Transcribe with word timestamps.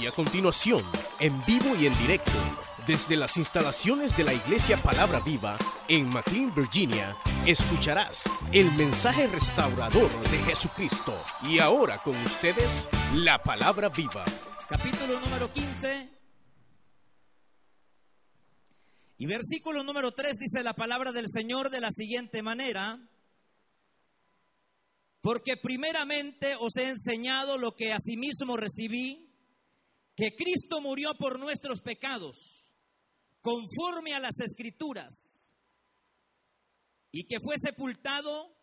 Y 0.00 0.06
a 0.06 0.12
continuación, 0.12 0.84
en 1.20 1.44
vivo 1.44 1.76
y 1.76 1.86
en 1.86 1.96
directo, 1.98 2.32
desde 2.86 3.16
las 3.16 3.36
instalaciones 3.36 4.16
de 4.16 4.24
la 4.24 4.34
Iglesia 4.34 4.82
Palabra 4.82 5.20
Viva 5.20 5.56
en 5.88 6.08
McLean, 6.08 6.54
Virginia, 6.54 7.16
escucharás 7.46 8.28
el 8.52 8.70
mensaje 8.72 9.28
restaurador 9.28 10.10
de 10.30 10.38
Jesucristo. 10.38 11.16
Y 11.42 11.60
ahora 11.60 11.98
con 11.98 12.16
ustedes, 12.24 12.88
la 13.14 13.38
Palabra 13.42 13.88
Viva. 13.88 14.24
Capítulo 14.68 15.20
número 15.20 15.52
15. 15.52 16.10
Y 19.18 19.26
versículo 19.26 19.84
número 19.84 20.12
3 20.12 20.36
dice 20.38 20.64
la 20.64 20.74
palabra 20.74 21.12
del 21.12 21.26
Señor 21.28 21.70
de 21.70 21.80
la 21.80 21.90
siguiente 21.90 22.42
manera. 22.42 22.98
Porque 25.20 25.56
primeramente 25.56 26.54
os 26.58 26.76
he 26.76 26.88
enseñado 26.88 27.56
lo 27.56 27.76
que 27.76 27.92
asimismo 27.92 28.56
recibí, 28.56 29.33
que 30.16 30.34
Cristo 30.36 30.80
murió 30.80 31.14
por 31.18 31.38
nuestros 31.38 31.80
pecados, 31.80 32.64
conforme 33.40 34.14
a 34.14 34.20
las 34.20 34.38
escrituras, 34.40 35.44
y 37.10 37.26
que 37.26 37.36
fue 37.40 37.56
sepultado 37.58 38.54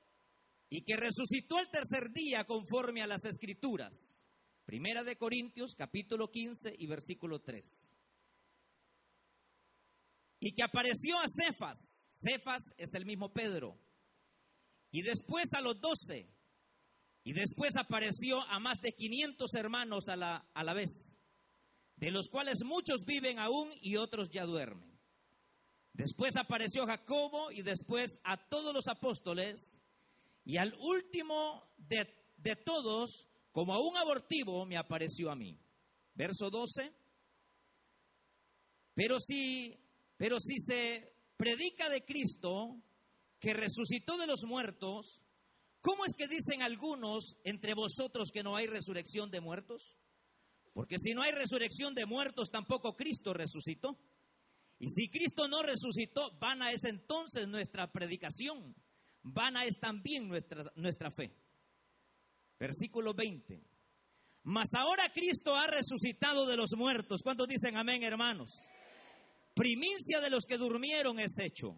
y 0.69 0.83
que 0.83 0.95
resucitó 0.95 1.59
el 1.59 1.69
tercer 1.69 2.11
día 2.13 2.45
conforme 2.45 3.01
a 3.01 3.07
las 3.07 3.25
escrituras. 3.25 3.93
Primera 4.65 5.03
de 5.03 5.17
Corintios 5.17 5.75
capítulo 5.75 6.29
15 6.29 6.73
y 6.77 6.87
versículo 6.87 7.41
3. 7.41 7.63
Y 10.39 10.53
que 10.53 10.63
apareció 10.63 11.17
a 11.19 11.25
Cefas, 11.27 12.07
Cefas 12.09 12.63
es 12.77 12.93
el 12.93 13.05
mismo 13.05 13.31
Pedro, 13.33 13.77
y 14.91 15.01
después 15.01 15.53
a 15.53 15.61
los 15.61 15.79
doce, 15.79 16.33
y 17.23 17.33
después 17.33 17.75
apareció 17.75 18.41
a 18.49 18.59
más 18.59 18.79
de 18.79 18.93
500 18.93 19.53
hermanos 19.55 20.07
a 20.07 20.15
la, 20.15 20.49
a 20.53 20.63
la 20.63 20.73
vez, 20.73 21.10
de 22.01 22.11
los 22.11 22.29
cuales 22.29 22.57
muchos 22.65 23.05
viven 23.05 23.39
aún 23.39 23.69
y 23.79 23.95
otros 23.95 24.29
ya 24.29 24.43
duermen. 24.43 24.91
Después 25.93 26.35
apareció 26.35 26.85
Jacobo 26.85 27.51
y 27.51 27.61
después 27.61 28.19
a 28.23 28.49
todos 28.49 28.73
los 28.73 28.87
apóstoles, 28.87 29.77
y 30.43 30.57
al 30.57 30.73
último 30.79 31.63
de, 31.77 32.11
de 32.37 32.55
todos, 32.55 33.29
como 33.51 33.73
a 33.73 33.79
un 33.79 33.95
abortivo, 33.97 34.65
me 34.65 34.77
apareció 34.77 35.29
a 35.29 35.35
mí. 35.35 35.59
Verso 36.15 36.49
12. 36.49 36.91
Pero 38.95 39.19
si, 39.19 39.77
pero 40.17 40.39
si 40.39 40.59
se 40.59 41.13
predica 41.37 41.87
de 41.89 42.03
Cristo, 42.03 42.81
que 43.39 43.53
resucitó 43.53 44.17
de 44.17 44.27
los 44.27 44.43
muertos, 44.43 45.21
¿Cómo 45.81 46.05
es 46.05 46.13
que 46.15 46.27
dicen 46.27 46.61
algunos 46.61 47.37
entre 47.43 47.73
vosotros 47.73 48.29
que 48.31 48.43
no 48.43 48.55
hay 48.55 48.67
resurrección 48.67 49.31
de 49.31 49.41
muertos? 49.41 49.97
Porque 50.73 50.97
si 50.97 51.13
no 51.13 51.21
hay 51.21 51.31
resurrección 51.31 51.93
de 51.93 52.05
muertos, 52.05 52.49
tampoco 52.49 52.95
Cristo 52.95 53.33
resucitó. 53.33 53.97
Y 54.79 54.89
si 54.89 55.09
Cristo 55.09 55.47
no 55.47 55.61
resucitó, 55.61 56.31
vana 56.39 56.71
es 56.71 56.83
entonces 56.85 57.47
nuestra 57.47 57.91
predicación, 57.91 58.75
vana 59.21 59.65
es 59.65 59.79
también 59.79 60.27
nuestra, 60.27 60.71
nuestra 60.75 61.11
fe. 61.11 61.35
Versículo 62.57 63.13
20. 63.13 63.61
Mas 64.43 64.69
ahora 64.73 65.11
Cristo 65.13 65.55
ha 65.55 65.67
resucitado 65.67 66.47
de 66.47 66.57
los 66.57 66.71
muertos. 66.75 67.21
¿Cuántos 67.21 67.47
dicen 67.47 67.75
amén, 67.75 68.01
hermanos? 68.03 68.49
Primicia 69.53 70.19
de 70.19 70.29
los 70.29 70.45
que 70.45 70.57
durmieron 70.57 71.19
es 71.19 71.37
hecho. 71.37 71.77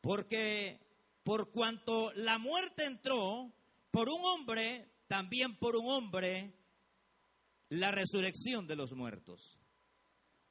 Porque 0.00 0.80
por 1.24 1.50
cuanto 1.50 2.10
la 2.14 2.38
muerte 2.38 2.86
entró 2.86 3.52
por 3.90 4.08
un 4.08 4.24
hombre, 4.24 4.88
también 5.08 5.58
por 5.58 5.76
un 5.76 5.90
hombre 5.90 6.57
la 7.68 7.90
resurrección 7.90 8.66
de 8.66 8.76
los 8.76 8.92
muertos. 8.92 9.58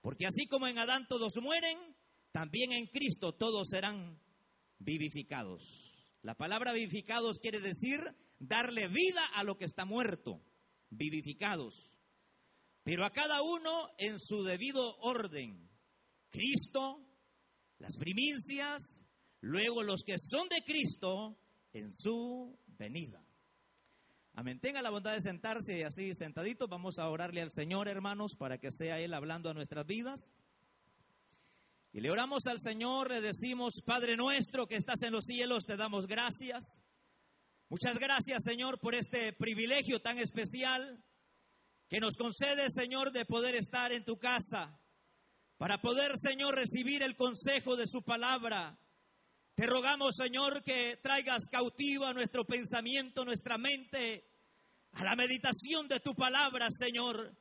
Porque 0.01 0.25
así 0.25 0.47
como 0.47 0.67
en 0.67 0.77
Adán 0.77 1.07
todos 1.07 1.33
mueren, 1.41 1.77
también 2.31 2.71
en 2.71 2.87
Cristo 2.87 3.33
todos 3.33 3.67
serán 3.69 4.21
vivificados. 4.79 5.63
La 6.21 6.35
palabra 6.35 6.73
vivificados 6.73 7.39
quiere 7.39 7.59
decir 7.59 7.99
darle 8.39 8.87
vida 8.87 9.25
a 9.35 9.43
lo 9.43 9.57
que 9.57 9.65
está 9.65 9.85
muerto, 9.85 10.41
vivificados. 10.89 11.91
Pero 12.83 13.05
a 13.05 13.11
cada 13.11 13.41
uno 13.41 13.89
en 13.97 14.19
su 14.19 14.43
debido 14.43 14.97
orden. 14.99 15.69
Cristo, 16.29 17.05
las 17.79 17.97
primicias, 17.97 19.01
luego 19.41 19.83
los 19.83 20.03
que 20.03 20.15
son 20.17 20.47
de 20.49 20.63
Cristo 20.63 21.37
en 21.73 21.93
su 21.93 22.57
venida. 22.67 23.26
Amén. 24.39 24.59
Tenga 24.59 24.83
la 24.83 24.91
bondad 24.91 25.13
de 25.13 25.21
sentarse 25.21 25.79
y 25.79 25.81
así 25.81 26.13
sentaditos 26.13 26.69
vamos 26.69 26.99
a 26.99 27.09
orarle 27.09 27.41
al 27.41 27.49
Señor, 27.49 27.87
hermanos, 27.87 28.35
para 28.37 28.59
que 28.59 28.69
sea 28.69 28.99
Él 28.99 29.15
hablando 29.15 29.49
a 29.49 29.55
nuestras 29.55 29.87
vidas. 29.87 30.29
Y 31.91 32.01
le 32.01 32.11
oramos 32.11 32.45
al 32.45 32.59
Señor, 32.59 33.09
le 33.09 33.19
decimos, 33.19 33.81
Padre 33.83 34.15
nuestro 34.15 34.67
que 34.67 34.75
estás 34.75 35.01
en 35.01 35.13
los 35.13 35.25
cielos, 35.25 35.65
te 35.65 35.75
damos 35.75 36.05
gracias. 36.05 36.79
Muchas 37.67 37.97
gracias, 37.97 38.43
Señor, 38.43 38.79
por 38.79 38.93
este 38.93 39.33
privilegio 39.33 40.03
tan 40.03 40.19
especial 40.19 41.03
que 41.89 41.97
nos 41.97 42.15
concede, 42.15 42.69
Señor, 42.69 43.11
de 43.11 43.25
poder 43.25 43.55
estar 43.55 43.91
en 43.91 44.05
tu 44.05 44.19
casa, 44.19 44.79
para 45.57 45.81
poder, 45.81 46.11
Señor, 46.15 46.53
recibir 46.53 47.01
el 47.01 47.15
consejo 47.15 47.75
de 47.75 47.87
su 47.87 48.03
palabra 48.03 48.77
te 49.57 49.65
rogamos, 49.65 50.15
Señor, 50.15 50.63
que 50.63 50.97
traigas 51.01 51.49
cautiva 51.49 52.13
nuestro 52.13 52.45
pensamiento, 52.45 53.25
nuestra 53.25 53.57
mente, 53.57 54.23
a 54.91 55.03
la 55.03 55.15
meditación 55.15 55.87
de 55.87 55.99
tu 55.99 56.13
palabra, 56.13 56.67
Señor. 56.69 57.35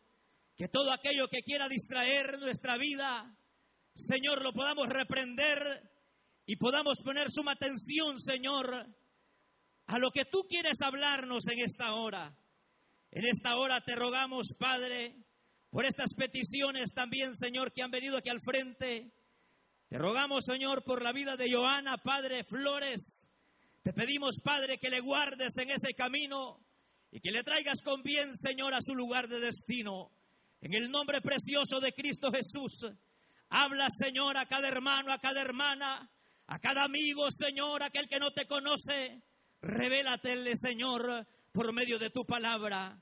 Que 0.57 0.67
todo 0.69 0.95
aquello 0.95 1.29
que 1.29 1.43
quiera 1.43 1.69
distraer 1.69 2.39
nuestra 2.39 2.79
vida, 2.79 3.39
Señor, 3.95 4.43
lo 4.43 4.55
podamos 4.55 4.89
reprender 4.89 5.59
y 6.47 6.57
podamos 6.57 7.03
poner 7.05 7.31
suma 7.31 7.53
atención, 7.53 8.19
Señor, 8.19 8.87
a 9.85 9.99
lo 9.99 10.11
que 10.11 10.25
tú 10.25 10.47
quieres 10.49 10.79
hablarnos 10.81 11.47
en 11.49 11.59
esta 11.59 11.93
hora. 11.97 12.35
En 13.11 13.27
esta 13.27 13.57
hora 13.57 13.83
te 13.83 13.95
rogamos, 13.95 14.55
Padre, 14.59 15.23
por 15.69 15.85
estas 15.85 16.15
peticiones 16.17 16.95
también, 16.95 17.37
Señor, 17.37 17.75
que 17.75 17.83
han 17.83 17.91
venido 17.91 18.17
aquí 18.17 18.31
al 18.31 18.41
frente. 18.41 19.13
Te 19.89 19.99
rogamos, 19.99 20.45
Señor, 20.45 20.83
por 20.83 21.01
la 21.03 21.13
vida 21.13 21.37
de 21.37 21.53
Joana, 21.53 21.97
Padre 21.99 22.43
Flores. 22.43 23.29
Te 23.85 23.93
pedimos, 23.93 24.41
Padre, 24.43 24.79
que 24.79 24.91
le 24.91 24.99
guardes 24.99 25.57
en 25.59 25.71
ese 25.71 25.95
camino 25.95 26.59
y 27.13 27.21
que 27.21 27.31
le 27.31 27.45
traigas 27.45 27.83
con 27.83 28.03
bien, 28.03 28.37
Señor, 28.37 28.75
a 28.75 28.83
su 28.83 28.97
lugar 28.97 29.29
de 29.29 29.39
destino. 29.39 30.11
En 30.61 30.75
el 30.75 30.91
nombre 30.91 31.21
precioso 31.21 31.79
de 31.79 31.93
Cristo 31.93 32.33
Jesús. 32.33 32.85
Habla, 33.49 33.87
Señor, 33.97 34.37
a 34.39 34.47
cada 34.47 34.67
hermano, 34.67 35.13
a 35.13 35.21
cada 35.21 35.41
hermana, 35.41 36.11
a 36.49 36.59
cada 36.59 36.83
amigo, 36.83 37.31
Señor, 37.31 37.85
aquel 37.85 38.09
que 38.09 38.19
no 38.19 38.33
te 38.33 38.49
conoce. 38.49 39.23
Revélatele, 39.63 40.57
Señor, 40.57 41.29
por 41.53 41.73
medio 41.73 42.01
de 42.01 42.11
tu 42.11 42.25
palabra. 42.25 43.01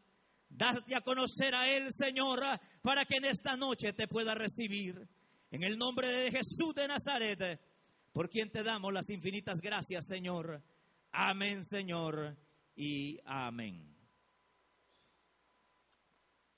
Darte 0.50 0.94
a 0.94 1.00
conocer 1.00 1.54
a 1.54 1.66
Él, 1.66 1.88
Señor, 1.94 2.42
para 2.82 3.06
que 3.06 3.16
en 3.16 3.24
esta 3.24 3.56
noche 3.56 3.94
te 3.94 4.06
pueda 4.06 4.34
recibir. 4.34 5.08
En 5.54 5.62
el 5.62 5.78
nombre 5.78 6.08
de 6.08 6.32
Jesús 6.32 6.74
de 6.74 6.88
Nazaret, 6.88 7.60
por 8.10 8.28
quien 8.28 8.50
te 8.50 8.64
damos 8.64 8.92
las 8.92 9.08
infinitas 9.08 9.60
gracias, 9.60 10.04
Señor. 10.04 10.60
Amén, 11.12 11.64
Señor, 11.64 12.36
y 12.74 13.20
amén. 13.24 13.96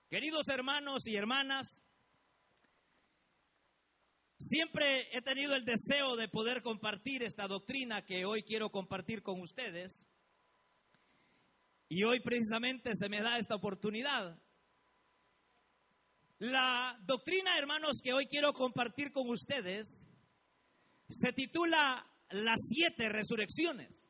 Queridos 0.08 0.48
hermanos 0.48 1.06
y 1.06 1.14
hermanas, 1.14 1.82
siempre 4.38 5.14
he 5.14 5.20
tenido 5.20 5.54
el 5.54 5.66
deseo 5.66 6.16
de 6.16 6.28
poder 6.28 6.62
compartir 6.62 7.22
esta 7.22 7.46
doctrina 7.46 8.02
que 8.02 8.24
hoy 8.24 8.44
quiero 8.44 8.70
compartir 8.70 9.22
con 9.22 9.42
ustedes. 9.42 10.06
Y 11.90 12.02
hoy 12.04 12.20
precisamente 12.20 12.92
se 12.94 13.10
me 13.10 13.20
da 13.20 13.36
esta 13.36 13.56
oportunidad. 13.56 14.40
La 16.38 16.98
doctrina, 17.04 17.56
hermanos, 17.58 18.00
que 18.02 18.12
hoy 18.12 18.26
quiero 18.26 18.52
compartir 18.52 19.10
con 19.10 19.28
ustedes 19.30 20.06
se 21.08 21.32
titula 21.32 22.06
Las 22.30 22.60
siete 22.68 23.08
resurrecciones. 23.08 24.02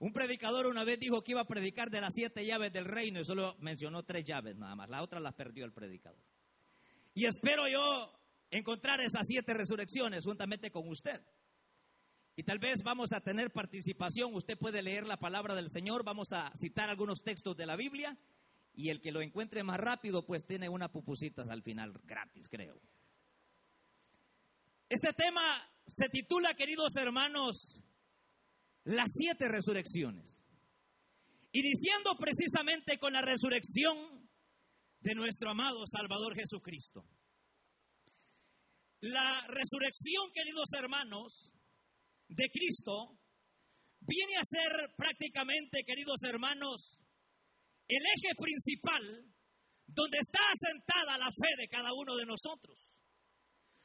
Un 0.00 0.12
predicador 0.12 0.66
una 0.66 0.82
vez 0.82 0.98
dijo 0.98 1.22
que 1.22 1.32
iba 1.32 1.42
a 1.42 1.46
predicar 1.46 1.90
de 1.90 2.00
las 2.00 2.14
siete 2.14 2.44
llaves 2.44 2.72
del 2.72 2.86
reino 2.86 3.20
y 3.20 3.24
solo 3.24 3.56
mencionó 3.60 4.02
tres 4.04 4.24
llaves 4.24 4.56
nada 4.56 4.74
más. 4.74 4.88
La 4.88 5.02
otra 5.02 5.20
las 5.20 5.34
perdió 5.34 5.64
el 5.64 5.72
predicador. 5.72 6.24
Y 7.14 7.26
espero 7.26 7.68
yo 7.68 8.12
encontrar 8.50 9.00
esas 9.00 9.26
siete 9.26 9.54
resurrecciones 9.54 10.24
juntamente 10.24 10.72
con 10.72 10.88
usted. 10.88 11.22
Y 12.34 12.42
tal 12.42 12.58
vez 12.58 12.82
vamos 12.82 13.12
a 13.12 13.20
tener 13.20 13.52
participación. 13.52 14.34
Usted 14.34 14.58
puede 14.58 14.82
leer 14.82 15.06
la 15.06 15.18
palabra 15.18 15.54
del 15.54 15.70
Señor. 15.70 16.04
Vamos 16.04 16.32
a 16.32 16.52
citar 16.56 16.88
algunos 16.88 17.22
textos 17.22 17.56
de 17.56 17.66
la 17.66 17.76
Biblia 17.76 18.16
y 18.78 18.90
el 18.90 19.00
que 19.00 19.10
lo 19.10 19.20
encuentre 19.20 19.64
más 19.64 19.76
rápido, 19.76 20.24
pues 20.24 20.46
tiene 20.46 20.68
una 20.68 20.92
pupusitas 20.92 21.48
al 21.48 21.64
final 21.64 21.92
gratis, 22.04 22.46
creo. 22.48 22.80
Este 24.88 25.12
tema 25.14 25.68
se 25.84 26.08
titula, 26.08 26.54
queridos 26.54 26.94
hermanos, 26.94 27.82
las 28.84 29.08
siete 29.12 29.48
resurrecciones. 29.48 30.38
Iniciando 31.50 32.16
precisamente 32.20 33.00
con 33.00 33.14
la 33.14 33.20
resurrección 33.20 34.30
de 35.00 35.14
nuestro 35.16 35.50
amado 35.50 35.84
Salvador 35.84 36.36
Jesucristo. 36.36 37.04
La 39.00 39.44
resurrección, 39.48 40.30
queridos 40.32 40.68
hermanos, 40.78 41.52
de 42.28 42.48
Cristo 42.48 43.18
viene 43.98 44.36
a 44.36 44.44
ser 44.44 44.94
prácticamente, 44.96 45.82
queridos 45.84 46.22
hermanos, 46.22 46.97
el 47.88 48.02
eje 48.04 48.34
principal 48.36 49.34
donde 49.86 50.18
está 50.20 50.40
asentada 50.52 51.18
la 51.18 51.32
fe 51.32 51.56
de 51.56 51.68
cada 51.68 51.88
uno 51.96 52.14
de 52.16 52.26
nosotros. 52.26 52.76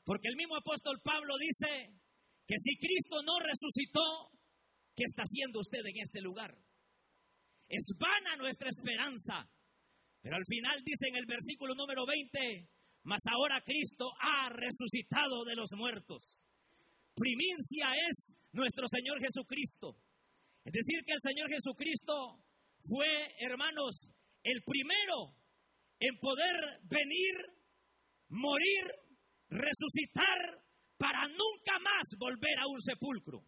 Porque 0.04 0.28
el 0.28 0.36
mismo 0.36 0.58
apóstol 0.58 1.00
Pablo 1.02 1.34
dice 1.40 1.96
que 2.46 2.56
si 2.60 2.76
Cristo 2.78 3.24
no 3.24 3.40
resucitó, 3.40 4.04
¿qué 4.96 5.06
está 5.08 5.24
haciendo 5.24 5.62
usted 5.62 5.80
en 5.80 6.04
este 6.04 6.22
lugar? 6.22 6.52
Es 7.70 7.88
vana 7.98 8.36
nuestra 8.36 8.70
esperanza. 8.70 9.50
Pero 10.22 10.36
al 10.36 10.46
final 10.46 10.82
dice 10.84 11.08
en 11.08 11.16
el 11.16 11.26
versículo 11.26 11.74
número 11.74 12.06
20, 12.06 12.70
mas 13.04 13.22
ahora 13.32 13.64
Cristo 13.64 14.12
ha 14.20 14.50
resucitado 14.50 15.46
de 15.46 15.56
los 15.56 15.72
muertos. 15.76 16.44
Primicia 17.16 17.94
es 18.10 18.36
nuestro 18.52 18.88
Señor 18.88 19.20
Jesucristo. 19.20 19.96
Es 20.66 20.72
decir, 20.72 21.04
que 21.06 21.14
el 21.14 21.22
Señor 21.22 21.50
Jesucristo 21.50 22.43
fue, 22.83 23.07
hermanos, 23.39 24.12
el 24.44 24.62
primero 24.65 25.35
en 26.00 26.19
poder 26.19 26.56
venir, 26.83 27.33
morir, 28.30 28.83
resucitar 29.50 30.63
para 30.97 31.27
nunca 31.27 31.80
más 31.80 32.03
volver 32.18 32.59
a 32.59 32.68
un 32.68 32.81
sepulcro. 32.81 33.45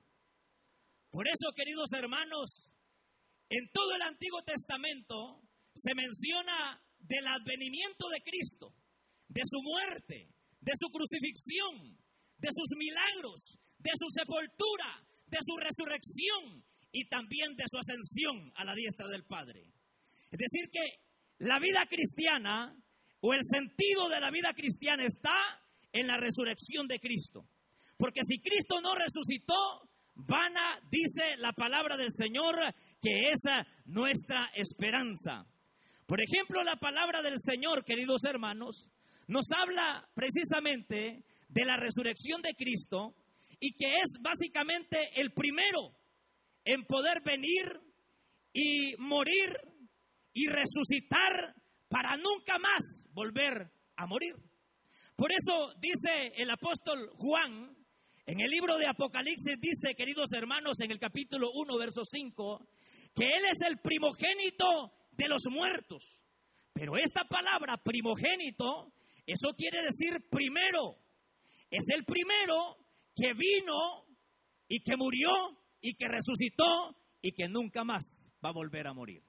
Por 1.12 1.28
eso, 1.28 1.52
queridos 1.56 1.92
hermanos, 1.94 2.74
en 3.50 3.70
todo 3.72 3.96
el 3.96 4.02
Antiguo 4.02 4.42
Testamento 4.44 5.42
se 5.76 5.94
menciona 5.96 6.82
del 7.00 7.28
advenimiento 7.28 8.10
de 8.10 8.22
Cristo, 8.24 8.74
de 9.28 9.42
su 9.46 9.62
muerte, 9.62 10.34
de 10.60 10.74
su 10.76 10.90
crucifixión, 10.90 11.98
de 12.38 12.50
sus 12.52 12.78
milagros, 12.78 13.60
de 13.80 13.92
su 13.96 14.10
sepultura, 14.10 15.08
de 15.28 15.38
su 15.46 15.58
resurrección 15.58 16.65
y 16.96 17.10
también 17.10 17.58
de 17.58 17.66
su 17.68 17.78
ascensión 17.78 18.54
a 18.56 18.64
la 18.64 18.74
diestra 18.74 19.10
del 19.10 19.26
Padre. 19.26 19.60
Es 20.32 20.40
decir, 20.40 20.70
que 20.72 21.04
la 21.40 21.60
vida 21.60 21.86
cristiana 21.90 22.74
o 23.20 23.34
el 23.34 23.42
sentido 23.44 24.08
de 24.08 24.22
la 24.22 24.32
vida 24.32 24.54
cristiana 24.54 25.04
está 25.04 25.36
en 25.92 26.08
la 26.08 26.16
resurrección 26.16 26.88
de 26.88 27.02
Cristo. 27.02 27.50
Porque 27.98 28.22
si 28.24 28.40
Cristo 28.40 28.80
no 28.80 28.96
resucitó, 28.96 29.90
vana, 30.14 30.80
dice 30.90 31.36
la 31.38 31.52
palabra 31.52 31.98
del 31.98 32.14
Señor, 32.14 32.56
que 33.02 33.30
es 33.30 33.42
nuestra 33.88 34.50
esperanza. 34.56 35.46
Por 36.06 36.22
ejemplo, 36.22 36.64
la 36.64 36.78
palabra 36.78 37.22
del 37.22 37.42
Señor, 37.42 37.84
queridos 37.84 38.24
hermanos, 38.24 38.88
nos 39.28 39.48
habla 39.52 40.08
precisamente 40.16 41.26
de 41.50 41.66
la 41.66 41.76
resurrección 41.76 42.42
de 42.42 42.56
Cristo 42.56 43.18
y 43.60 43.74
que 43.76 43.98
es 43.98 44.22
básicamente 44.22 45.20
el 45.20 45.34
primero 45.34 45.92
en 46.66 46.86
poder 46.86 47.22
venir 47.24 47.80
y 48.52 48.96
morir 48.98 49.50
y 50.34 50.48
resucitar 50.48 51.56
para 51.88 52.18
nunca 52.18 52.58
más 52.58 53.08
volver 53.14 53.72
a 53.96 54.06
morir. 54.08 54.36
Por 55.16 55.32
eso 55.32 55.74
dice 55.80 56.34
el 56.36 56.50
apóstol 56.50 57.10
Juan 57.18 57.76
en 58.26 58.40
el 58.40 58.50
libro 58.50 58.78
de 58.78 58.88
Apocalipsis, 58.88 59.60
dice, 59.62 59.96
queridos 59.96 60.32
hermanos, 60.34 60.80
en 60.82 60.92
el 60.92 61.00
capítulo 61.00 61.50
1, 61.54 61.78
verso 61.78 62.02
5, 62.04 62.68
que 63.14 63.24
Él 63.24 63.44
es 63.52 63.62
el 63.68 63.78
primogénito 63.78 64.92
de 65.12 65.30
los 65.30 65.44
muertos. 65.52 66.20
Pero 66.74 66.98
esta 66.98 67.24
palabra 67.30 67.78
primogénito, 67.78 68.92
eso 69.28 69.54
quiere 69.56 69.84
decir 69.84 70.28
primero. 70.30 70.98
Es 71.70 71.86
el 71.96 72.04
primero 72.04 72.78
que 73.16 73.34
vino 73.34 74.06
y 74.68 74.82
que 74.82 74.98
murió 74.98 75.30
y 75.86 75.94
que 75.94 76.08
resucitó 76.08 76.98
y 77.22 77.32
que 77.32 77.48
nunca 77.48 77.84
más 77.84 78.28
va 78.44 78.50
a 78.50 78.54
volver 78.54 78.88
a 78.88 78.94
morir. 78.94 79.24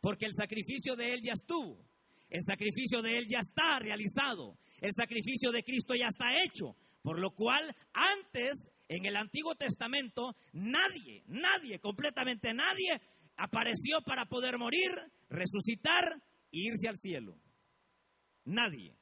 Porque 0.00 0.26
el 0.26 0.34
sacrificio 0.34 0.96
de 0.96 1.14
Él 1.14 1.20
ya 1.22 1.32
estuvo, 1.32 1.86
el 2.28 2.42
sacrificio 2.42 3.02
de 3.02 3.18
Él 3.18 3.26
ya 3.28 3.38
está 3.38 3.78
realizado, 3.78 4.58
el 4.80 4.92
sacrificio 4.92 5.52
de 5.52 5.62
Cristo 5.62 5.94
ya 5.94 6.08
está 6.08 6.26
hecho. 6.42 6.76
Por 7.02 7.20
lo 7.20 7.30
cual, 7.30 7.64
antes, 7.92 8.68
en 8.88 9.06
el 9.06 9.16
Antiguo 9.16 9.54
Testamento, 9.54 10.34
nadie, 10.52 11.22
nadie, 11.26 11.78
completamente 11.78 12.52
nadie, 12.52 13.00
apareció 13.36 14.02
para 14.04 14.26
poder 14.26 14.58
morir, 14.58 14.90
resucitar 15.30 16.04
e 16.50 16.58
irse 16.66 16.88
al 16.88 16.96
cielo. 16.96 17.38
Nadie. 18.44 18.96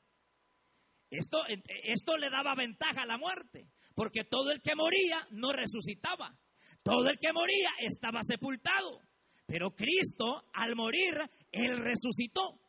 Esto, 1.09 1.39
esto 1.47 2.17
le 2.19 2.29
daba 2.29 2.55
ventaja 2.55 3.03
a 3.03 3.07
la 3.07 3.17
muerte, 3.17 3.71
porque 3.97 4.25
todo 4.25 4.53
el 4.53 4.61
que 4.61 4.77
moría 4.77 5.27
no 5.31 5.53
resucitaba. 5.53 6.39
Todo 6.83 7.09
el 7.09 7.19
que 7.19 7.33
moría 7.33 7.71
estaba 7.81 8.21
sepultado. 8.23 9.01
Pero 9.47 9.75
Cristo, 9.75 10.45
al 10.53 10.77
morir, 10.77 11.15
Él 11.51 11.79
resucitó. 11.79 12.61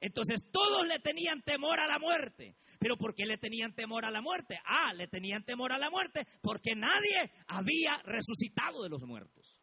Entonces 0.00 0.48
todos 0.52 0.86
le 0.86 1.00
tenían 1.00 1.42
temor 1.42 1.80
a 1.80 1.86
la 1.86 1.98
muerte. 1.98 2.56
¿Pero 2.78 2.96
por 2.96 3.14
qué 3.14 3.24
le 3.24 3.38
tenían 3.38 3.74
temor 3.74 4.04
a 4.04 4.10
la 4.10 4.20
muerte? 4.20 4.60
Ah, 4.64 4.92
le 4.94 5.08
tenían 5.08 5.42
temor 5.42 5.72
a 5.72 5.78
la 5.78 5.90
muerte 5.90 6.26
porque 6.42 6.76
nadie 6.76 7.32
había 7.48 8.00
resucitado 8.04 8.82
de 8.82 8.90
los 8.90 9.02
muertos. 9.02 9.58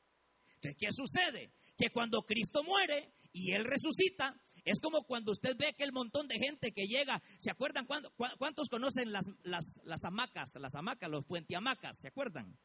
Entonces, 0.55 0.75
¿qué 0.77 0.87
sucede? 0.89 1.53
Que 1.77 1.91
cuando 1.91 2.23
Cristo 2.23 2.63
muere 2.63 3.13
y 3.31 3.53
Él 3.53 3.63
resucita, 3.63 4.35
es 4.65 4.81
como 4.81 5.03
cuando 5.03 5.31
usted 5.31 5.55
ve 5.57 5.73
que 5.77 5.83
el 5.83 5.93
montón 5.93 6.27
de 6.27 6.39
gente 6.39 6.71
que 6.71 6.87
llega, 6.87 7.21
¿se 7.37 7.51
acuerdan 7.51 7.85
cuántos 7.85 8.67
conocen 8.67 9.11
las, 9.11 9.27
las, 9.43 9.79
las 9.85 10.03
hamacas, 10.03 10.51
las 10.59 10.73
hamacas, 10.73 11.09
los 11.09 11.23
puentiamacas? 11.23 11.99
¿Se 11.99 12.07
acuerdan? 12.07 12.57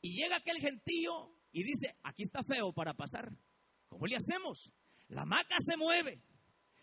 Y 0.00 0.14
llega 0.14 0.36
aquel 0.36 0.58
gentío 0.58 1.34
y 1.50 1.64
dice, 1.64 1.96
aquí 2.04 2.22
está 2.22 2.44
feo 2.44 2.72
para 2.72 2.94
pasar. 2.94 3.28
¿Cómo 3.88 4.06
le 4.06 4.16
hacemos? 4.16 4.70
La 5.08 5.22
hamaca 5.22 5.56
se 5.58 5.76
mueve 5.76 6.22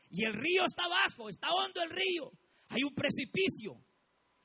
y 0.09 0.25
el 0.25 0.33
río 0.33 0.65
está 0.65 0.83
abajo, 0.85 1.29
está 1.29 1.47
hondo 1.49 1.81
el 1.81 1.89
río, 1.89 2.31
hay 2.69 2.83
un 2.83 2.93
precipicio 2.93 3.83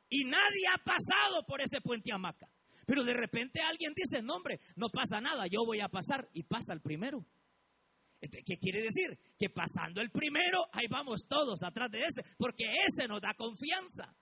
y 0.08 0.24
nadie 0.24 0.64
ha 0.74 0.82
pasado 0.82 1.44
por 1.46 1.60
ese 1.60 1.80
puente 1.80 2.12
hamaca. 2.12 2.48
Pero 2.86 3.04
de 3.04 3.14
repente 3.14 3.60
alguien 3.60 3.92
dice, 3.94 4.22
no 4.22 4.36
hombre, 4.36 4.60
no 4.76 4.88
pasa 4.88 5.20
nada, 5.20 5.46
yo 5.46 5.64
voy 5.66 5.80
a 5.80 5.88
pasar 5.88 6.28
y 6.32 6.44
pasa 6.44 6.72
el 6.72 6.80
primero. 6.80 7.26
¿Qué 8.20 8.58
quiere 8.58 8.82
decir? 8.82 9.18
Que 9.38 9.50
pasando 9.50 10.00
el 10.00 10.10
primero, 10.10 10.66
ahí 10.72 10.86
vamos 10.90 11.26
todos 11.28 11.62
atrás 11.62 11.90
de 11.90 12.00
ese, 12.00 12.22
porque 12.36 12.64
ese 12.64 13.06
nos 13.06 13.20
da 13.20 13.34
confianza. 13.34 14.14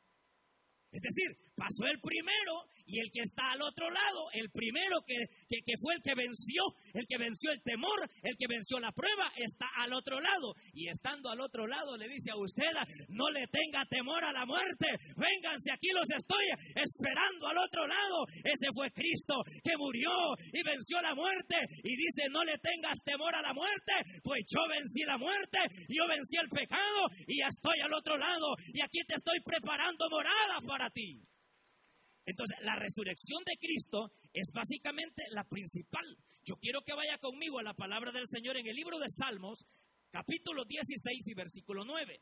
Es 0.93 1.01
decir, 1.01 1.37
pasó 1.57 1.87
el 1.91 2.01
primero 2.01 2.69
y 2.87 3.01
el 3.01 3.11
que 3.11 3.23
está 3.23 3.51
al 3.51 3.63
otro 3.63 3.91
lado, 3.91 4.31
el 4.33 4.49
primero 4.51 5.03
que, 5.05 5.19
que, 5.49 5.75
fue 5.83 5.95
el 5.95 6.03
que 6.03 6.15
venció, 6.15 6.63
el 6.95 7.05
que 7.07 7.19
venció 7.19 7.51
el 7.51 7.61
temor, 7.63 7.99
el 8.23 8.37
que 8.39 8.47
venció 8.47 8.79
la 8.79 8.93
prueba, 8.93 9.27
está 9.37 9.67
al 9.83 9.93
otro 9.93 10.21
lado. 10.21 10.55
Y 10.73 10.89
estando 10.89 11.29
al 11.31 11.41
otro 11.41 11.67
lado 11.67 11.97
le 11.99 12.09
dice 12.09 12.31
a 12.31 12.39
usted, 12.39 12.71
no 13.09 13.29
le 13.31 13.47
tenga 13.49 13.85
temor 13.91 14.23
a 14.23 14.31
la 14.31 14.47
muerte, 14.47 14.87
vénganse, 15.19 15.73
aquí 15.73 15.91
los 15.91 16.09
estoy 16.11 16.47
esperando 16.79 17.49
al 17.49 17.59
otro 17.59 17.87
lado. 17.87 18.27
Ese 18.45 18.71
fue 18.73 18.93
Cristo 18.93 19.35
que 19.65 19.77
murió 19.77 20.13
y 20.53 20.63
venció 20.63 21.03
la 21.03 21.15
muerte. 21.15 21.57
Y 21.83 21.97
dice, 21.97 22.31
no 22.31 22.45
le 22.45 22.57
tengas 22.59 23.03
temor 23.05 23.35
a 23.35 23.43
la 23.43 23.53
muerte, 23.53 23.95
pues 24.23 24.45
yo 24.47 24.63
vencí 24.71 25.03
la 25.05 25.19
muerte, 25.19 25.59
yo 25.89 26.07
vencí 26.07 26.37
el 26.39 26.49
pecado 26.49 27.11
y 27.27 27.39
ya 27.39 27.49
estoy 27.49 27.81
al 27.83 27.93
otro 27.93 28.17
lado. 28.17 28.55
Y 28.73 28.79
aquí 28.81 29.03
te 29.09 29.17
estoy 29.17 29.41
preparando 29.43 30.07
morada 30.09 30.61
para 30.67 30.89
ti. 30.91 31.26
Entonces, 32.27 32.59
la 32.63 32.75
resurrección 32.75 33.43
de 33.45 33.57
Cristo 33.57 34.13
es 34.33 34.51
básicamente 34.53 35.23
la 35.31 35.45
principal. 35.45 36.05
Yo 36.45 36.57
quiero 36.57 36.83
que 36.83 36.95
vaya 36.95 37.19
conmigo 37.19 37.61
a 37.61 37.63
la 37.63 37.75
palabra 37.75 38.11
del 38.11 38.27
Señor 38.29 38.57
en 38.57 38.67
el 38.67 38.75
libro 38.75 38.99
de 38.99 39.09
Salmos, 39.09 39.65
capítulo 40.11 40.65
16 40.65 41.29
y 41.29 41.35
versículo 41.35 41.85
9. 41.85 42.21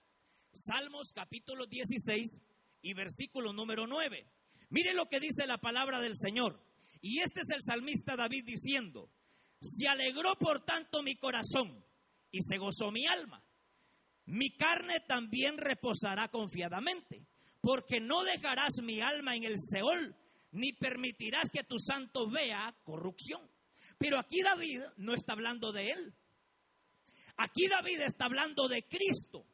Salmos 0.53 1.11
capítulo 1.15 1.67
16 1.67 2.41
y 2.83 2.93
versículo 2.93 3.55
número 3.55 3.87
9. 3.87 4.31
Mire 4.69 4.93
lo 4.93 5.09
que 5.09 5.21
dice 5.21 5.47
la 5.47 5.59
palabra 5.59 6.01
del 6.01 6.17
Señor. 6.17 6.63
Y 7.01 7.21
este 7.21 7.41
es 7.41 7.51
el 7.51 7.63
salmista 7.63 8.15
David 8.15 8.45
diciendo, 8.45 9.11
se 9.61 9.89
alegró 9.89 10.37
por 10.39 10.65
tanto 10.65 11.03
mi 11.03 11.17
corazón 11.17 11.83
y 12.31 12.43
se 12.43 12.59
gozó 12.59 12.91
mi 12.91 13.07
alma. 13.07 13.43
Mi 14.27 14.55
carne 14.57 15.01
también 15.07 15.57
reposará 15.57 16.29
confiadamente 16.29 17.27
porque 17.65 17.99
no 17.99 18.23
dejarás 18.25 18.75
mi 18.83 19.01
alma 19.01 19.35
en 19.35 19.45
el 19.45 19.55
Seol, 19.59 20.15
ni 20.53 20.73
permitirás 20.75 21.49
que 21.51 21.65
tu 21.65 21.79
santo 21.79 22.31
vea 22.31 22.77
corrupción. 22.85 23.41
Pero 23.99 24.19
aquí 24.19 24.43
David 24.43 24.83
no 24.99 25.15
está 25.15 25.33
hablando 25.33 25.73
de 25.73 25.87
él. 25.87 26.15
Aquí 27.37 27.67
David 27.69 28.01
está 28.03 28.27
hablando 28.27 28.69
de 28.69 28.83
Cristo. 28.83 29.47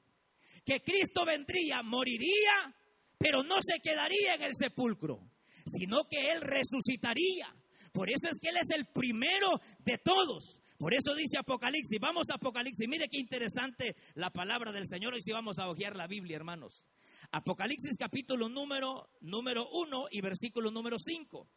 Que 0.65 0.83
Cristo 0.83 1.25
vendría, 1.25 1.83
moriría, 1.83 2.75
pero 3.17 3.43
no 3.43 3.57
se 3.61 3.81
quedaría 3.81 4.35
en 4.35 4.43
el 4.43 4.55
sepulcro, 4.55 5.21
sino 5.65 6.05
que 6.05 6.29
Él 6.29 6.41
resucitaría. 6.43 7.55
Por 7.93 8.09
eso 8.09 8.29
es 8.31 8.39
que 8.41 8.51
Él 8.51 8.57
es 8.57 8.77
el 8.77 8.87
primero 8.87 9.61
de 9.79 9.99
todos. 9.99 10.61
Por 10.79 10.95
eso 10.95 11.15
dice 11.15 11.39
Apocalipsis, 11.39 11.99
vamos 12.01 12.29
a 12.31 12.35
Apocalipsis, 12.35 12.89
mire 12.89 13.09
qué 13.11 13.19
interesante 13.19 13.97
la 14.15 14.31
palabra 14.31 14.73
del 14.73 14.87
Señor, 14.87 15.15
y 15.17 15.21
si 15.21 15.33
vamos 15.33 15.59
a 15.59 15.69
ojear 15.69 15.97
la 15.97 16.07
Biblia, 16.07 16.37
hermanos. 16.37 16.85
Apocalipsis 17.33 17.97
capítulo 17.97 18.49
número, 18.49 19.11
número 19.21 19.69
1 19.71 20.07
y 20.11 20.21
versículo 20.21 20.71
número 20.73 20.99
5. 20.99 21.49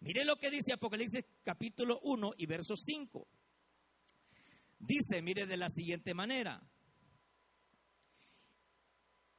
Mire 0.00 0.24
lo 0.24 0.36
que 0.36 0.50
dice 0.50 0.72
Apocalipsis 0.72 1.24
capítulo 1.42 1.98
1 2.04 2.34
y 2.38 2.46
verso 2.46 2.76
5. 2.76 3.26
Dice, 4.78 5.20
mire 5.20 5.46
de 5.46 5.56
la 5.56 5.68
siguiente 5.68 6.14
manera. 6.14 6.62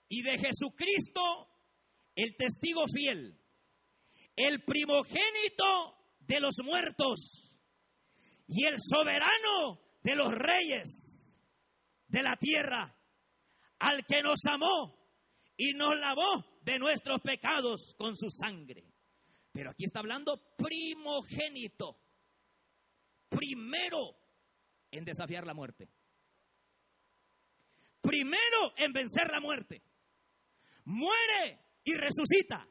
Y 0.09 0.21
de 0.23 0.37
Jesucristo, 0.37 1.21
el 2.15 2.35
testigo 2.35 2.83
fiel, 2.93 3.39
el 4.35 4.63
primogénito 4.65 5.95
de 6.19 6.41
los 6.41 6.55
muertos 6.65 7.55
y 8.45 8.65
el 8.65 8.75
soberano 8.77 9.79
de 10.03 10.15
los 10.15 10.33
reyes 10.33 11.33
de 12.07 12.23
la 12.23 12.35
tierra, 12.35 12.93
al 13.79 14.05
que 14.05 14.21
nos 14.21 14.41
amó 14.45 15.00
y 15.57 15.73
nos 15.73 15.97
lavó 15.99 16.59
de 16.61 16.79
nuestros 16.79 17.21
pecados 17.21 17.95
con 17.97 18.15
su 18.15 18.29
sangre. 18.29 18.85
Pero 19.51 19.71
aquí 19.71 19.85
está 19.85 19.99
hablando 19.99 20.55
primogénito, 20.57 21.99
primero 23.29 24.15
en 24.91 25.03
desafiar 25.03 25.45
la 25.45 25.53
muerte, 25.53 25.89
primero 28.01 28.73
en 28.77 28.93
vencer 28.93 29.29
la 29.29 29.41
muerte. 29.41 29.83
Muere 30.85 31.59
y 31.83 31.93
resucita. 31.93 32.67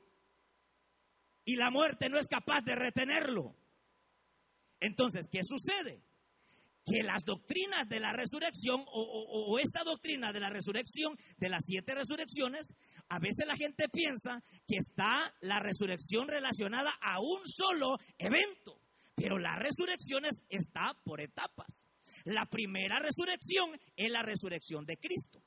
Y 1.45 1.57
la 1.57 1.71
muerte 1.71 2.09
no 2.09 2.19
es 2.19 2.29
capaz 2.29 2.61
de 2.65 2.75
retenerlo. 2.75 3.57
Entonces, 4.79 5.29
¿qué 5.31 5.41
sucede? 5.43 6.03
Que 6.85 7.03
las 7.03 7.25
doctrinas 7.25 7.89
de 7.89 8.01
la 8.01 8.13
resurrección 8.13 8.83
o, 8.87 9.59
esta 9.59 9.85
doctrina 9.85 10.33
de 10.33 10.41
la 10.41 10.51
resurrección, 10.51 11.17
de 11.37 11.49
las 11.49 11.65
siete 11.65 11.95
resurrecciones, 11.95 12.75
a 13.09 13.19
veces 13.19 13.47
la 13.47 13.57
gente 13.57 13.89
piensa 13.89 14.43
que 14.67 14.77
está 14.79 15.35
la 15.41 15.61
resurrección 15.61 16.27
relacionada 16.29 16.93
a 17.01 17.21
un 17.21 17.47
solo 17.47 17.99
evento, 18.19 18.81
pero 19.15 19.39
la 19.39 19.57
resurrección 19.57 20.25
está 20.49 20.95
por 21.05 21.21
etapas. 21.21 21.69
La 22.25 22.47
primera 22.47 22.99
resurrección 22.99 23.79
es 23.97 24.11
la 24.11 24.23
resurrección 24.23 24.85
de 24.85 24.97
Cristo. 24.97 25.43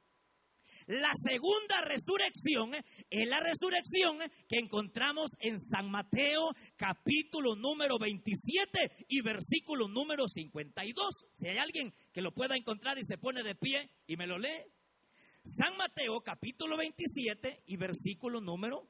La 0.87 1.11
segunda 1.13 1.81
resurrección 1.81 2.73
es 3.09 3.29
la 3.29 3.39
resurrección 3.39 4.19
que 4.49 4.59
encontramos 4.59 5.31
en 5.39 5.59
San 5.61 5.89
Mateo 5.89 6.51
capítulo 6.75 7.55
número 7.55 7.97
27 7.97 9.05
y 9.07 9.21
versículo 9.21 9.87
número 9.87 10.27
52. 10.27 11.27
Si 11.35 11.47
hay 11.47 11.57
alguien 11.57 11.93
que 12.11 12.21
lo 12.21 12.33
pueda 12.33 12.57
encontrar 12.57 12.97
y 12.97 13.05
se 13.05 13.17
pone 13.17 13.43
de 13.43 13.55
pie 13.55 13.89
y 14.07 14.17
me 14.17 14.27
lo 14.27 14.37
lee. 14.37 14.49
San 15.45 15.77
Mateo 15.77 16.21
capítulo 16.21 16.75
27 16.77 17.63
y 17.67 17.77
versículo 17.77 18.41
número 18.41 18.89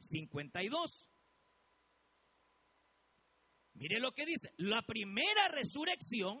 52. 0.00 1.10
Mire 3.74 4.00
lo 4.00 4.12
que 4.12 4.24
dice. 4.24 4.50
La 4.56 4.80
primera 4.82 5.48
resurrección 5.48 6.40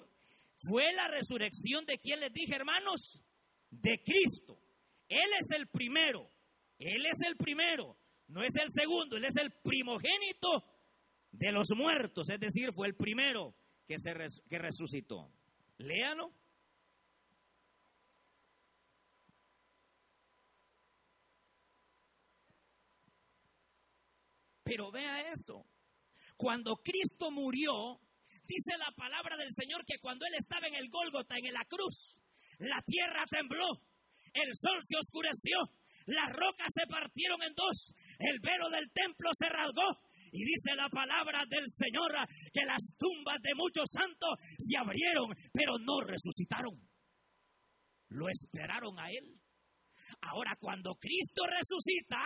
fue 0.58 0.92
la 0.94 1.08
resurrección 1.08 1.84
de 1.84 1.98
quien 1.98 2.20
les 2.20 2.32
dije, 2.32 2.54
hermanos, 2.54 3.22
de 3.70 4.02
Cristo. 4.02 4.63
Él 5.08 5.30
es 5.38 5.58
el 5.58 5.66
primero. 5.68 6.30
Él 6.78 7.06
es 7.06 7.18
el 7.26 7.36
primero. 7.36 7.96
No 8.28 8.42
es 8.42 8.54
el 8.56 8.70
segundo, 8.70 9.16
él 9.16 9.24
es 9.24 9.36
el 9.36 9.50
primogénito 9.62 10.64
de 11.30 11.52
los 11.52 11.68
muertos. 11.76 12.28
Es 12.30 12.40
decir, 12.40 12.72
fue 12.74 12.88
el 12.88 12.96
primero 12.96 13.54
que, 13.86 13.98
se 13.98 14.14
resucitó. 14.58 15.30
Léalo. 15.78 16.32
Pero 24.62 24.90
vea 24.90 25.28
eso. 25.28 25.66
Cuando 26.36 26.76
Cristo 26.76 27.30
murió, 27.30 28.00
dice 28.44 28.76
la 28.78 28.90
palabra 28.96 29.36
del 29.36 29.52
Señor 29.52 29.84
que 29.84 29.98
cuando 30.00 30.24
Él 30.26 30.34
estaba 30.38 30.66
en 30.66 30.74
el 30.74 30.88
Gólgota, 30.88 31.36
en 31.36 31.52
la 31.52 31.64
cruz, 31.66 32.18
la 32.58 32.80
tierra 32.82 33.24
tembló, 33.30 33.66
el 34.34 34.50
sol 34.54 34.78
se 34.84 34.98
oscureció, 34.98 35.58
las 36.06 36.30
rocas 36.32 36.68
se 36.68 36.86
partieron 36.86 37.42
en 37.42 37.54
dos, 37.54 37.94
el 38.18 38.38
velo 38.40 38.68
del 38.70 38.90
templo 38.92 39.30
se 39.32 39.48
rasgó. 39.48 40.12
Y 40.36 40.44
dice 40.44 40.74
la 40.74 40.88
palabra 40.88 41.44
del 41.48 41.64
Señor 41.70 42.10
que 42.52 42.66
las 42.66 42.96
tumbas 42.98 43.40
de 43.40 43.54
muchos 43.54 43.84
santos 43.88 44.34
se 44.58 44.76
abrieron, 44.76 45.30
pero 45.52 45.78
no 45.78 46.00
resucitaron. 46.00 46.74
Lo 48.08 48.28
esperaron 48.28 48.98
a 48.98 49.06
Él. 49.10 49.40
Ahora 50.22 50.56
cuando 50.58 50.96
Cristo 50.96 51.44
resucita, 51.46 52.18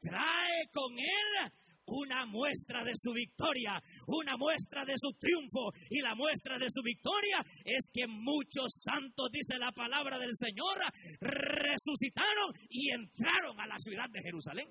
trae 0.00 0.68
con 0.70 0.98
Él 0.98 1.52
una 1.86 2.26
muestra 2.26 2.84
de 2.84 2.92
su 2.94 3.12
victoria, 3.12 3.80
una 4.06 4.36
muestra 4.36 4.84
de 4.84 4.94
su 4.96 5.12
triunfo. 5.18 5.72
Y 5.90 6.00
la 6.00 6.14
muestra 6.14 6.58
de 6.58 6.70
su 6.70 6.82
victoria 6.82 7.44
es 7.64 7.90
que 7.92 8.06
muchos 8.06 8.82
santos, 8.82 9.30
dice 9.32 9.58
la 9.58 9.72
palabra 9.72 10.18
del 10.18 10.36
Señor, 10.36 10.78
resucitaron 11.20 12.52
y 12.68 12.90
entraron 12.90 13.60
a 13.60 13.66
la 13.66 13.78
ciudad 13.78 14.08
de 14.10 14.22
Jerusalén. 14.22 14.68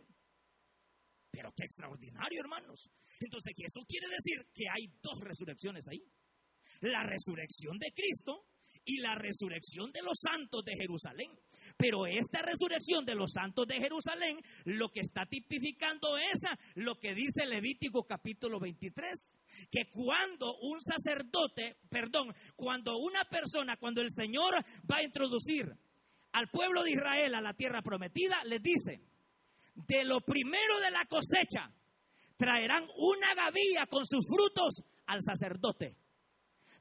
Pero 1.31 1.51
qué 1.55 1.65
extraordinario, 1.65 2.39
hermanos. 2.39 2.89
Entonces, 3.19 3.53
eso 3.57 3.81
quiere 3.87 4.07
decir 4.07 4.47
que 4.53 4.65
hay 4.69 4.87
dos 5.01 5.19
resurrecciones 5.19 5.85
ahí. 5.89 6.01
La 6.81 7.03
resurrección 7.03 7.77
de 7.77 7.91
Cristo 7.93 8.47
y 8.85 8.99
la 8.99 9.15
resurrección 9.15 9.91
de 9.91 10.01
los 10.01 10.19
santos 10.19 10.63
de 10.63 10.75
Jerusalén. 10.79 11.31
Pero 11.77 12.05
esta 12.07 12.41
resurrección 12.41 13.05
de 13.05 13.15
los 13.15 13.33
santos 13.33 13.67
de 13.67 13.79
Jerusalén 13.79 14.39
lo 14.63 14.89
que 14.89 15.01
está 15.01 15.25
tipificando 15.25 16.17
es 16.17 16.39
lo 16.75 16.99
que 16.99 17.13
dice 17.13 17.45
Levítico 17.45 18.05
capítulo 18.05 18.59
23, 18.59 19.11
que 19.69 19.89
cuando 19.91 20.55
un 20.61 20.79
sacerdote, 20.79 21.77
perdón, 21.89 22.33
cuando 22.55 22.97
una 22.97 23.25
persona, 23.25 23.75
cuando 23.77 24.01
el 24.01 24.11
Señor 24.11 24.53
va 24.89 24.97
a 24.99 25.03
introducir 25.03 25.65
al 26.31 26.49
pueblo 26.49 26.83
de 26.83 26.91
Israel 26.91 27.35
a 27.35 27.41
la 27.41 27.53
tierra 27.53 27.81
prometida, 27.81 28.43
les 28.45 28.61
dice, 28.61 29.01
de 29.75 30.05
lo 30.05 30.21
primero 30.21 30.79
de 30.81 30.91
la 30.91 31.05
cosecha 31.05 31.71
traerán 32.37 32.83
una 32.97 33.35
gavilla 33.35 33.85
con 33.89 34.05
sus 34.05 34.25
frutos 34.25 34.83
al 35.07 35.21
sacerdote. 35.21 35.97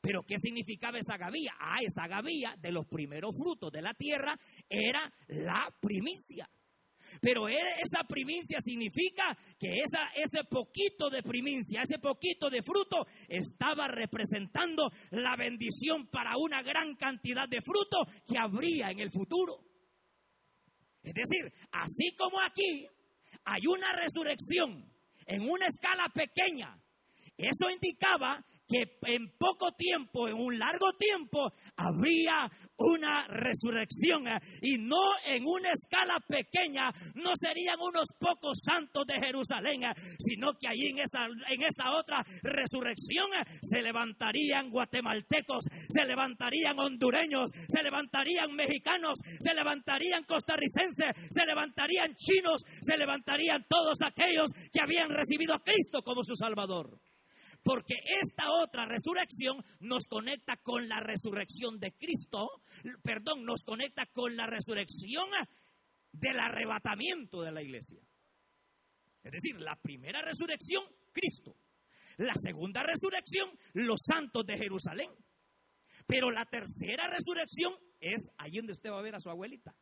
Pero 0.05 0.23
¿qué 0.23 0.37
significaba 0.37 0.99
esa 0.99 1.17
gavilla? 1.17 1.53
Ah, 1.59 1.79
esa 1.81 2.07
gavilla 2.07 2.55
de 2.61 2.73
los 2.73 2.85
primeros 2.87 3.35
frutos 3.35 3.73
de 3.73 3.81
la 3.81 3.95
tierra 3.95 4.39
era 4.69 5.11
la 5.29 5.67
primicia. 5.81 6.47
Pero 7.23 7.49
e, 7.49 7.55
esa 7.55 8.05
primicia 8.07 8.61
significa 8.61 9.35
que 9.59 9.73
esa, 9.73 10.11
ese 10.15 10.45
poquito 10.45 11.09
de 11.09 11.23
primicia, 11.23 11.81
ese 11.81 11.99
poquito 11.99 12.51
de 12.51 12.63
fruto, 12.63 13.07
estaba 13.29 13.89
representando 13.89 14.91
la 15.13 15.37
bendición 15.37 16.09
para 16.09 16.33
una 16.37 16.63
gran 16.63 16.97
cantidad 16.97 17.49
de 17.49 17.63
fruto 17.63 18.05
que 18.27 18.37
habría 18.39 18.91
en 18.91 19.01
el 19.01 19.11
futuro. 19.11 19.57
Es 21.03 21.15
decir, 21.15 21.51
así 21.73 22.15
como 22.15 22.43
aquí 22.43 22.87
hay 23.45 23.67
una 23.67 23.91
resurrección 23.95 24.85
en 25.25 25.49
una 25.49 25.67
escala 25.67 26.13
pequeña, 26.13 26.79
eso 27.37 27.71
indicaba 27.71 28.45
que 28.69 28.99
en 29.07 29.37
poco 29.39 29.73
tiempo, 29.73 30.29
en 30.29 30.35
un 30.35 30.59
largo 30.59 30.93
tiempo, 30.99 31.53
habría 31.77 32.51
una 32.77 33.27
resurrección 33.29 34.25
y 34.63 34.79
no 34.79 35.01
en 35.27 35.43
una 35.47 35.71
escala 35.71 36.19
pequeña, 36.27 36.91
no 37.15 37.33
serían 37.41 37.77
unos 37.81 38.09
pocos 38.19 38.59
santos 38.65 39.07
de 39.07 39.15
Jerusalén, 39.15 39.83
sino 40.19 40.55
que 40.59 40.69
allí 40.69 40.89
en 40.91 40.99
esa, 40.99 41.27
en 41.27 41.63
esa 41.63 41.93
otra 41.93 42.25
resurrección 42.43 43.31
se 43.63 43.83
levantarían 43.83 44.71
guatemaltecos, 44.71 45.65
se 45.89 46.05
levantarían 46.05 46.79
hondureños, 46.79 47.51
se 47.69 47.83
levantarían 47.83 48.55
mexicanos, 48.55 49.19
se 49.39 49.55
levantarían 49.55 50.25
costarricenses, 50.25 51.31
se 51.31 51.45
levantarían 51.47 52.15
chinos, 52.17 52.63
se 52.81 52.97
levantarían 52.97 53.65
todos 53.69 53.99
aquellos 54.05 54.51
que 54.73 54.83
habían 54.83 55.11
recibido 55.11 55.55
a 55.55 55.63
Cristo 55.63 56.03
como 56.03 56.25
su 56.25 56.35
Salvador. 56.35 56.99
Porque 57.65 57.95
esta 58.21 58.51
otra 58.63 58.85
resurrección 58.85 59.65
nos 59.81 60.07
conecta 60.07 60.59
con 60.59 60.87
la 60.87 61.01
resurrección 61.01 61.81
de 61.81 61.93
Cristo, 61.93 62.63
perdón, 63.03 63.45
nos 63.45 63.65
conecta 63.65 64.05
con 64.13 64.37
la 64.37 64.47
resurrección 64.47 65.31
del 66.13 66.39
arrebatamiento 66.39 67.41
de 67.41 67.53
la 67.53 67.63
iglesia. 67.63 68.03
Es 69.23 69.33
decir, 69.33 69.59
la 69.59 69.77
primera 69.77 70.21
resurrección, 70.21 70.85
Cristo. 71.11 71.57
La 72.19 72.35
segunda 72.35 72.83
resurrección, 72.83 73.49
los 73.73 74.03
santos 74.05 74.45
de 74.45 74.59
Jerusalén. 74.59 75.11
Pero 76.07 76.31
la 76.31 76.45
tercera 76.45 77.09
resurrección 77.09 77.73
es 77.99 78.29
allí 78.37 78.59
donde 78.59 78.75
usted 78.75 78.91
va 78.91 78.99
a 78.99 79.03
ver 79.03 79.15
a 79.15 79.21
su 79.21 79.31
abuelita. 79.31 79.75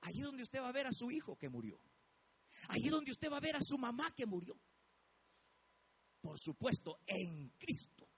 Allí 0.00 0.22
donde 0.22 0.42
usted 0.42 0.58
va 0.58 0.70
a 0.70 0.72
ver 0.72 0.88
a 0.88 0.92
su 0.92 1.12
hijo 1.12 1.38
que 1.38 1.48
murió. 1.48 1.80
Allí 2.68 2.88
donde 2.88 3.12
usted 3.12 3.30
va 3.30 3.36
a 3.36 3.40
ver 3.40 3.54
a 3.54 3.62
su 3.62 3.78
mamá 3.78 4.12
que 4.16 4.26
murió 4.26 4.58
por 6.24 6.38
supuesto, 6.38 7.00
en 7.06 7.50
Cristo. 7.58 8.08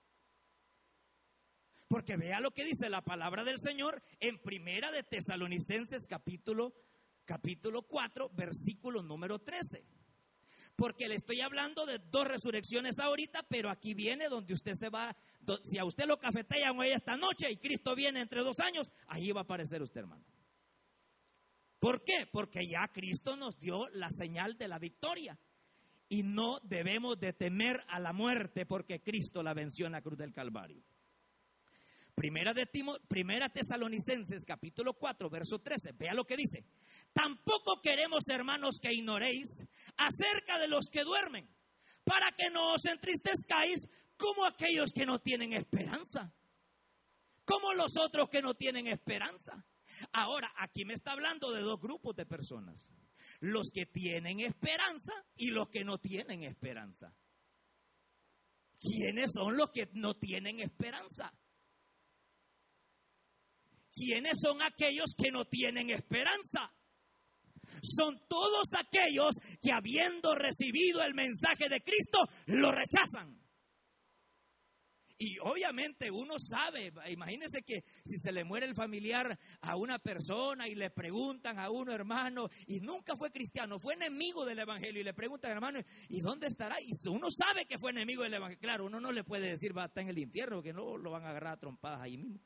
Porque 1.88 2.16
vea 2.16 2.38
lo 2.40 2.52
que 2.52 2.64
dice 2.64 2.88
la 2.88 3.02
palabra 3.02 3.42
del 3.42 3.58
Señor 3.58 4.00
en 4.20 4.40
Primera 4.40 4.92
de 4.92 5.02
Tesalonicenses 5.02 6.06
capítulo 6.06 6.72
capítulo 7.25 7.82
4, 7.82 8.30
versículo 8.32 9.02
número 9.02 9.40
13. 9.40 9.84
Porque 10.76 11.08
le 11.08 11.16
estoy 11.16 11.40
hablando 11.40 11.84
de 11.84 11.98
dos 11.98 12.28
resurrecciones 12.28 13.00
ahorita, 13.00 13.42
pero 13.48 13.70
aquí 13.70 13.94
viene 13.94 14.28
donde 14.28 14.54
usted 14.54 14.75
se 14.75 14.88
va, 14.88 15.16
si 15.64 15.78
a 15.78 15.84
usted 15.84 16.06
lo 16.06 16.20
cafetean 16.20 16.78
hoy 16.78 16.90
esta 16.90 17.16
noche 17.16 17.50
y 17.50 17.56
Cristo 17.56 17.96
viene 17.96 18.20
entre 18.20 18.44
dos 18.44 18.60
años, 18.60 18.92
ahí 19.08 19.32
va 19.32 19.40
a 19.40 19.44
aparecer 19.44 19.82
usted, 19.82 20.02
hermano. 20.02 20.25
¿Por 21.80 22.04
qué? 22.04 22.28
Porque 22.30 22.68
ya 22.68 22.86
Cristo 22.92 23.34
nos 23.34 23.58
dio 23.58 23.88
la 23.88 24.10
señal 24.10 24.56
de 24.56 24.68
la 24.68 24.78
victoria. 24.78 25.36
Y 26.08 26.22
no 26.22 26.60
debemos 26.62 27.18
de 27.18 27.32
temer 27.32 27.84
a 27.88 27.98
la 27.98 28.12
muerte 28.12 28.64
porque 28.66 29.02
Cristo 29.02 29.42
la 29.42 29.54
venció 29.54 29.86
en 29.86 29.92
la 29.92 30.02
cruz 30.02 30.18
del 30.18 30.32
Calvario. 30.32 30.84
Primera, 32.16 32.54
de 32.54 32.64
Timo, 32.64 32.96
primera 33.08 33.50
Tesalonicenses 33.50 34.46
capítulo 34.46 34.94
4, 34.94 35.28
verso 35.28 35.58
13. 35.58 35.92
Vea 35.98 36.14
lo 36.14 36.25
que 36.25 36.36
dice. 36.36 36.64
Tampoco 37.12 37.82
queremos, 37.82 38.25
hermanos, 38.28 38.78
que 38.80 38.90
ignoréis 38.90 39.62
acerca 39.98 40.58
de 40.58 40.66
los 40.66 40.86
que 40.90 41.04
duermen, 41.04 41.46
para 42.04 42.32
que 42.34 42.48
no 42.50 42.72
os 42.72 42.86
entristezcáis 42.86 43.86
como 44.16 44.46
aquellos 44.46 44.92
que 44.94 45.04
no 45.04 45.18
tienen 45.18 45.52
esperanza, 45.52 46.32
como 47.44 47.75
los 47.75 47.92
otros 47.98 48.30
que 48.30 48.40
no 48.40 48.54
tienen 48.54 48.86
esperanza. 48.86 49.66
Ahora, 50.12 50.50
aquí 50.56 50.86
me 50.86 50.94
está 50.94 51.12
hablando 51.12 51.52
de 51.52 51.60
dos 51.60 51.78
grupos 51.78 52.16
de 52.16 52.25
personas, 52.25 52.88
los 53.40 53.71
que 53.73 53.87
tienen 53.87 54.40
esperanza 54.40 55.12
y 55.37 55.50
los 55.50 55.69
que 55.69 55.85
no 55.85 55.99
tienen 55.99 56.43
esperanza. 56.45 57.14
¿Quiénes 58.78 59.33
son 59.33 59.57
los 59.57 59.71
que 59.73 59.88
no 59.95 60.14
tienen 60.14 60.61
esperanza? 60.61 61.33
¿Quiénes 63.93 64.38
son 64.40 64.61
aquellos 64.62 65.14
que 65.16 65.31
no 65.31 65.47
tienen 65.47 65.90
esperanza? 65.90 66.73
son 67.83 68.21
todos 68.28 68.69
aquellos 68.78 69.35
que 69.61 69.73
habiendo 69.73 70.35
recibido 70.35 71.02
el 71.02 71.14
mensaje 71.14 71.69
de 71.69 71.83
Cristo, 71.83 72.19
lo 72.47 72.71
rechazan. 72.73 73.38
Y 75.18 75.38
obviamente 75.38 76.11
uno 76.11 76.38
sabe, 76.38 76.92
imagínese 77.08 77.62
que 77.62 77.85
si 78.04 78.18
se 78.18 78.32
le 78.32 78.44
muere 78.44 78.66
el 78.66 78.75
familiar 78.75 79.38
a 79.62 79.76
una 79.76 79.99
persona 79.99 80.68
y 80.68 80.75
le 80.75 80.90
preguntan 80.90 81.58
a 81.58 81.70
uno, 81.70 81.92
hermano, 81.92 82.50
y 82.66 82.80
nunca 82.80 83.16
fue 83.16 83.30
cristiano, 83.30 83.80
fue 83.80 83.94
enemigo 83.94 84.44
del 84.44 84.58
Evangelio, 84.58 85.00
y 85.00 85.04
le 85.04 85.14
preguntan, 85.14 85.52
hermano, 85.52 85.80
¿y 86.08 86.20
dónde 86.20 86.49
estará? 86.49 86.76
Y 86.82 86.92
uno 87.08 87.30
sabe 87.30 87.64
que 87.64 87.78
fue 87.78 87.92
enemigo 87.92 88.25
del 88.25 88.35
Evangelio. 88.35 88.61
Claro, 88.61 88.85
uno 88.85 89.00
no 89.00 89.11
le 89.11 89.25
puede 89.25 89.49
decir, 89.49 89.76
va 89.76 89.85
a 89.85 89.87
estar 89.87 90.02
en 90.02 90.11
el 90.11 90.18
infierno, 90.18 90.62
que 90.62 90.75
no 90.75 90.99
lo 90.99 91.11
van 91.11 91.25
a 91.25 91.30
agarrar 91.30 91.54
a 91.54 91.61
trompadas 91.61 92.00
ahí 92.02 92.18
mismo. 92.18 92.40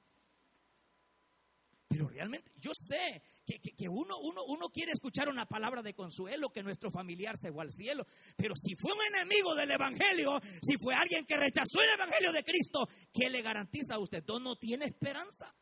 Pero 1.88 2.08
realmente, 2.08 2.52
yo 2.60 2.70
sé 2.72 3.20
que, 3.58 3.88
uno, 3.88 4.18
uno, 4.20 4.42
uno 4.46 4.68
quiere 4.68 4.92
escuchar 4.92 5.28
una 5.28 5.46
palabra 5.46 5.82
de 5.82 5.94
consuelo, 5.94 6.50
que 6.50 6.62
nuestro 6.62 6.90
familiar 6.90 7.36
se 7.36 7.50
fue 7.50 7.64
al 7.64 7.72
cielo. 7.72 8.06
Pero 8.36 8.54
si 8.54 8.74
fue 8.76 8.92
un 8.92 9.00
enemigo 9.14 9.54
del 9.54 9.72
Evangelio, 9.72 10.38
si 10.62 10.76
fue 10.78 10.94
alguien 10.94 11.24
que 11.26 11.36
rechazó 11.36 11.82
el 11.82 11.94
Evangelio 11.94 12.32
de 12.32 12.44
Cristo, 12.44 12.86
¿qué 13.12 13.30
le 13.30 13.42
garantiza 13.42 13.96
a 13.96 13.98
usted? 13.98 14.22
No 14.40 14.56
tiene 14.56 14.86
esperanza. 14.86 15.54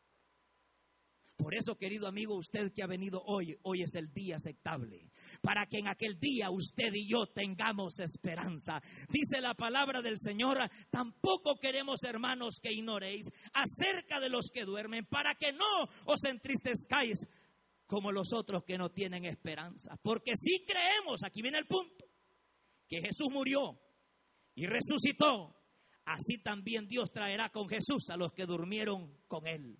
Por 1.39 1.55
eso, 1.55 1.77
querido 1.77 2.05
amigo, 2.05 2.35
usted 2.35 2.73
que 2.75 2.83
ha 2.83 2.87
venido 2.87 3.23
hoy, 3.25 3.57
hoy 3.63 3.81
es 3.81 3.95
el 3.95 4.11
día 4.11 4.35
aceptable, 4.35 5.09
para 5.41 5.65
que 5.67 5.77
en 5.77 5.87
aquel 5.87 6.19
día 6.19 6.51
usted 6.51 6.91
y 6.93 7.09
yo 7.09 7.27
tengamos 7.27 7.97
esperanza. 7.99 8.81
Dice 9.07 9.39
la 9.39 9.53
palabra 9.53 10.01
del 10.01 10.19
Señor, 10.19 10.57
tampoco 10.89 11.55
queremos, 11.55 12.03
hermanos, 12.03 12.59
que 12.61 12.73
ignoréis 12.73 13.27
acerca 13.53 14.19
de 14.19 14.27
los 14.27 14.49
que 14.53 14.65
duermen, 14.65 15.05
para 15.05 15.33
que 15.35 15.53
no 15.53 15.87
os 16.05 16.25
entristezcáis 16.25 17.25
como 17.89 18.11
los 18.11 18.33
otros 18.33 18.63
que 18.63 18.77
no 18.77 18.91
tienen 18.91 19.25
esperanza. 19.25 19.97
Porque 20.03 20.33
si 20.35 20.63
creemos, 20.63 21.23
aquí 21.23 21.41
viene 21.41 21.57
el 21.57 21.65
punto, 21.65 22.05
que 22.87 23.01
Jesús 23.01 23.29
murió 23.31 23.81
y 24.53 24.67
resucitó, 24.67 25.59
así 26.05 26.37
también 26.43 26.87
Dios 26.87 27.11
traerá 27.11 27.49
con 27.49 27.67
Jesús 27.67 28.11
a 28.11 28.15
los 28.15 28.31
que 28.33 28.45
durmieron 28.45 29.17
con 29.27 29.47
él. 29.47 29.75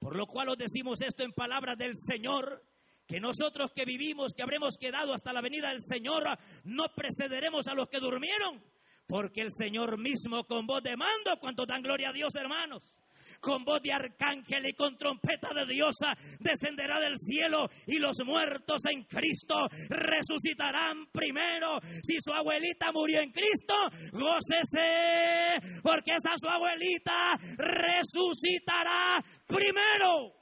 Por 0.00 0.16
lo 0.16 0.26
cual 0.26 0.48
os 0.48 0.58
decimos 0.58 1.00
esto 1.02 1.22
en 1.22 1.30
palabras 1.30 1.78
del 1.78 1.92
Señor, 1.96 2.66
que 3.06 3.20
nosotros 3.20 3.70
que 3.76 3.84
vivimos, 3.84 4.34
que 4.34 4.42
habremos 4.42 4.76
quedado 4.76 5.14
hasta 5.14 5.32
la 5.32 5.40
venida 5.40 5.70
del 5.70 5.82
Señor, 5.82 6.24
no 6.64 6.86
precederemos 6.96 7.68
a 7.68 7.74
los 7.74 7.88
que 7.88 8.00
durmieron, 8.00 8.60
porque 9.06 9.42
el 9.42 9.52
Señor 9.52 10.00
mismo 10.00 10.48
con 10.48 10.66
voz 10.66 10.82
de 10.82 10.96
mando, 10.96 11.38
cuanto 11.40 11.64
dan 11.64 11.82
gloria 11.82 12.08
a 12.08 12.12
Dios, 12.12 12.34
hermanos 12.34 12.92
con 13.40 13.64
voz 13.64 13.80
de 13.82 13.92
arcángel 13.92 14.66
y 14.66 14.74
con 14.74 14.96
trompeta 14.96 15.52
de 15.54 15.66
diosa, 15.66 16.08
descenderá 16.38 17.00
del 17.00 17.18
cielo 17.18 17.68
y 17.86 17.98
los 17.98 18.18
muertos 18.24 18.82
en 18.86 19.04
Cristo 19.04 19.54
resucitarán 19.88 21.06
primero. 21.10 21.80
Si 22.02 22.18
su 22.20 22.32
abuelita 22.32 22.92
murió 22.92 23.20
en 23.20 23.32
Cristo, 23.32 23.74
gócese, 24.12 25.80
porque 25.82 26.12
esa 26.12 26.36
su 26.36 26.48
abuelita 26.48 27.36
resucitará 27.56 29.24
primero. 29.46 30.34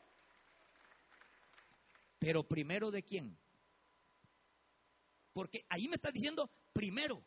Pero 2.19 2.43
primero 2.43 2.91
de 2.91 3.03
quién? 3.03 3.39
Porque 5.33 5.65
ahí 5.69 5.87
me 5.89 5.95
está 5.95 6.11
diciendo 6.11 6.51
primero. 6.73 7.25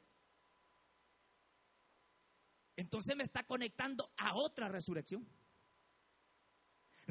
Entonces 2.75 3.15
me 3.15 3.23
está 3.23 3.43
conectando 3.43 4.11
a 4.17 4.35
otra 4.35 4.67
resurrección 4.67 5.25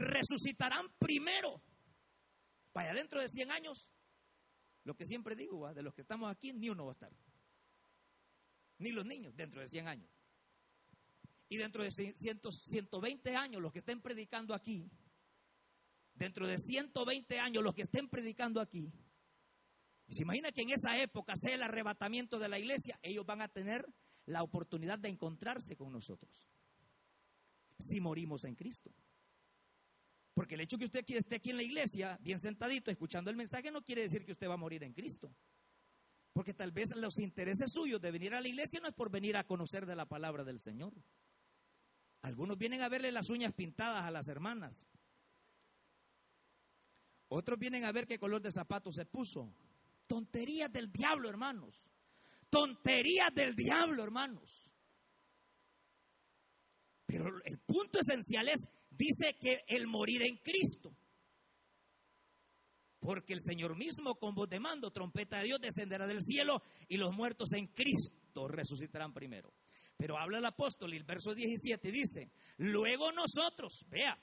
resucitarán 0.01 0.89
primero. 0.99 1.63
Vaya, 2.73 2.95
dentro 2.95 3.21
de 3.21 3.29
100 3.29 3.51
años, 3.51 3.89
lo 4.85 4.95
que 4.95 5.05
siempre 5.05 5.37
digo, 5.37 5.73
de 5.73 5.83
los 5.83 5.95
que 5.95 6.03
estamos 6.03 6.31
aquí, 6.31 6.53
ni 6.53 6.71
uno 6.71 6.87
va 6.87 6.93
a 6.93 6.95
estar. 6.95 7.13
Ni 8.79 8.93
los 8.93 9.05
niños, 9.05 9.37
dentro 9.37 9.61
de 9.61 9.69
100 9.69 9.89
años. 9.89 10.11
Y 11.49 11.57
dentro 11.59 11.85
de 11.85 11.91
120 11.91 13.37
años, 13.37 13.61
los 13.61 13.73
que 13.73 13.81
estén 13.81 14.01
predicando 14.01 14.55
aquí, 14.55 14.91
dentro 16.15 16.47
de 16.47 16.59
120 16.59 17.39
años, 17.39 17.63
los 17.63 17.75
que 17.75 17.83
estén 17.83 18.09
predicando 18.09 18.61
aquí, 18.61 18.91
se 20.09 20.23
imagina 20.23 20.51
que 20.51 20.63
en 20.63 20.71
esa 20.71 20.97
época 20.97 21.35
sea 21.37 21.55
el 21.55 21.63
arrebatamiento 21.63 22.39
de 22.39 22.49
la 22.49 22.59
iglesia, 22.59 22.99
ellos 23.03 23.27
van 23.27 23.43
a 23.43 23.49
tener 23.49 23.85
la 24.27 24.43
oportunidad 24.43 24.99
de 24.99 25.09
encontrarse 25.09 25.77
con 25.77 25.93
nosotros. 25.93 26.49
Si 27.79 28.01
morimos 28.01 28.45
en 28.45 28.55
Cristo. 28.55 28.93
Porque 30.41 30.55
el 30.55 30.63
hecho 30.63 30.79
que 30.79 30.87
usted 30.87 31.05
esté 31.07 31.37
aquí 31.37 31.51
en 31.51 31.59
la 31.59 31.63
iglesia, 31.63 32.17
bien 32.23 32.41
sentadito, 32.41 32.91
escuchando 32.91 33.29
el 33.29 33.37
mensaje, 33.37 33.71
no 33.71 33.83
quiere 33.83 34.01
decir 34.01 34.25
que 34.25 34.33
usted 34.33 34.49
va 34.49 34.55
a 34.55 34.57
morir 34.57 34.83
en 34.83 34.95
Cristo. 34.95 35.31
Porque 36.33 36.55
tal 36.55 36.73
vez 36.73 36.97
los 36.97 37.19
intereses 37.19 37.71
suyos 37.71 38.01
de 38.01 38.11
venir 38.11 38.33
a 38.33 38.41
la 38.41 38.49
iglesia 38.49 38.81
no 38.81 38.89
es 38.89 38.95
por 38.95 39.11
venir 39.11 39.37
a 39.37 39.45
conocer 39.45 39.85
de 39.85 39.95
la 39.95 40.07
palabra 40.07 40.43
del 40.43 40.59
Señor. 40.59 40.95
Algunos 42.23 42.57
vienen 42.57 42.81
a 42.81 42.89
verle 42.89 43.13
las 43.13 43.29
uñas 43.29 43.53
pintadas 43.53 44.03
a 44.03 44.11
las 44.11 44.29
hermanas. 44.29 44.89
Otros 47.29 47.59
vienen 47.59 47.85
a 47.85 47.93
ver 47.93 48.07
qué 48.07 48.19
color 48.19 48.41
de 48.41 48.51
zapato 48.51 48.91
se 48.91 49.05
puso. 49.05 49.55
Tonterías 50.07 50.73
del 50.73 50.91
diablo, 50.91 51.29
hermanos. 51.29 51.85
Tonterías 52.49 53.29
del 53.35 53.55
diablo, 53.55 54.03
hermanos. 54.03 54.73
Pero 57.05 57.27
el 57.45 57.59
punto 57.59 57.99
esencial 58.01 58.49
es 58.49 58.67
dice 59.01 59.37
que 59.41 59.65
el 59.67 59.87
morir 59.87 60.23
en 60.23 60.37
Cristo. 60.37 60.95
Porque 62.99 63.33
el 63.33 63.41
Señor 63.41 63.77
mismo 63.77 64.17
con 64.17 64.35
voz 64.35 64.49
de 64.51 64.61
mando, 64.61 64.91
trompeta 64.91 65.39
de 65.39 65.45
Dios, 65.45 65.61
descenderá 65.61 66.07
del 66.07 66.21
cielo 66.21 66.63
y 66.87 66.99
los 66.99 67.13
muertos 67.15 67.53
en 67.55 67.69
Cristo 67.69 68.47
resucitarán 68.47 69.15
primero. 69.15 69.55
Pero 69.97 70.19
habla 70.19 70.39
el 70.39 70.45
apóstol 70.45 70.93
y 70.93 70.99
el 70.99 71.05
verso 71.05 71.35
17 71.35 71.91
dice, 71.91 72.31
luego 72.59 73.11
nosotros, 73.13 73.85
vea, 73.89 74.19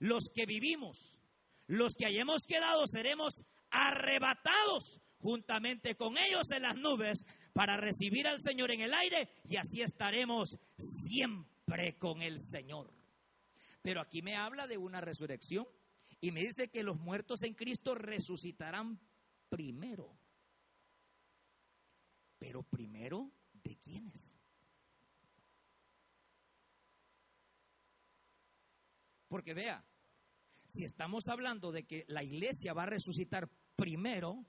los 0.00 0.30
que 0.34 0.44
vivimos, 0.44 1.20
los 1.68 1.94
que 1.94 2.06
hayamos 2.06 2.46
quedado, 2.46 2.84
seremos 2.86 3.44
arrebatados 3.70 5.00
juntamente 5.18 5.94
con 5.94 6.16
ellos 6.18 6.50
en 6.50 6.62
las 6.62 6.76
nubes 6.76 7.24
para 7.52 7.76
recibir 7.76 8.26
al 8.26 8.40
Señor 8.40 8.72
en 8.72 8.82
el 8.82 8.92
aire 8.92 9.28
y 9.44 9.56
así 9.56 9.82
estaremos 9.82 10.58
siempre 10.76 11.96
con 11.98 12.22
el 12.22 12.40
Señor. 12.40 12.92
Pero 13.86 14.00
aquí 14.00 14.20
me 14.20 14.34
habla 14.34 14.66
de 14.66 14.78
una 14.78 15.00
resurrección 15.00 15.64
y 16.20 16.32
me 16.32 16.40
dice 16.40 16.70
que 16.70 16.82
los 16.82 16.98
muertos 16.98 17.44
en 17.44 17.54
Cristo 17.54 17.94
resucitarán 17.94 18.98
primero. 19.48 20.18
Pero 22.36 22.64
primero, 22.64 23.30
¿de 23.52 23.76
quiénes? 23.76 24.36
Porque 29.28 29.54
vea, 29.54 29.86
si 30.66 30.82
estamos 30.82 31.28
hablando 31.28 31.70
de 31.70 31.86
que 31.86 32.04
la 32.08 32.24
iglesia 32.24 32.72
va 32.72 32.82
a 32.82 32.86
resucitar 32.86 33.48
primero, 33.76 34.44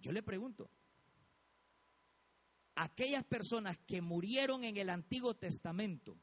yo 0.00 0.10
le 0.10 0.24
pregunto, 0.24 0.68
aquellas 2.74 3.24
personas 3.24 3.78
que 3.86 4.02
murieron 4.02 4.64
en 4.64 4.76
el 4.76 4.90
Antiguo 4.90 5.34
Testamento, 5.34 6.18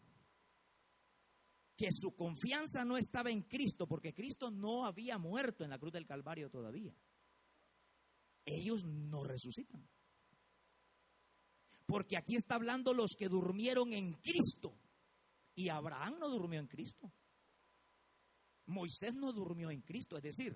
que 1.82 1.92
su 1.92 2.14
confianza 2.14 2.86
no 2.86 2.96
estaba 2.96 3.32
en 3.32 3.42
Cristo, 3.42 3.88
porque 3.88 4.14
Cristo 4.14 4.52
no 4.52 4.86
había 4.86 5.18
muerto 5.18 5.64
en 5.64 5.72
la 5.72 5.80
cruz 5.80 5.92
del 5.92 6.06
Calvario 6.06 6.48
todavía. 6.48 6.96
Ellos 8.46 8.84
no 8.84 9.24
resucitan. 9.24 9.90
Porque 11.88 12.18
aquí 12.18 12.36
está 12.36 12.54
hablando 12.56 12.94
los 12.94 13.16
que 13.18 13.30
durmieron 13.30 13.94
en 13.94 14.14
Cristo. 14.14 14.78
Y 15.56 15.70
Abraham 15.70 16.20
no 16.20 16.30
durmió 16.30 16.60
en 16.60 16.68
Cristo. 16.68 17.12
Moisés 18.68 19.16
no 19.16 19.34
durmió 19.34 19.72
en 19.72 19.82
Cristo. 19.82 20.18
Es 20.18 20.24
decir, 20.24 20.56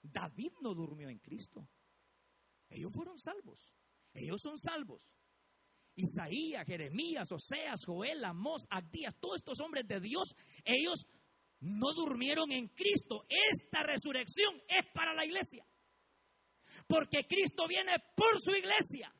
David 0.00 0.52
no 0.62 0.74
durmió 0.74 1.08
en 1.08 1.18
Cristo. 1.18 1.68
Ellos 2.68 2.92
fueron 2.94 3.18
salvos. 3.18 3.74
Ellos 4.14 4.40
son 4.40 4.56
salvos. 4.58 5.02
Isaías, 6.00 6.66
Jeremías, 6.66 7.30
Oseas, 7.32 7.84
Joel, 7.86 8.24
Amós, 8.24 8.66
Abdías, 8.70 9.14
todos 9.20 9.36
estos 9.36 9.60
hombres 9.60 9.86
de 9.86 10.00
Dios, 10.00 10.34
ellos 10.64 11.06
no 11.60 11.92
durmieron 11.94 12.50
en 12.52 12.68
Cristo. 12.68 13.24
Esta 13.28 13.82
resurrección 13.82 14.60
es 14.68 14.86
para 14.92 15.14
la 15.14 15.24
iglesia. 15.24 15.64
Porque 16.86 17.26
Cristo 17.28 17.66
viene 17.68 17.92
por 18.16 18.40
su 18.40 18.52
iglesia. 18.52 19.14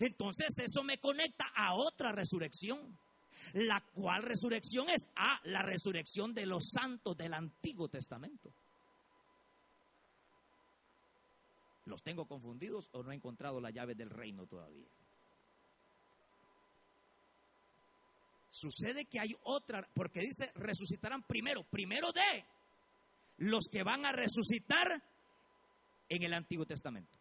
Entonces 0.00 0.58
eso 0.58 0.82
me 0.82 0.98
conecta 0.98 1.46
a 1.54 1.74
otra 1.74 2.12
resurrección. 2.12 2.98
La 3.54 3.82
cual 3.94 4.22
resurrección 4.22 4.90
es 4.90 5.06
a 5.16 5.40
la 5.44 5.62
resurrección 5.62 6.34
de 6.34 6.44
los 6.44 6.68
santos 6.70 7.16
del 7.16 7.32
Antiguo 7.32 7.88
Testamento. 7.88 8.52
¿Los 11.86 12.02
tengo 12.02 12.26
confundidos 12.26 12.90
o 12.92 13.02
no 13.02 13.12
he 13.12 13.14
encontrado 13.14 13.60
la 13.60 13.70
llave 13.70 13.94
del 13.94 14.10
reino 14.10 14.46
todavía? 14.46 14.90
Sucede 18.58 19.04
que 19.04 19.20
hay 19.20 19.36
otra, 19.44 19.88
porque 19.94 20.20
dice 20.20 20.50
resucitarán 20.56 21.22
primero, 21.22 21.62
primero 21.62 22.10
de 22.10 22.44
los 23.38 23.68
que 23.70 23.84
van 23.84 24.04
a 24.04 24.10
resucitar 24.10 25.00
en 26.08 26.22
el 26.24 26.34
Antiguo 26.34 26.66
Testamento. 26.66 27.16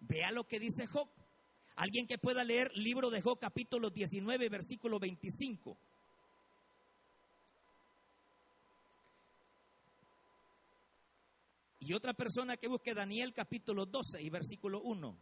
Vea 0.00 0.30
lo 0.32 0.44
que 0.44 0.60
dice 0.60 0.86
Job. 0.86 1.08
Alguien 1.76 2.06
que 2.06 2.18
pueda 2.18 2.44
leer 2.44 2.70
libro 2.74 3.08
de 3.08 3.22
Job 3.22 3.38
capítulo 3.38 3.88
19, 3.88 4.48
versículo 4.50 4.98
25. 4.98 5.78
Y 11.80 11.94
otra 11.94 12.12
persona 12.12 12.58
que 12.58 12.68
busque 12.68 12.92
Daniel 12.92 13.32
capítulo 13.32 13.86
12 13.86 14.20
y 14.20 14.28
versículo 14.28 14.82
1. 14.82 15.16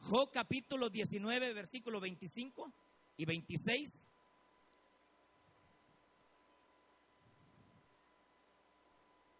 Job 0.00 0.30
capítulo 0.32 0.90
19, 0.90 1.52
versículo 1.52 2.00
25 2.00 2.72
y 3.18 3.24
26. 3.24 4.06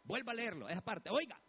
Vuelva 0.04 0.32
a 0.32 0.34
leerlo, 0.34 0.68
esa 0.68 0.82
parte. 0.82 1.10
Oiga. 1.10 1.40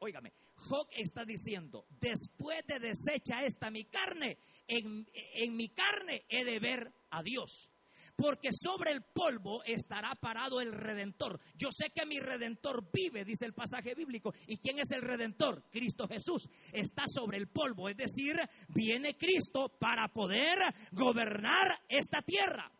Óigame, 0.00 0.34
Job 0.56 0.86
está 0.92 1.24
diciendo, 1.24 1.86
después 1.98 2.66
de 2.66 2.78
desecha 2.78 3.42
esta 3.42 3.70
mi 3.70 3.84
carne, 3.84 4.36
en, 4.68 5.08
en 5.14 5.56
mi 5.56 5.70
carne 5.70 6.26
he 6.28 6.44
de 6.44 6.58
ver 6.58 6.92
a 7.08 7.22
Dios 7.22 7.70
porque 8.16 8.50
sobre 8.52 8.92
el 8.92 9.02
polvo 9.02 9.62
estará 9.64 10.14
parado 10.14 10.60
el 10.60 10.72
redentor. 10.72 11.40
Yo 11.56 11.70
sé 11.72 11.90
que 11.90 12.06
mi 12.06 12.20
redentor 12.20 12.88
vive, 12.92 13.24
dice 13.24 13.44
el 13.44 13.54
pasaje 13.54 13.94
bíblico. 13.94 14.32
¿Y 14.46 14.58
quién 14.58 14.78
es 14.78 14.90
el 14.92 15.02
redentor? 15.02 15.64
Cristo 15.70 16.06
Jesús. 16.06 16.48
Está 16.72 17.04
sobre 17.06 17.38
el 17.38 17.48
polvo, 17.48 17.88
es 17.88 17.96
decir, 17.96 18.36
viene 18.68 19.16
Cristo 19.16 19.68
para 19.78 20.08
poder 20.08 20.58
gobernar 20.92 21.80
esta 21.88 22.22
tierra. 22.22 22.70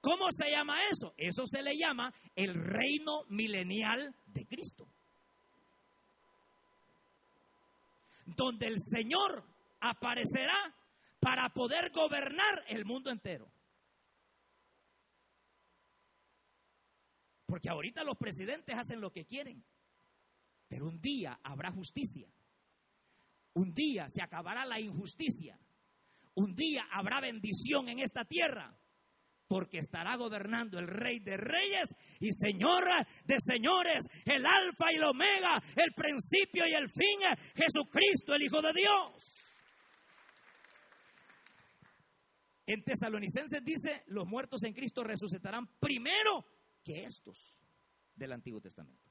¿Cómo 0.00 0.26
se 0.30 0.50
llama 0.50 0.78
eso? 0.90 1.14
Eso 1.16 1.44
se 1.46 1.62
le 1.62 1.76
llama 1.76 2.12
el 2.34 2.54
reino 2.54 3.24
milenial 3.28 4.14
de 4.26 4.46
Cristo. 4.46 4.86
Donde 8.26 8.66
el 8.66 8.76
Señor 8.80 9.44
aparecerá 9.80 10.74
para 11.20 11.48
poder 11.50 11.90
gobernar 11.90 12.64
el 12.68 12.84
mundo 12.84 13.10
entero. 13.10 13.53
Porque 17.46 17.68
ahorita 17.68 18.04
los 18.04 18.16
presidentes 18.16 18.76
hacen 18.76 19.00
lo 19.00 19.12
que 19.12 19.26
quieren. 19.26 19.64
Pero 20.68 20.86
un 20.86 21.00
día 21.00 21.38
habrá 21.42 21.70
justicia. 21.72 22.28
Un 23.54 23.72
día 23.72 24.08
se 24.08 24.22
acabará 24.22 24.64
la 24.64 24.80
injusticia. 24.80 25.58
Un 26.34 26.54
día 26.54 26.84
habrá 26.90 27.20
bendición 27.20 27.88
en 27.88 28.00
esta 28.00 28.24
tierra. 28.24 28.76
Porque 29.46 29.78
estará 29.78 30.16
gobernando 30.16 30.78
el 30.78 30.88
Rey 30.88 31.20
de 31.20 31.36
Reyes 31.36 31.94
y 32.18 32.32
Señora 32.32 33.06
de 33.24 33.36
Señores, 33.38 34.06
el 34.24 34.44
Alfa 34.44 34.86
y 34.90 34.96
el 34.96 35.04
Omega, 35.04 35.62
el 35.76 35.92
principio 35.92 36.66
y 36.66 36.72
el 36.72 36.88
fin, 36.88 37.20
Jesucristo, 37.54 38.34
el 38.34 38.42
Hijo 38.42 38.62
de 38.62 38.72
Dios. 38.72 39.34
En 42.66 42.82
Tesalonicenses 42.82 43.62
dice, 43.62 44.02
los 44.06 44.26
muertos 44.26 44.62
en 44.64 44.72
Cristo 44.72 45.04
resucitarán 45.04 45.68
primero 45.78 46.46
que 46.84 47.04
estos 47.04 47.58
del 48.14 48.32
Antiguo 48.32 48.60
Testamento. 48.60 49.10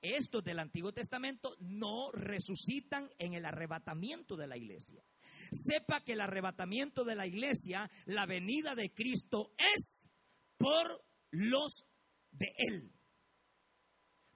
Estos 0.00 0.42
del 0.42 0.60
Antiguo 0.60 0.92
Testamento 0.92 1.56
no 1.58 2.10
resucitan 2.12 3.10
en 3.18 3.34
el 3.34 3.44
arrebatamiento 3.44 4.36
de 4.36 4.46
la 4.46 4.56
iglesia. 4.56 5.04
Sepa 5.52 6.02
que 6.02 6.12
el 6.12 6.22
arrebatamiento 6.22 7.04
de 7.04 7.16
la 7.16 7.26
iglesia, 7.26 7.90
la 8.06 8.24
venida 8.24 8.74
de 8.74 8.94
Cristo 8.94 9.52
es 9.58 10.08
por 10.56 11.04
los 11.30 11.84
de 12.30 12.52
Él, 12.56 12.92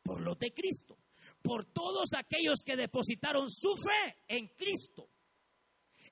por 0.02 0.20
los 0.20 0.38
de 0.38 0.52
Cristo, 0.52 0.98
por 1.40 1.64
todos 1.64 2.10
aquellos 2.14 2.60
que 2.62 2.76
depositaron 2.76 3.50
su 3.50 3.74
fe 3.76 4.18
en 4.28 4.48
Cristo. 4.48 5.13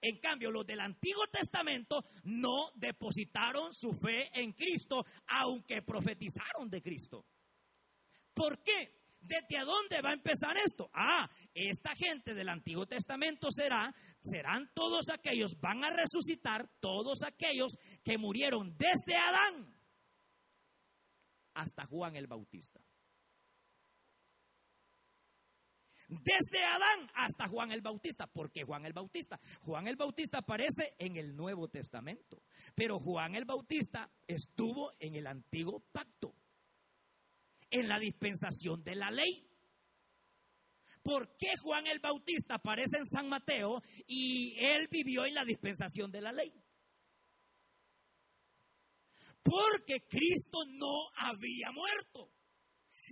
En 0.04 0.18
cambio, 0.18 0.50
los 0.50 0.66
del 0.66 0.80
Antiguo 0.80 1.28
Testamento 1.28 2.04
no 2.24 2.72
depositaron 2.74 3.72
su 3.72 3.92
fe 3.92 4.30
en 4.34 4.52
Cristo, 4.52 5.06
aunque 5.28 5.82
profetizaron 5.82 6.68
de 6.68 6.82
Cristo. 6.82 7.24
¿Por 8.34 8.64
qué? 8.64 9.00
¿Desde 9.20 9.58
a 9.60 9.64
dónde 9.64 10.02
va 10.02 10.10
a 10.10 10.14
empezar 10.14 10.56
esto? 10.56 10.90
Ah, 10.92 11.30
esta 11.54 11.94
gente 11.94 12.34
del 12.34 12.48
Antiguo 12.48 12.84
Testamento 12.86 13.52
será, 13.52 13.94
serán 14.20 14.72
todos 14.74 15.08
aquellos, 15.08 15.60
van 15.60 15.84
a 15.84 15.90
resucitar 15.90 16.68
todos 16.80 17.22
aquellos 17.22 17.78
que 18.02 18.18
murieron 18.18 18.76
desde 18.76 19.16
Adán 19.16 19.72
hasta 21.54 21.86
Juan 21.86 22.16
el 22.16 22.26
Bautista. 22.26 22.80
Desde 26.20 26.64
Adán 26.64 27.10
hasta 27.14 27.46
Juan 27.48 27.72
el 27.72 27.80
Bautista. 27.80 28.26
¿Por 28.26 28.50
qué 28.52 28.64
Juan 28.64 28.84
el 28.84 28.92
Bautista? 28.92 29.40
Juan 29.60 29.88
el 29.88 29.96
Bautista 29.96 30.38
aparece 30.38 30.94
en 30.98 31.16
el 31.16 31.34
Nuevo 31.34 31.68
Testamento, 31.68 32.42
pero 32.74 32.98
Juan 32.98 33.34
el 33.34 33.44
Bautista 33.44 34.10
estuvo 34.26 34.92
en 34.98 35.14
el 35.14 35.26
antiguo 35.26 35.80
pacto, 35.92 36.34
en 37.70 37.88
la 37.88 37.98
dispensación 37.98 38.84
de 38.84 38.94
la 38.94 39.10
ley. 39.10 39.48
¿Por 41.02 41.36
qué 41.36 41.52
Juan 41.62 41.86
el 41.86 41.98
Bautista 41.98 42.56
aparece 42.56 42.98
en 42.98 43.06
San 43.06 43.28
Mateo 43.28 43.82
y 44.06 44.54
él 44.58 44.88
vivió 44.90 45.24
en 45.24 45.34
la 45.34 45.44
dispensación 45.44 46.12
de 46.12 46.20
la 46.20 46.32
ley? 46.32 46.52
Porque 49.42 50.06
Cristo 50.08 50.58
no 50.68 51.08
había 51.16 51.72
muerto. 51.72 52.30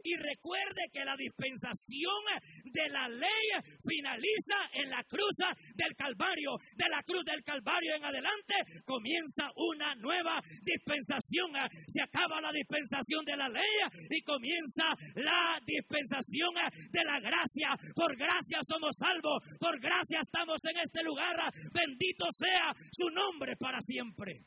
Y 0.03 0.16
recuerde 0.16 0.90
que 0.92 1.05
la 1.05 1.16
dispensación 1.16 2.22
de 2.64 2.88
la 2.90 3.09
ley 3.09 3.46
finaliza 3.83 4.59
en 4.74 4.90
la 4.90 5.03
cruz 5.05 5.37
del 5.74 5.94
Calvario. 5.96 6.57
De 6.76 6.88
la 6.88 7.03
cruz 7.03 7.24
del 7.24 7.42
Calvario 7.42 7.96
en 7.96 8.05
adelante 8.05 8.55
comienza 8.85 9.50
una 9.57 9.94
nueva 9.96 10.40
dispensación. 10.62 11.53
Se 11.87 12.03
acaba 12.03 12.40
la 12.40 12.53
dispensación 12.53 13.24
de 13.24 13.37
la 13.37 13.48
ley 13.48 13.76
y 14.11 14.22
comienza 14.22 14.85
la 15.14 15.61
dispensación 15.64 16.55
de 16.90 17.05
la 17.05 17.20
gracia. 17.20 17.68
Por 17.94 18.16
gracia 18.16 18.59
somos 18.66 18.96
salvos. 18.96 19.40
Por 19.59 19.81
gracia 19.81 20.20
estamos 20.20 20.62
en 20.64 20.79
este 20.79 21.03
lugar. 21.03 21.37
Bendito 21.72 22.26
sea 22.33 22.74
su 22.92 23.09
nombre 23.11 23.57
para 23.57 23.81
siempre. 23.81 24.44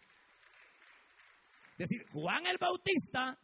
Es 1.77 1.89
decir, 1.89 2.06
Juan 2.12 2.45
el 2.45 2.58
Bautista 2.60 3.38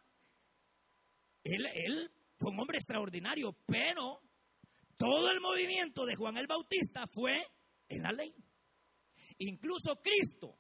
él, 1.55 2.11
fue 2.37 2.51
un 2.51 2.59
hombre 2.59 2.77
extraordinario, 2.77 3.55
pero 3.65 4.21
todo 4.97 5.31
el 5.31 5.39
movimiento 5.39 6.05
de 6.05 6.15
Juan 6.15 6.37
el 6.37 6.47
Bautista 6.47 7.07
fue 7.07 7.45
en 7.87 8.03
la 8.03 8.11
ley. 8.11 8.33
Incluso 9.39 10.01
Cristo 10.01 10.57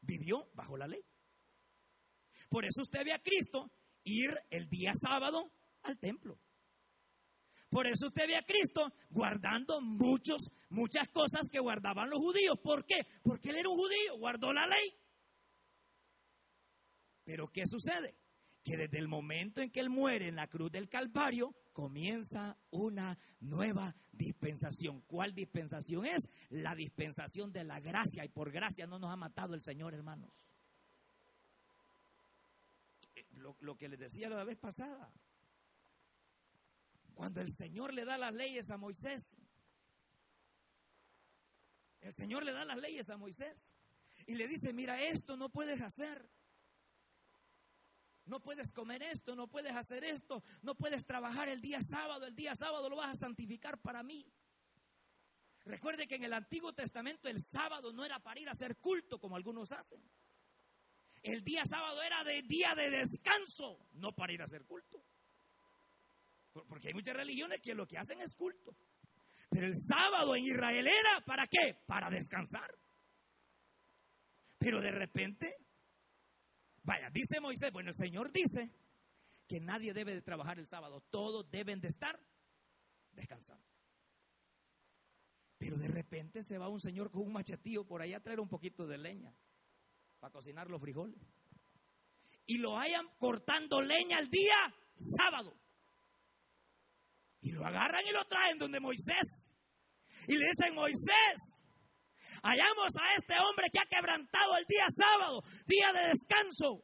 vivió 0.00 0.48
bajo 0.54 0.76
la 0.76 0.86
ley. 0.86 1.02
Por 2.48 2.64
eso 2.64 2.82
usted 2.82 3.04
ve 3.04 3.12
a 3.12 3.22
Cristo 3.22 3.70
ir 4.04 4.30
el 4.50 4.68
día 4.68 4.92
sábado 4.94 5.52
al 5.82 5.98
templo. 5.98 6.38
Por 7.68 7.86
eso 7.86 8.06
usted 8.06 8.26
ve 8.26 8.36
a 8.36 8.44
Cristo 8.44 8.92
guardando 9.10 9.80
muchos, 9.82 10.50
muchas 10.70 11.08
cosas 11.08 11.48
que 11.50 11.58
guardaban 11.58 12.08
los 12.08 12.20
judíos. 12.20 12.56
¿Por 12.62 12.86
qué? 12.86 12.96
Porque 13.22 13.50
él 13.50 13.56
era 13.56 13.68
un 13.68 13.76
judío, 13.76 14.18
guardó 14.18 14.52
la 14.52 14.66
ley. 14.66 14.88
Pero 17.24 17.48
¿qué 17.48 17.62
sucede? 17.66 18.14
Que 18.66 18.76
desde 18.76 18.98
el 18.98 19.06
momento 19.06 19.60
en 19.60 19.70
que 19.70 19.78
él 19.78 19.90
muere 19.90 20.26
en 20.26 20.34
la 20.34 20.48
cruz 20.48 20.72
del 20.72 20.88
Calvario, 20.88 21.54
comienza 21.72 22.58
una 22.70 23.16
nueva 23.38 23.94
dispensación. 24.10 25.02
¿Cuál 25.02 25.32
dispensación 25.34 26.04
es? 26.04 26.28
La 26.48 26.74
dispensación 26.74 27.52
de 27.52 27.62
la 27.62 27.78
gracia. 27.78 28.24
Y 28.24 28.28
por 28.28 28.50
gracia 28.50 28.88
no 28.88 28.98
nos 28.98 29.12
ha 29.12 29.16
matado 29.16 29.54
el 29.54 29.62
Señor, 29.62 29.94
hermanos. 29.94 30.32
Eh, 33.14 33.24
lo, 33.34 33.56
lo 33.60 33.76
que 33.76 33.88
les 33.88 34.00
decía 34.00 34.28
la 34.28 34.42
vez 34.42 34.58
pasada. 34.58 35.12
Cuando 37.14 37.40
el 37.40 37.52
Señor 37.52 37.94
le 37.94 38.04
da 38.04 38.18
las 38.18 38.34
leyes 38.34 38.68
a 38.70 38.76
Moisés, 38.78 39.36
el 42.00 42.12
Señor 42.12 42.44
le 42.44 42.52
da 42.52 42.64
las 42.64 42.78
leyes 42.78 43.08
a 43.10 43.16
Moisés 43.16 43.72
y 44.26 44.34
le 44.34 44.48
dice, 44.48 44.72
mira, 44.72 45.00
esto 45.00 45.36
no 45.36 45.50
puedes 45.50 45.80
hacer. 45.80 46.28
No 48.26 48.40
puedes 48.40 48.72
comer 48.72 49.02
esto, 49.02 49.36
no 49.36 49.46
puedes 49.46 49.74
hacer 49.74 50.04
esto, 50.04 50.42
no 50.62 50.74
puedes 50.74 51.06
trabajar 51.06 51.48
el 51.48 51.60
día 51.60 51.78
sábado, 51.80 52.26
el 52.26 52.34
día 52.34 52.54
sábado 52.54 52.88
lo 52.88 52.96
vas 52.96 53.10
a 53.10 53.14
santificar 53.14 53.78
para 53.80 54.02
mí. 54.02 54.26
Recuerde 55.64 56.06
que 56.06 56.16
en 56.16 56.24
el 56.24 56.32
Antiguo 56.32 56.72
Testamento 56.72 57.28
el 57.28 57.40
sábado 57.40 57.92
no 57.92 58.04
era 58.04 58.18
para 58.20 58.40
ir 58.40 58.48
a 58.48 58.52
hacer 58.52 58.76
culto 58.76 59.18
como 59.18 59.36
algunos 59.36 59.72
hacen. 59.72 60.00
El 61.22 61.42
día 61.42 61.62
sábado 61.64 62.02
era 62.02 62.22
de 62.24 62.42
día 62.42 62.74
de 62.76 62.90
descanso, 62.90 63.88
no 63.94 64.12
para 64.12 64.32
ir 64.32 64.40
a 64.40 64.44
hacer 64.44 64.64
culto. 64.64 65.02
Porque 66.68 66.88
hay 66.88 66.94
muchas 66.94 67.16
religiones 67.16 67.60
que 67.60 67.74
lo 67.74 67.86
que 67.86 67.98
hacen 67.98 68.20
es 68.20 68.34
culto. 68.34 68.76
Pero 69.50 69.66
el 69.66 69.76
sábado 69.76 70.34
en 70.34 70.44
Israel 70.44 70.86
era, 70.86 71.24
¿para 71.24 71.46
qué? 71.46 71.78
Para 71.86 72.10
descansar. 72.10 72.70
Pero 74.58 74.80
de 74.80 74.90
repente, 74.90 75.56
vaya, 76.86 77.10
dice 77.10 77.40
Moisés, 77.40 77.72
bueno, 77.72 77.90
el 77.90 77.96
Señor 77.96 78.32
dice 78.32 78.70
que 79.46 79.60
nadie 79.60 79.92
debe 79.92 80.14
de 80.14 80.22
trabajar 80.22 80.58
el 80.58 80.66
sábado, 80.66 81.02
todos 81.10 81.50
deben 81.50 81.80
de 81.80 81.88
estar 81.88 82.18
descansando. 83.12 83.64
Pero 85.58 85.76
de 85.76 85.88
repente 85.88 86.42
se 86.42 86.58
va 86.58 86.68
un 86.68 86.80
señor 86.80 87.10
con 87.10 87.22
un 87.22 87.32
machetío 87.32 87.86
por 87.86 88.02
ahí 88.02 88.12
a 88.12 88.20
traer 88.20 88.40
un 88.40 88.48
poquito 88.48 88.86
de 88.86 88.98
leña 88.98 89.34
para 90.20 90.32
cocinar 90.32 90.68
los 90.68 90.80
frijoles. 90.80 91.18
Y 92.46 92.58
lo 92.58 92.78
hayan 92.78 93.06
cortando 93.18 93.80
leña 93.80 94.18
el 94.20 94.28
día 94.28 94.54
sábado. 94.94 95.56
Y 97.40 97.52
lo 97.52 97.64
agarran 97.64 98.04
y 98.06 98.12
lo 98.12 98.24
traen 98.26 98.58
donde 98.58 98.80
Moisés. 98.80 99.48
Y 100.28 100.36
le 100.36 100.46
dicen, 100.46 100.74
Moisés, 100.74 101.55
hallamos 102.46 102.92
a 102.96 103.14
este 103.16 103.34
hombre 103.42 103.66
que 103.72 103.80
ha 103.80 103.86
quebrantado 103.86 104.56
el 104.58 104.64
día 104.66 104.86
sábado, 104.88 105.42
día 105.66 105.92
de 105.92 106.08
descanso. 106.08 106.82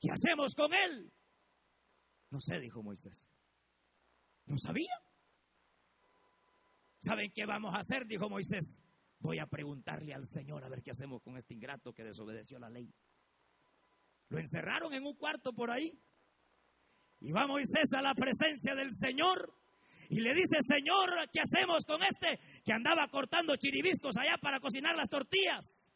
¿Qué 0.00 0.08
hacemos 0.10 0.54
con 0.54 0.72
él? 0.74 1.12
No 2.30 2.40
sé, 2.40 2.60
dijo 2.60 2.82
Moisés. 2.82 3.26
No 4.46 4.58
sabía. 4.58 4.92
¿Saben 7.00 7.30
qué 7.32 7.46
vamos 7.46 7.74
a 7.74 7.78
hacer? 7.78 8.06
Dijo 8.06 8.28
Moisés. 8.28 8.82
Voy 9.20 9.38
a 9.38 9.46
preguntarle 9.46 10.12
al 10.12 10.26
Señor 10.26 10.64
a 10.64 10.68
ver 10.68 10.82
qué 10.82 10.90
hacemos 10.90 11.22
con 11.22 11.36
este 11.38 11.54
ingrato 11.54 11.92
que 11.92 12.02
desobedeció 12.02 12.58
la 12.58 12.68
ley. 12.68 12.92
Lo 14.28 14.38
encerraron 14.38 14.92
en 14.92 15.06
un 15.06 15.14
cuarto 15.14 15.52
por 15.52 15.70
ahí. 15.70 15.98
Y 17.20 17.32
va 17.32 17.46
Moisés 17.46 17.92
a 17.96 18.02
la 18.02 18.14
presencia 18.14 18.74
del 18.74 18.92
Señor 18.92 19.56
y 20.08 20.20
le 20.20 20.34
dice, 20.34 20.58
Señor, 20.60 21.10
¿qué 21.32 21.40
hacemos 21.40 21.84
con 21.84 22.02
este 22.02 22.40
que 22.64 22.72
andaba 22.72 23.08
cortando 23.08 23.56
chiribiscos 23.56 24.16
allá 24.16 24.36
para 24.40 24.60
cocinar 24.60 24.96
las 24.96 25.08
tortillas? 25.08 25.86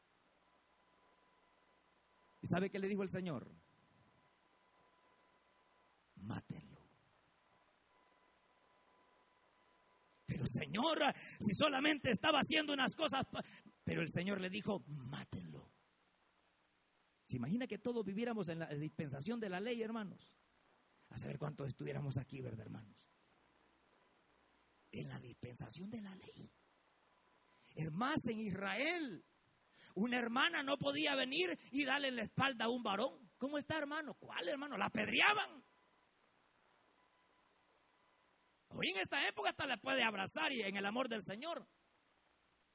¿Y 2.40 2.47
sabe 2.47 2.71
qué 2.71 2.79
le 2.79 2.88
dijo 2.88 3.03
el 3.03 3.11
Señor? 3.11 3.51
Mátenlo. 6.16 6.79
Pero 10.27 10.47
Señor, 10.47 10.99
si 11.40 11.55
solamente 11.55 12.11
estaba 12.11 12.38
haciendo 12.38 12.73
unas 12.73 12.94
cosas, 12.94 13.25
pero 13.83 14.03
el 14.03 14.11
Señor 14.11 14.40
le 14.40 14.51
dijo, 14.51 14.85
mátenlo. 14.87 15.73
¿Se 17.25 17.37
imagina 17.37 17.66
que 17.66 17.79
todos 17.79 18.05
viviéramos 18.05 18.49
en 18.49 18.61
la 18.61 18.68
dispensación 18.68 19.40
de 19.40 19.49
la 19.49 19.61
ley, 19.61 19.83
hermanos? 19.83 20.38
A 21.11 21.16
saber 21.16 21.38
cuántos 21.38 21.68
estuviéramos 21.68 22.16
aquí, 22.18 22.40
¿verdad, 22.40 22.66
hermanos? 22.66 23.08
En 24.92 25.09
la 25.09 25.18
dispensación 25.20 25.90
de 25.90 26.01
la 26.01 26.14
ley. 26.16 26.51
Es 27.74 27.88
en 28.29 28.40
Israel, 28.40 29.24
una 29.94 30.18
hermana 30.18 30.62
no 30.62 30.77
podía 30.79 31.14
venir 31.14 31.59
y 31.70 31.85
darle 31.85 32.11
la 32.11 32.22
espalda 32.22 32.66
a 32.66 32.68
un 32.68 32.83
varón. 32.83 33.31
¿Cómo 33.38 33.59
está, 33.59 33.79
hermano? 33.79 34.14
¿Cuál, 34.14 34.48
hermano? 34.48 34.77
La 34.77 34.87
apedreaban. 34.87 35.64
Hoy 38.68 38.90
en 38.90 39.01
esta 39.01 39.27
época 39.27 39.51
hasta 39.51 39.66
la 39.66 39.77
puede 39.77 40.03
abrazar 40.03 40.53
y 40.53 40.62
en 40.62 40.77
el 40.77 40.87
amor 40.87 41.09
del 41.09 41.22
Señor. 41.22 41.66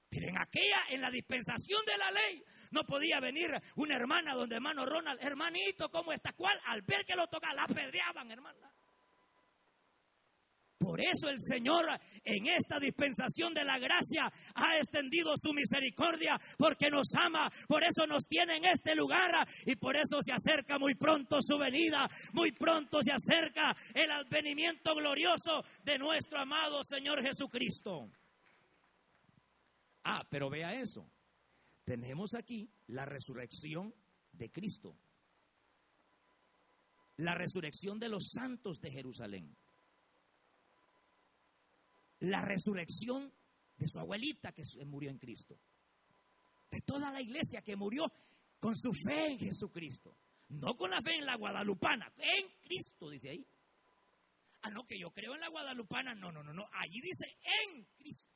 Pero 0.10 0.28
en 0.28 0.38
aquella, 0.38 0.84
en 0.89 1.02
la 1.02 1.10
dispensación 1.10 1.82
de 1.86 1.97
la 1.97 2.12
ley, 2.12 2.43
no 2.71 2.84
podía 2.84 3.19
venir 3.19 3.49
una 3.76 3.95
hermana 3.95 4.36
donde 4.36 4.56
hermano 4.56 4.86
Ronald, 4.86 5.21
hermanito, 5.23 5.89
¿cómo 5.89 6.12
está? 6.12 6.34
¿Cuál? 6.34 6.60
Al 6.65 6.82
ver 6.82 7.06
que 7.06 7.15
lo 7.15 7.28
toca, 7.28 7.54
la 7.54 7.63
apedreaban, 7.63 8.30
hermana. 8.32 8.72
Por 10.84 11.00
eso 11.00 11.30
el 11.30 11.39
Señor 11.39 11.86
en 12.26 12.48
esta 12.48 12.78
dispensación 12.78 13.54
de 13.54 13.63
la 13.63 13.80
gracia 13.80 14.30
ha 14.54 14.78
extendido 14.78 15.34
su 15.38 15.54
misericordia 15.54 16.34
porque 16.58 16.89
nos 16.89 17.08
ama, 17.15 17.50
por 17.69 17.84
eso 17.86 18.06
nos 18.06 18.28
tiene 18.28 18.58
en 18.58 18.65
este 18.65 18.93
lugar 18.93 19.32
y 19.65 19.78
por 19.78 19.96
eso 19.96 20.19
se 20.22 20.34
acerca 20.34 20.78
muy 20.78 20.96
pronto 20.96 21.38
su 21.41 21.58
venida, 21.58 22.10
muy 22.34 22.52
pronto 22.52 23.00
se 23.02 23.13
acerca 23.13 23.74
el 23.93 24.12
advenimiento 24.12 24.93
glorioso 24.93 25.63
de 25.86 25.98
nuestro 25.98 26.41
amado 26.41 26.84
Señor 26.84 27.24
Jesucristo. 27.24 28.10
Ah, 30.04 30.28
pero 30.30 30.50
vea 30.50 30.74
eso. 30.74 31.10
Tenemos 31.86 32.36
aquí 32.36 32.69
la 32.88 33.06
resurrección 33.06 33.93
de 34.34 34.50
Cristo. 34.52 34.98
La 37.17 37.36
resurrección 37.36 38.00
de 38.00 38.10
los 38.10 38.32
santos 38.32 38.82
de 38.82 38.91
Jerusalén 38.91 39.56
la 42.23 42.41
resurrección 42.41 43.33
de 43.77 43.88
su 43.88 43.99
abuelita 43.99 44.53
que 44.53 44.63
murió 44.86 45.09
en 45.09 45.17
Cristo. 45.17 45.59
De 46.71 46.81
toda 46.81 47.12
la 47.12 47.21
iglesia 47.21 47.62
que 47.62 47.75
murió 47.75 48.05
con 48.59 48.75
su 48.77 48.93
fe 48.93 49.33
en 49.33 49.39
Jesucristo. 49.39 50.15
No 50.49 50.75
con 50.75 50.91
la 50.91 51.01
fe 51.01 51.15
en 51.15 51.25
la 51.25 51.36
guadalupana, 51.36 52.13
en 52.17 52.47
Cristo, 52.62 53.09
dice 53.09 53.29
ahí. 53.29 53.45
Ah, 54.62 54.69
no, 54.69 54.86
que 54.86 54.97
yo 54.97 55.12
creo 55.12 55.33
en 55.36 55.41
la 55.41 55.49
guadalupana. 55.49 56.15
No, 56.15 56.31
no, 56.31 56.43
no, 56.43 56.53
no. 56.53 56.65
Allí 56.71 57.01
dice 57.01 57.38
en 57.65 57.83
Cristo. 57.97 58.31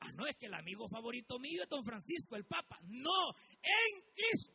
Ah, 0.00 0.12
no, 0.12 0.26
es 0.26 0.36
que 0.36 0.46
el 0.46 0.54
amigo 0.54 0.88
favorito 0.88 1.38
mío 1.38 1.62
es 1.62 1.68
don 1.68 1.84
Francisco, 1.84 2.34
el 2.34 2.44
Papa. 2.44 2.80
No, 2.82 3.34
en 3.62 4.02
Cristo. 4.14 4.54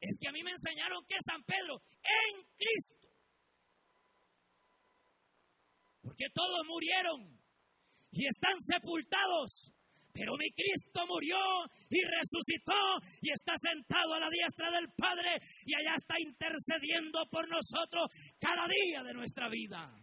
Es 0.00 0.18
que 0.18 0.28
a 0.28 0.32
mí 0.32 0.42
me 0.42 0.50
enseñaron 0.50 1.04
que 1.06 1.16
San 1.24 1.44
Pedro, 1.44 1.80
en 2.02 2.42
Cristo. 2.56 2.99
Porque 6.10 6.26
todos 6.34 6.66
murieron 6.66 7.38
y 8.10 8.26
están 8.26 8.58
sepultados. 8.58 9.70
Pero 10.12 10.32
mi 10.36 10.50
Cristo 10.50 11.06
murió 11.06 11.38
y 11.88 12.02
resucitó 12.02 12.98
y 13.22 13.30
está 13.30 13.54
sentado 13.56 14.14
a 14.14 14.18
la 14.18 14.28
diestra 14.28 14.72
del 14.72 14.90
Padre 14.96 15.38
y 15.64 15.72
allá 15.72 15.94
está 15.94 16.16
intercediendo 16.18 17.20
por 17.30 17.48
nosotros 17.48 18.08
cada 18.40 18.66
día 18.66 19.04
de 19.04 19.14
nuestra 19.14 19.48
vida. 19.48 19.94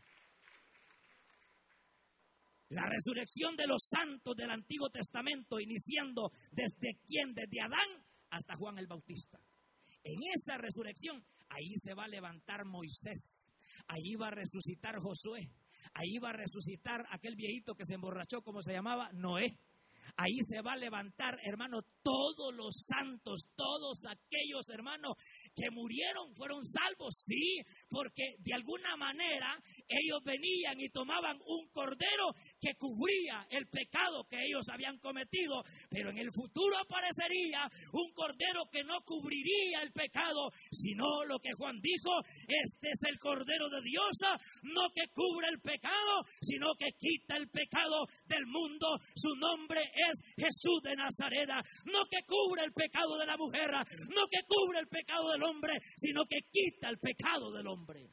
La 2.69 2.85
resurrección 2.85 3.57
de 3.57 3.67
los 3.67 3.85
santos 3.85 4.33
del 4.37 4.51
Antiguo 4.51 4.89
Testamento, 4.89 5.59
iniciando 5.59 6.31
desde 6.51 7.01
quién, 7.05 7.33
desde 7.33 7.59
Adán 7.59 8.05
hasta 8.29 8.55
Juan 8.55 8.77
el 8.77 8.87
Bautista. 8.87 9.39
En 10.05 10.21
esa 10.33 10.57
resurrección, 10.57 11.21
ahí 11.49 11.75
se 11.83 11.93
va 11.93 12.05
a 12.05 12.07
levantar 12.07 12.63
Moisés, 12.63 13.51
ahí 13.87 14.15
va 14.15 14.27
a 14.27 14.31
resucitar 14.31 14.95
Josué, 14.99 15.51
Ahí 15.93 16.17
va 16.19 16.29
a 16.29 16.33
resucitar 16.33 17.05
aquel 17.09 17.35
viejito 17.35 17.75
que 17.75 17.85
se 17.85 17.95
emborrachó, 17.95 18.41
como 18.41 18.61
se 18.61 18.73
llamaba, 18.73 19.09
Noé. 19.13 19.57
Ahí 20.17 20.33
se 20.41 20.61
va 20.61 20.73
a 20.73 20.77
levantar, 20.77 21.37
hermano, 21.43 21.81
todos 22.01 22.55
los 22.55 22.73
santos, 22.87 23.49
todos 23.55 24.01
aquellos 24.09 24.67
hermanos 24.69 25.13
que 25.55 25.69
murieron 25.69 26.33
fueron 26.35 26.63
salvos, 26.63 27.21
sí, 27.23 27.61
porque 27.87 28.35
de 28.39 28.53
alguna 28.55 28.97
manera 28.97 29.61
ellos 29.87 30.19
venían 30.25 30.79
y 30.79 30.89
tomaban 30.89 31.37
un 31.45 31.69
cordero 31.69 32.33
que 32.59 32.73
cubría 32.79 33.45
el 33.51 33.67
pecado 33.67 34.25
que 34.27 34.41
ellos 34.41 34.65
habían 34.71 34.97
cometido, 34.99 35.63
pero 35.89 36.09
en 36.09 36.17
el 36.17 36.31
futuro 36.33 36.77
aparecería 36.79 37.69
un 37.93 38.11
cordero 38.13 38.65
que 38.71 38.83
no 38.83 39.01
cubriría 39.05 39.81
el 39.83 39.91
pecado, 39.91 40.49
sino 40.71 41.25
lo 41.25 41.37
que 41.39 41.53
Juan 41.53 41.79
dijo, 41.79 42.11
este 42.47 42.89
es 42.89 43.01
el 43.09 43.19
cordero 43.19 43.69
de 43.69 43.81
Dios, 43.83 44.17
no 44.63 44.89
que 44.95 45.11
cubre 45.13 45.47
el 45.51 45.59
pecado, 45.61 46.25
sino 46.41 46.73
que 46.75 46.89
quita 46.97 47.37
el 47.37 47.49
pecado 47.49 48.07
del 48.25 48.47
mundo. 48.47 48.87
Su 49.15 49.35
nombre 49.35 49.81
es 49.93 50.06
Jesús 50.35 50.81
de 50.83 50.95
Nazaret, 50.95 51.49
no 51.85 52.05
que 52.09 52.23
cubre 52.25 52.63
el 52.63 52.73
pecado 52.73 53.17
de 53.17 53.25
la 53.25 53.37
mujer, 53.37 53.69
no 53.71 54.27
que 54.29 54.39
cubre 54.47 54.79
el 54.79 54.87
pecado 54.87 55.31
del 55.31 55.43
hombre, 55.43 55.73
sino 55.97 56.25
que 56.25 56.39
quita 56.51 56.89
el 56.89 56.99
pecado 56.99 57.51
del 57.51 57.67
hombre. 57.67 58.09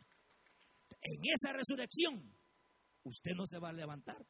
En 1.00 1.20
esa 1.34 1.52
resurrección, 1.52 2.34
usted 3.04 3.32
no 3.34 3.46
se 3.46 3.58
va 3.58 3.70
a 3.70 3.72
levantar, 3.72 4.24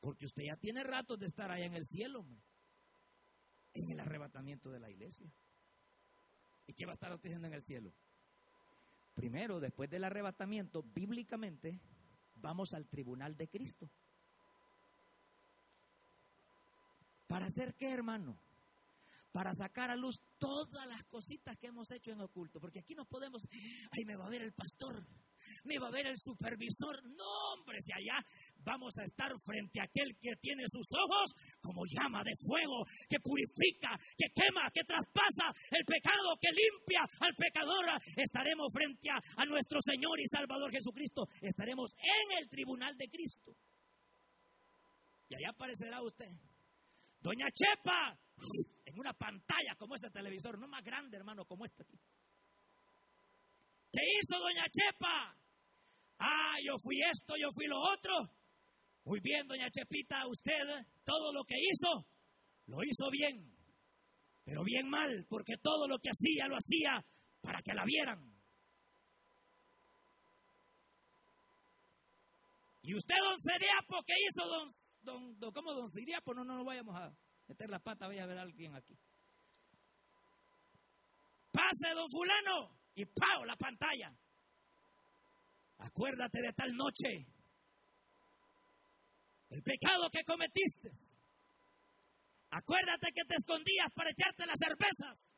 porque 0.00 0.26
usted 0.26 0.44
ya 0.46 0.56
tiene 0.56 0.84
rato 0.84 1.16
de 1.16 1.26
estar 1.26 1.50
allá 1.50 1.64
en 1.64 1.74
el 1.74 1.84
cielo, 1.84 2.24
en 3.74 3.90
el 3.90 4.00
arrebatamiento 4.00 4.70
de 4.70 4.80
la 4.80 4.90
iglesia. 4.90 5.26
¿Y 6.66 6.74
qué 6.74 6.86
va 6.86 6.92
a 6.92 6.94
estar 6.94 7.12
usted 7.12 7.30
haciendo 7.30 7.48
en 7.48 7.54
el 7.54 7.62
cielo? 7.62 7.92
Primero, 9.14 9.60
después 9.60 9.90
del 9.90 10.04
arrebatamiento, 10.04 10.82
bíblicamente, 10.82 11.80
vamos 12.36 12.72
al 12.74 12.86
tribunal 12.88 13.36
de 13.36 13.48
Cristo. 13.48 13.90
¿Para 17.32 17.46
hacer 17.46 17.72
qué, 17.78 17.88
hermano? 17.88 18.36
Para 19.32 19.54
sacar 19.54 19.88
a 19.90 19.96
luz 19.96 20.20
todas 20.36 20.86
las 20.86 21.02
cositas 21.04 21.56
que 21.56 21.68
hemos 21.68 21.90
hecho 21.90 22.10
en 22.12 22.20
oculto. 22.20 22.60
Porque 22.60 22.80
aquí 22.80 22.94
no 22.94 23.06
podemos, 23.06 23.48
ay, 23.88 24.04
me 24.04 24.16
va 24.16 24.26
a 24.26 24.28
ver 24.28 24.42
el 24.42 24.52
pastor, 24.52 25.00
me 25.64 25.78
va 25.78 25.88
a 25.88 25.96
ver 25.96 26.08
el 26.08 26.18
supervisor. 26.20 27.00
No, 27.16 27.24
hombre, 27.56 27.80
si 27.80 27.90
allá 27.90 28.20
vamos 28.60 28.92
a 28.98 29.04
estar 29.04 29.32
frente 29.40 29.80
a 29.80 29.84
aquel 29.84 30.12
que 30.20 30.36
tiene 30.42 30.64
sus 30.68 30.84
ojos 30.92 31.32
como 31.62 31.88
llama 31.88 32.20
de 32.22 32.36
fuego, 32.36 32.84
que 33.08 33.16
purifica, 33.24 33.96
que 34.12 34.28
quema, 34.36 34.68
que 34.68 34.84
traspasa 34.84 35.56
el 35.72 35.86
pecado, 35.88 36.36
que 36.36 36.52
limpia 36.52 37.00
al 37.24 37.32
pecador. 37.32 37.96
Estaremos 38.14 38.68
frente 38.70 39.08
a, 39.08 39.16
a 39.40 39.46
nuestro 39.46 39.80
Señor 39.80 40.20
y 40.20 40.28
Salvador 40.28 40.70
Jesucristo. 40.70 41.24
Estaremos 41.40 41.96
en 41.96 42.44
el 42.44 42.50
tribunal 42.50 42.94
de 42.98 43.08
Cristo. 43.08 43.56
Y 45.30 45.34
allá 45.34 45.48
aparecerá 45.48 46.02
usted. 46.02 46.28
Doña 47.22 47.46
Chepa, 47.52 48.18
en 48.84 48.98
una 48.98 49.12
pantalla 49.12 49.76
como 49.78 49.94
este 49.94 50.10
televisor, 50.10 50.58
no 50.58 50.66
más 50.66 50.82
grande, 50.82 51.16
hermano, 51.16 51.44
como 51.44 51.64
este. 51.64 51.84
¿Qué 53.92 54.00
hizo 54.18 54.38
Doña 54.40 54.64
Chepa? 54.68 55.36
Ah, 56.18 56.56
yo 56.64 56.74
fui 56.82 56.96
esto, 57.00 57.34
yo 57.36 57.48
fui 57.54 57.66
lo 57.66 57.78
otro. 57.78 58.12
Muy 59.04 59.20
bien, 59.20 59.46
Doña 59.46 59.70
Chepita, 59.70 60.26
usted 60.28 60.52
todo 61.04 61.32
lo 61.32 61.44
que 61.44 61.56
hizo, 61.58 62.06
lo 62.66 62.82
hizo 62.82 63.10
bien, 63.10 63.52
pero 64.44 64.62
bien 64.64 64.88
mal, 64.88 65.26
porque 65.28 65.54
todo 65.62 65.88
lo 65.88 65.98
que 65.98 66.10
hacía, 66.10 66.46
lo 66.48 66.56
hacía 66.56 67.04
para 67.40 67.60
que 67.62 67.74
la 67.74 67.84
vieran. 67.84 68.32
Y 72.82 72.94
usted, 72.94 73.14
don 73.22 73.40
Seriapo, 73.40 74.02
¿qué 74.04 74.14
hizo, 74.18 74.48
don 74.48 74.68
don, 75.02 75.38
don, 75.38 75.52
¿cómo 75.52 75.72
don 75.72 75.88
Siriapo? 75.90 76.34
No, 76.34 76.44
no, 76.44 76.56
no 76.56 76.64
vayamos 76.64 76.94
a 76.96 77.14
meter 77.46 77.68
la 77.70 77.78
pata, 77.78 78.06
vaya 78.06 78.24
a 78.24 78.26
ver 78.26 78.38
a 78.38 78.42
alguien 78.42 78.74
aquí. 78.74 78.98
Pase, 81.50 81.94
don 81.94 82.08
fulano, 82.10 82.78
y 82.94 83.04
¡pau! 83.04 83.44
la 83.44 83.56
pantalla. 83.56 84.16
Acuérdate 85.78 86.40
de 86.40 86.52
tal 86.52 86.74
noche, 86.74 87.26
el 89.50 89.62
pecado 89.62 90.08
que 90.10 90.24
cometiste. 90.24 90.90
Acuérdate 92.50 93.12
que 93.14 93.24
te 93.24 93.34
escondías 93.34 93.88
para 93.94 94.10
echarte 94.10 94.46
las 94.46 94.58
cervezas. 94.58 95.30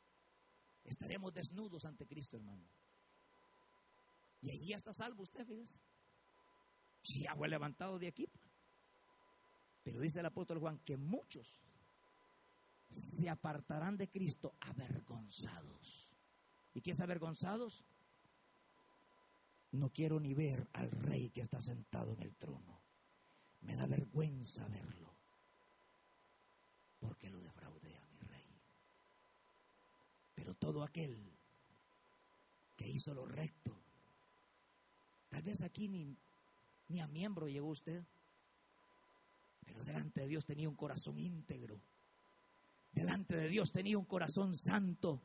Estaremos 0.85 1.33
desnudos 1.33 1.85
ante 1.85 2.07
Cristo, 2.07 2.37
hermano. 2.37 2.69
Y 4.41 4.51
allí 4.51 4.73
está 4.73 4.93
salvo 4.93 5.23
usted, 5.23 5.45
fíjese. 5.47 5.81
Si 7.03 7.27
agua 7.27 7.49
levantado 7.49 7.99
de 7.99 8.09
aquí. 8.09 8.27
Pero 9.85 10.01
dice 10.01 10.21
el 10.21 10.27
apóstol 10.27 10.59
Juan 10.59 10.79
que 10.79 10.97
muchos 10.97 11.61
se 12.89 13.29
apartarán 13.29 13.97
de 13.97 14.09
Cristo 14.09 14.55
avergonzados. 14.61 16.09
¿Y 16.75 16.81
qué 16.81 16.93
es 16.93 17.01
avergonzados? 17.01 17.85
No 19.73 19.91
quiero 19.91 20.19
ni 20.21 20.33
ver 20.35 20.67
al 20.73 20.91
rey 20.91 21.31
que 21.31 21.43
está 21.43 21.61
sentado 21.61 22.13
en 22.15 22.23
el 22.23 22.35
trono. 22.35 22.81
Me 23.61 23.77
da 23.77 23.87
vergüenza 23.87 24.67
verlo. 24.69 25.13
Porque 27.01 27.29
lo 27.29 27.41
defraudé 27.41 27.97
a 27.99 28.07
mi 28.07 28.19
rey. 28.21 28.47
Pero 30.35 30.55
todo 30.55 30.83
aquel 30.83 31.31
que 32.77 32.89
hizo 32.89 33.13
lo 33.13 33.27
recto, 33.27 33.77
tal 35.29 35.43
vez 35.43 35.61
aquí 35.63 35.89
ni, 35.89 36.17
ni 36.89 37.01
a 37.01 37.07
miembro 37.07 37.49
llegó 37.49 37.69
usted. 37.69 38.03
Pero 39.65 39.83
delante 39.85 40.21
de 40.21 40.29
Dios 40.29 40.45
tenía 40.45 40.69
un 40.69 40.77
corazón 40.77 41.19
íntegro. 41.19 41.81
Delante 42.93 43.37
de 43.37 43.49
Dios 43.49 43.73
tenía 43.73 43.99
un 43.99 44.05
corazón 44.05 44.57
santo. 44.57 45.21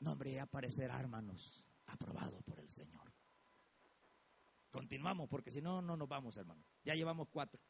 No, 0.00 0.12
hombre, 0.12 0.34
ya 0.34 0.44
aparecerá, 0.44 1.00
hermanos, 1.00 1.64
aprobado 1.86 2.40
por 2.42 2.60
el 2.60 2.70
Señor. 2.70 3.12
Continuamos, 4.70 5.28
porque 5.28 5.50
si 5.50 5.60
no, 5.60 5.80
no 5.80 5.96
nos 5.96 6.08
vamos, 6.08 6.36
hermano. 6.36 6.62
Ya 6.84 6.94
llevamos 6.94 7.28
cuatro. 7.32 7.60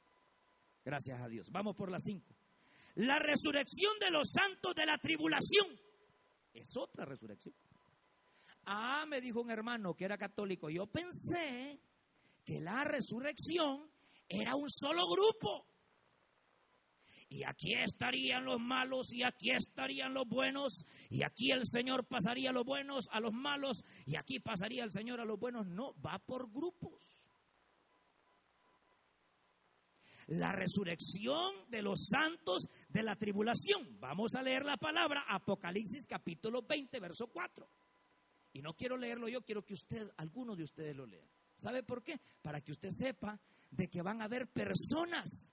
Gracias 0.84 1.20
a 1.20 1.28
Dios. 1.28 1.50
Vamos 1.50 1.76
por 1.76 1.90
las 1.90 2.02
cinco. 2.02 2.34
La 2.96 3.18
resurrección 3.18 3.98
de 4.00 4.10
los 4.10 4.30
santos 4.30 4.74
de 4.74 4.86
la 4.86 4.98
tribulación 4.98 5.68
es 6.52 6.76
otra 6.76 7.04
resurrección. 7.04 7.54
Ah, 8.64 9.04
me 9.06 9.20
dijo 9.20 9.40
un 9.40 9.50
hermano 9.50 9.94
que 9.94 10.04
era 10.04 10.18
católico. 10.18 10.68
Yo 10.68 10.86
pensé 10.86 11.78
que 12.44 12.60
la 12.60 12.84
resurrección 12.84 13.88
era 14.28 14.54
un 14.56 14.68
solo 14.70 15.02
grupo. 15.08 15.66
Y 17.28 17.42
aquí 17.42 17.74
estarían 17.74 18.44
los 18.44 18.60
malos 18.60 19.12
y 19.12 19.24
aquí 19.24 19.50
estarían 19.50 20.14
los 20.14 20.28
buenos. 20.28 20.86
Y 21.10 21.24
aquí 21.24 21.50
el 21.50 21.66
Señor 21.66 22.06
pasaría 22.06 22.50
a 22.50 22.52
los 22.52 22.64
buenos, 22.64 23.08
a 23.10 23.20
los 23.20 23.32
malos. 23.32 23.82
Y 24.04 24.16
aquí 24.16 24.38
pasaría 24.38 24.84
el 24.84 24.92
Señor 24.92 25.20
a 25.20 25.24
los 25.24 25.38
buenos. 25.38 25.66
No, 25.66 25.92
va 26.00 26.18
por 26.20 26.50
grupos. 26.50 27.02
La 30.28 30.52
resurrección 30.52 31.68
de 31.68 31.82
los 31.82 32.06
santos 32.08 32.68
de 32.88 33.02
la 33.02 33.16
tribulación. 33.16 33.98
Vamos 34.00 34.34
a 34.34 34.42
leer 34.42 34.64
la 34.64 34.76
palabra 34.76 35.24
Apocalipsis 35.28 36.06
capítulo 36.06 36.62
20, 36.62 36.98
verso 37.00 37.28
4. 37.28 37.68
Y 38.52 38.62
no 38.62 38.74
quiero 38.74 38.96
leerlo 38.96 39.28
yo, 39.28 39.42
quiero 39.42 39.64
que 39.64 39.74
usted, 39.74 40.10
alguno 40.16 40.56
de 40.56 40.64
ustedes 40.64 40.96
lo 40.96 41.06
lea. 41.06 41.28
¿Sabe 41.56 41.82
por 41.82 42.02
qué? 42.02 42.20
Para 42.42 42.60
que 42.60 42.72
usted 42.72 42.90
sepa 42.90 43.38
de 43.70 43.88
que 43.88 44.02
van 44.02 44.20
a 44.20 44.24
haber 44.24 44.48
personas 44.48 45.50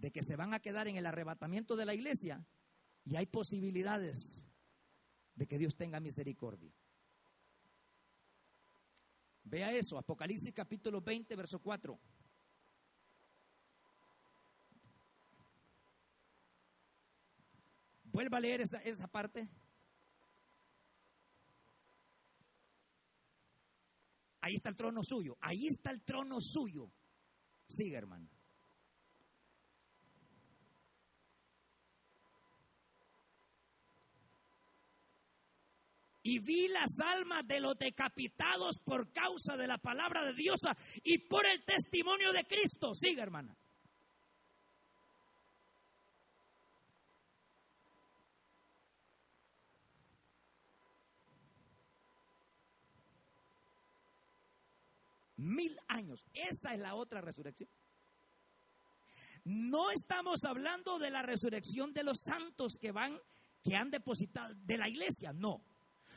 de 0.00 0.10
que 0.10 0.22
se 0.22 0.34
van 0.34 0.54
a 0.54 0.60
quedar 0.60 0.88
en 0.88 0.96
el 0.96 1.06
arrebatamiento 1.06 1.76
de 1.76 1.84
la 1.84 1.94
iglesia 1.94 2.44
y 3.04 3.16
hay 3.16 3.26
posibilidades 3.26 4.44
de 5.34 5.46
que 5.46 5.58
Dios 5.58 5.76
tenga 5.76 6.00
misericordia. 6.00 6.72
Vea 9.44 9.72
eso, 9.72 9.98
Apocalipsis 9.98 10.54
capítulo 10.54 11.00
20, 11.00 11.34
verso 11.36 11.58
4. 11.58 11.98
Vuelva 18.04 18.38
a 18.38 18.40
leer 18.40 18.62
esa, 18.62 18.78
esa 18.78 19.06
parte. 19.06 19.48
Ahí 24.40 24.54
está 24.54 24.70
el 24.70 24.76
trono 24.76 25.02
suyo. 25.02 25.36
Ahí 25.40 25.66
está 25.66 25.90
el 25.90 26.02
trono 26.02 26.40
suyo. 26.40 26.90
Sigue, 27.68 27.96
hermano. 27.96 28.28
y 36.22 36.38
vi 36.38 36.68
las 36.68 37.00
almas 37.00 37.46
de 37.46 37.60
los 37.60 37.76
decapitados 37.76 38.78
por 38.84 39.12
causa 39.12 39.56
de 39.56 39.66
la 39.66 39.78
palabra 39.78 40.24
de 40.24 40.34
Dios 40.34 40.60
y 41.02 41.18
por 41.18 41.44
el 41.44 41.64
testimonio 41.64 42.32
de 42.32 42.44
Cristo. 42.44 42.94
Sigue, 42.94 43.20
hermana. 43.20 43.56
Mil 55.40 55.78
años. 55.88 56.26
Esa 56.34 56.74
es 56.74 56.80
la 56.80 56.94
otra 56.94 57.22
resurrección. 57.22 57.68
No 59.44 59.90
estamos 59.90 60.44
hablando 60.44 60.98
de 60.98 61.10
la 61.10 61.22
resurrección 61.22 61.94
de 61.94 62.04
los 62.04 62.20
santos 62.20 62.76
que 62.78 62.92
van, 62.92 63.18
que 63.64 63.74
han 63.74 63.90
depositado 63.90 64.54
de 64.54 64.76
la 64.76 64.86
iglesia, 64.86 65.32
no. 65.32 65.62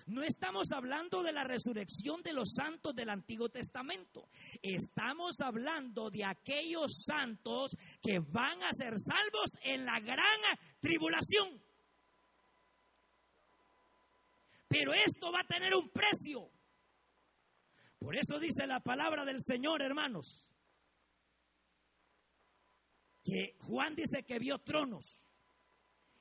No 0.07 0.23
estamos 0.23 0.73
hablando 0.73 1.23
de 1.23 1.31
la 1.31 1.45
resurrección 1.45 2.21
de 2.21 2.33
los 2.33 2.53
santos 2.53 2.93
del 2.93 3.09
Antiguo 3.09 3.47
Testamento. 3.47 4.27
Estamos 4.61 5.39
hablando 5.39 6.09
de 6.09 6.25
aquellos 6.25 7.05
santos 7.05 7.77
que 8.01 8.19
van 8.19 8.61
a 8.63 8.73
ser 8.73 8.99
salvos 8.99 9.51
en 9.61 9.85
la 9.85 10.01
gran 10.01 10.41
tribulación. 10.81 11.61
Pero 14.67 14.93
esto 14.93 15.31
va 15.31 15.39
a 15.39 15.47
tener 15.47 15.73
un 15.75 15.89
precio. 15.89 16.49
Por 18.03 18.17
eso 18.17 18.37
dice 18.37 18.67
la 18.67 18.81
palabra 18.81 19.23
del 19.23 19.41
Señor, 19.41 19.81
hermanos, 19.81 20.45
que 23.23 23.55
Juan 23.61 23.95
dice 23.95 24.25
que 24.25 24.39
vio 24.39 24.59
tronos 24.59 25.21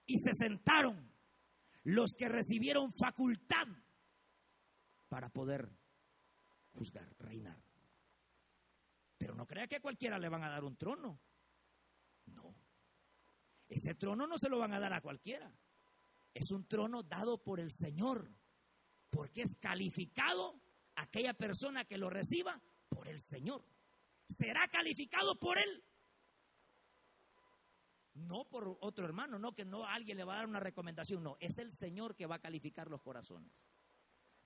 y 0.07 0.17
se 0.19 0.31
sentaron 0.33 1.13
los 1.83 2.13
que 2.17 2.29
recibieron 2.29 2.93
facultad 2.93 3.67
para 5.09 5.29
poder 5.31 5.69
juzgar, 6.73 7.13
reinar. 7.19 7.61
Pero 9.19 9.35
no 9.35 9.45
crea 9.45 9.67
que 9.67 9.77
a 9.77 9.83
cualquiera 9.83 10.21
le 10.21 10.29
van 10.29 10.45
a 10.45 10.51
dar 10.51 10.63
un 10.63 10.77
trono. 10.77 11.21
No. 12.27 12.55
Ese 13.69 13.97
trono 13.97 14.29
no 14.29 14.39
se 14.39 14.49
lo 14.49 14.61
van 14.61 14.73
a 14.73 14.79
dar 14.79 14.93
a 14.93 15.01
cualquiera. 15.01 15.53
Es 16.33 16.53
un 16.53 16.65
trono 16.69 17.03
dado 17.03 17.43
por 17.43 17.59
el 17.59 17.73
Señor, 17.73 18.31
porque 19.11 19.43
es 19.43 19.57
calificado 19.57 20.62
aquella 20.97 21.35
persona 21.35 21.85
que 21.85 21.99
lo 21.99 22.11
reciba 22.11 22.61
por 22.89 23.09
el 23.09 23.21
Señor. 23.21 23.65
Será 24.29 24.69
calificado 24.69 25.39
por 25.39 25.59
Él. 25.59 25.85
No 28.15 28.45
por 28.45 28.77
otro 28.81 29.07
hermano, 29.07 29.39
no 29.39 29.55
que 29.55 29.65
no 29.65 29.87
alguien 29.87 30.19
le 30.19 30.25
va 30.25 30.35
a 30.35 30.37
dar 30.39 30.47
una 30.47 30.61
recomendación, 30.61 31.23
no, 31.23 31.37
es 31.41 31.57
el 31.59 31.73
Señor 31.73 32.15
que 32.15 32.27
va 32.27 32.37
a 32.37 32.41
calificar 32.41 32.89
los 32.89 33.01
corazones. 33.01 33.51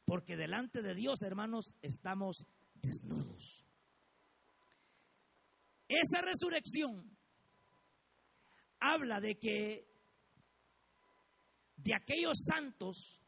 Porque 0.04 0.36
delante 0.36 0.82
de 0.82 0.94
Dios, 0.94 1.22
hermanos, 1.22 1.74
estamos 1.82 2.46
desnudos. 2.74 3.64
Esa 5.88 6.20
resurrección 6.22 7.16
habla 8.78 9.20
de 9.20 9.36
que 9.36 9.86
de 11.76 11.94
aquellos 11.94 12.38
santos, 12.44 13.20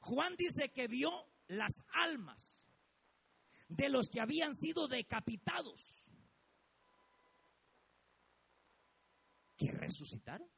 Juan 0.00 0.34
dice 0.36 0.70
que 0.70 0.88
vio 0.88 1.10
las 1.52 1.84
almas 1.92 2.56
de 3.68 3.88
los 3.88 4.08
que 4.08 4.20
habían 4.20 4.54
sido 4.54 4.88
decapitados 4.88 5.80
que 9.56 9.70
resucitaron. 9.70 10.48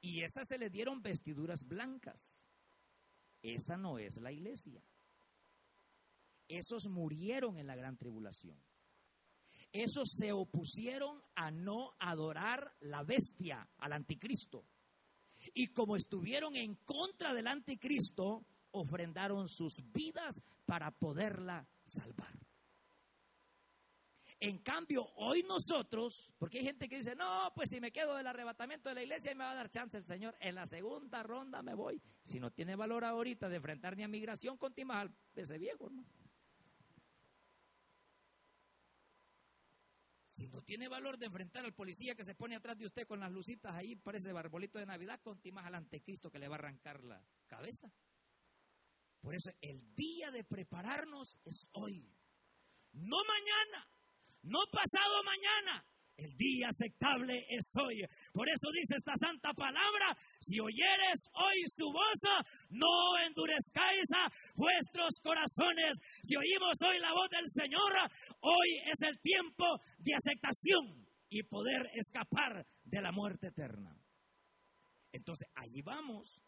Y 0.00 0.22
esas 0.22 0.46
se 0.48 0.58
le 0.58 0.70
dieron 0.70 1.02
vestiduras 1.02 1.64
blancas. 1.66 2.38
Esa 3.42 3.76
no 3.76 3.98
es 3.98 4.16
la 4.18 4.32
iglesia. 4.32 4.82
Esos 6.46 6.88
murieron 6.88 7.58
en 7.58 7.66
la 7.66 7.74
gran 7.74 7.96
tribulación. 7.96 8.62
Esos 9.72 10.10
se 10.16 10.30
opusieron 10.32 11.20
a 11.34 11.50
no 11.50 11.94
adorar 11.98 12.76
la 12.80 13.02
bestia, 13.02 13.68
al 13.78 13.92
anticristo. 13.92 14.64
Y 15.52 15.68
como 15.68 15.96
estuvieron 15.96 16.56
en 16.56 16.76
contra 16.76 17.34
del 17.34 17.46
anticristo, 17.46 18.46
ofrendaron 18.70 19.48
sus 19.48 19.82
vidas 19.92 20.42
para 20.66 20.90
poderla 20.90 21.66
salvar. 21.84 22.32
En 24.40 24.58
cambio, 24.58 25.08
hoy 25.16 25.42
nosotros, 25.44 26.30
porque 26.38 26.58
hay 26.58 26.64
gente 26.64 26.88
que 26.88 26.98
dice, 26.98 27.14
no, 27.14 27.50
pues 27.54 27.70
si 27.70 27.80
me 27.80 27.92
quedo 27.92 28.14
del 28.14 28.26
arrebatamiento 28.26 28.88
de 28.88 28.96
la 28.96 29.02
iglesia 29.02 29.34
me 29.34 29.44
va 29.44 29.52
a 29.52 29.54
dar 29.54 29.70
chance 29.70 29.96
el 29.96 30.04
Señor, 30.04 30.36
en 30.40 30.54
la 30.54 30.66
segunda 30.66 31.22
ronda 31.22 31.62
me 31.62 31.74
voy. 31.74 32.02
Si 32.22 32.40
no 32.40 32.50
tiene 32.50 32.76
valor 32.76 33.04
ahorita 33.04 33.48
de 33.48 33.56
enfrentar 33.56 33.96
ni 33.96 34.02
a 34.02 34.08
migración, 34.08 34.58
continúa 34.58 35.00
al 35.00 35.14
ese 35.34 35.56
viejo, 35.56 35.88
¿no? 35.88 36.04
Si 40.34 40.48
no 40.48 40.62
tiene 40.62 40.88
valor 40.88 41.16
de 41.16 41.26
enfrentar 41.26 41.64
al 41.64 41.74
policía 41.74 42.16
que 42.16 42.24
se 42.24 42.34
pone 42.34 42.56
atrás 42.56 42.76
de 42.76 42.86
usted 42.86 43.06
con 43.06 43.20
las 43.20 43.30
lucitas 43.30 43.72
ahí, 43.72 43.94
parece 43.94 44.32
barbolito 44.32 44.80
de 44.80 44.86
Navidad, 44.86 45.20
continúa 45.22 45.64
al 45.64 45.76
anticristo 45.76 46.28
que 46.28 46.40
le 46.40 46.48
va 46.48 46.56
a 46.56 46.58
arrancar 46.58 47.04
la 47.04 47.24
cabeza. 47.46 47.88
Por 49.20 49.36
eso 49.36 49.52
el 49.60 49.94
día 49.94 50.32
de 50.32 50.42
prepararnos 50.42 51.38
es 51.44 51.68
hoy, 51.70 52.12
no 52.94 53.16
mañana. 53.16 53.88
No 54.42 54.58
pasado 54.72 55.22
mañana. 55.22 55.86
El 56.16 56.36
día 56.36 56.68
aceptable 56.68 57.44
es 57.48 57.72
hoy. 57.82 58.04
Por 58.32 58.48
eso 58.48 58.70
dice 58.72 58.94
esta 58.96 59.14
santa 59.16 59.52
palabra, 59.52 60.16
si 60.40 60.60
oyeres 60.60 61.28
hoy 61.34 61.62
su 61.66 61.90
voz, 61.90 62.46
no 62.70 63.18
endurezcáis 63.26 64.06
vuestros 64.54 65.18
corazones. 65.22 65.98
Si 66.22 66.36
oímos 66.36 66.76
hoy 66.88 66.98
la 67.00 67.12
voz 67.12 67.28
del 67.30 67.48
Señor, 67.48 67.92
hoy 68.40 68.68
es 68.86 69.02
el 69.08 69.18
tiempo 69.20 69.64
de 69.98 70.12
aceptación 70.14 71.04
y 71.28 71.42
poder 71.42 71.90
escapar 71.94 72.64
de 72.84 73.02
la 73.02 73.10
muerte 73.10 73.48
eterna. 73.48 73.98
Entonces, 75.10 75.48
allí 75.56 75.82
vamos 75.82 76.40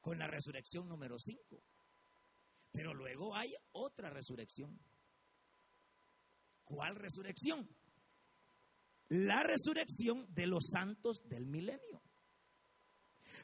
con 0.00 0.18
la 0.18 0.26
resurrección 0.26 0.86
número 0.86 1.18
5. 1.18 1.62
Pero 2.70 2.92
luego 2.92 3.34
hay 3.34 3.54
otra 3.72 4.10
resurrección. 4.10 4.78
¿Cuál 6.64 6.96
resurrección? 6.96 7.68
La 9.08 9.42
resurrección 9.42 10.26
de 10.34 10.46
los 10.46 10.70
santos 10.72 11.22
del 11.28 11.46
milenio. 11.46 12.02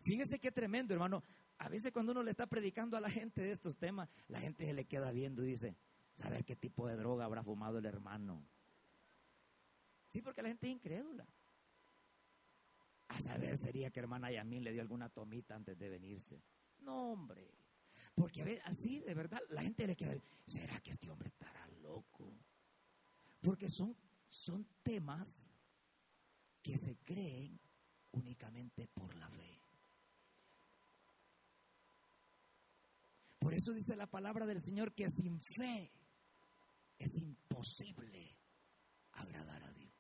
Fíjese 0.03 0.39
qué 0.39 0.51
tremendo, 0.51 0.95
hermano. 0.95 1.23
A 1.59 1.69
veces 1.69 1.93
cuando 1.93 2.13
uno 2.13 2.23
le 2.23 2.31
está 2.31 2.47
predicando 2.47 2.97
a 2.97 3.01
la 3.01 3.11
gente 3.11 3.43
de 3.43 3.51
estos 3.51 3.77
temas, 3.77 4.09
la 4.29 4.41
gente 4.41 4.65
se 4.65 4.73
le 4.73 4.87
queda 4.87 5.11
viendo 5.13 5.45
y 5.45 5.49
dice, 5.49 5.77
¿saber 6.15 6.45
qué 6.45 6.57
tipo 6.57 6.89
de 6.89 6.97
droga 6.97 7.27
habrá 7.27 7.43
fumado 7.43 7.79
el 7.79 7.85
hermano? 7.85 8.43
Sí, 10.09 10.23
porque 10.23 10.43
la 10.43 10.49
gente 10.49 10.67
es 10.67 10.73
incrédula. 10.73 11.27
A 13.09 13.21
saber 13.21 13.59
sería 13.59 13.91
que 13.91 14.01
hermana 14.01 14.31
Yamín 14.31 14.65
le 14.65 14.73
dio 14.73 14.81
alguna 14.81 15.11
tomita 15.11 15.55
antes 15.55 15.79
de 15.79 15.91
venirse. 15.91 16.41
No, 16.81 17.13
hombre. 17.13 17.51
Porque 18.15 18.41
a 18.41 18.45
ver, 18.45 18.63
así 18.65 19.01
de 19.01 19.15
verdad 19.15 19.41
la 19.51 19.63
gente 19.63 19.87
le 19.87 19.97
queda, 19.97 20.15
¿será 20.47 20.81
que 20.81 20.93
este 20.93 21.11
hombre 21.11 21.29
estará 21.29 21.67
loco? 21.83 22.33
Porque 23.43 23.69
son, 23.69 23.97
son 24.29 24.67
temas 24.83 25.50
que 26.63 26.79
se 26.79 26.97
creen 26.99 27.59
únicamente 28.13 28.89
por 28.89 29.15
la 29.15 29.29
fe. 29.31 29.61
Por 33.39 33.55
eso 33.55 33.73
dice 33.73 33.97
la 33.97 34.07
palabra 34.07 34.47
del 34.47 34.61
Señor 34.61 34.93
que 34.93 35.09
sin 35.09 35.41
fe 35.41 35.91
es 36.99 37.17
imposible 37.17 38.37
agradar 39.13 39.63
a 39.63 39.73
Dios. 39.73 39.95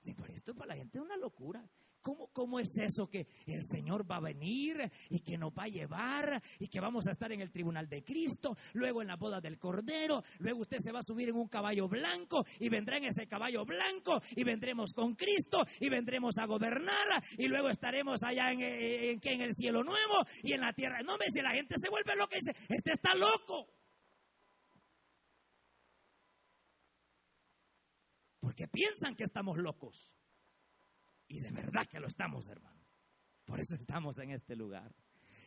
Si 0.00 0.14
por 0.14 0.30
esto 0.30 0.54
para 0.54 0.74
la 0.74 0.76
gente 0.76 0.98
es 0.98 1.04
una 1.04 1.16
locura. 1.16 1.64
¿Cómo, 2.04 2.60
es 2.60 2.76
eso 2.76 3.08
que 3.08 3.26
el 3.46 3.64
Señor 3.64 4.08
va 4.08 4.16
a 4.16 4.20
venir 4.20 4.76
y 5.08 5.20
que 5.20 5.38
nos 5.38 5.52
va 5.52 5.62
a 5.64 5.68
llevar 5.68 6.42
y 6.58 6.68
que 6.68 6.78
vamos 6.78 7.06
a 7.06 7.12
estar 7.12 7.32
en 7.32 7.40
el 7.40 7.50
tribunal 7.50 7.88
de 7.88 8.04
Cristo, 8.04 8.58
luego 8.74 9.00
en 9.00 9.08
la 9.08 9.16
boda 9.16 9.40
del 9.40 9.58
Cordero, 9.58 10.22
luego 10.38 10.60
usted 10.60 10.76
se 10.80 10.92
va 10.92 10.98
a 10.98 11.02
subir 11.02 11.30
en 11.30 11.36
un 11.36 11.48
caballo 11.48 11.88
blanco 11.88 12.44
y 12.60 12.68
vendrá 12.68 12.98
en 12.98 13.04
ese 13.04 13.26
caballo 13.26 13.64
blanco 13.64 14.20
y 14.36 14.44
vendremos 14.44 14.92
con 14.92 15.14
Cristo 15.14 15.64
y 15.80 15.88
vendremos 15.88 16.36
a 16.36 16.44
gobernar 16.44 17.22
y 17.38 17.48
luego 17.48 17.70
estaremos 17.70 18.22
allá 18.22 18.52
en, 18.52 18.60
en, 18.60 19.20
en 19.22 19.40
el 19.40 19.54
cielo 19.54 19.82
nuevo 19.82 20.26
y 20.42 20.52
en 20.52 20.60
la 20.60 20.74
tierra. 20.74 21.00
No 21.02 21.16
me 21.16 21.24
si 21.30 21.40
la 21.40 21.54
gente 21.54 21.76
se 21.78 21.88
vuelve 21.88 22.16
loca 22.16 22.36
y 22.36 22.40
dice, 22.40 22.52
este 22.68 22.92
está 22.92 23.14
loco. 23.14 23.66
Porque 28.40 28.68
piensan 28.68 29.16
que 29.16 29.24
estamos 29.24 29.56
locos. 29.56 30.12
Y 31.28 31.40
de 31.40 31.50
verdad 31.50 31.86
que 31.86 32.00
lo 32.00 32.06
estamos, 32.06 32.48
hermano. 32.48 32.80
Por 33.44 33.60
eso 33.60 33.74
estamos 33.74 34.18
en 34.18 34.30
este 34.30 34.56
lugar. 34.56 34.94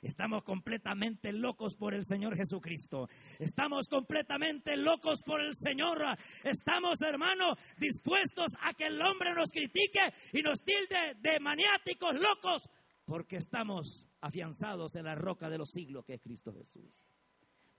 Estamos 0.01 0.43
completamente 0.43 1.32
locos 1.32 1.75
por 1.75 1.93
el 1.93 2.05
Señor 2.05 2.38
Jesucristo. 2.38 3.09
Estamos 3.39 3.88
completamente 3.89 4.78
locos 4.78 5.21
por 5.23 5.41
el 5.41 5.55
Señor. 5.55 6.03
Estamos, 6.43 7.01
hermano, 7.01 7.55
dispuestos 7.78 8.51
a 8.61 8.73
que 8.73 8.86
el 8.86 9.01
hombre 9.01 9.34
nos 9.34 9.49
critique 9.49 9.99
y 10.34 10.41
nos 10.41 10.63
tilde 10.63 11.15
de 11.19 11.39
maniáticos 11.39 12.15
locos, 12.15 12.69
porque 13.05 13.38
estamos 13.38 14.07
afianzados 14.21 14.95
en 14.95 15.05
la 15.05 15.15
roca 15.15 15.49
de 15.49 15.57
los 15.57 15.71
siglos 15.71 16.05
que 16.05 16.15
es 16.15 16.21
Cristo 16.21 16.53
Jesús. 16.53 16.93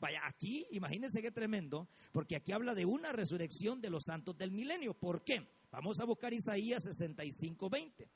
Vaya, 0.01 0.21
aquí, 0.25 0.67
imagínense 0.71 1.21
qué 1.21 1.33
tremendo, 1.33 1.89
porque 2.13 2.37
aquí 2.37 2.53
habla 2.53 2.75
de 2.75 2.85
una 2.85 3.13
resurrección 3.13 3.81
de 3.81 3.91
los 3.91 4.05
santos 4.05 4.37
del 4.37 4.53
milenio. 4.53 4.95
¿Por 4.95 5.25
qué? 5.25 5.47
Vamos 5.71 6.01
a 6.01 6.05
buscar 6.05 6.33
Isaías 6.33 6.83
65, 6.83 7.69
20. 7.69 8.11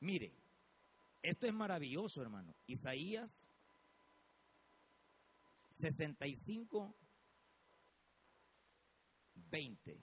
Mire, 0.00 0.32
esto 1.22 1.46
es 1.46 1.52
maravilloso, 1.52 2.22
hermano. 2.22 2.54
Isaías 2.66 3.46
65, 5.70 6.94
20. 9.34 10.00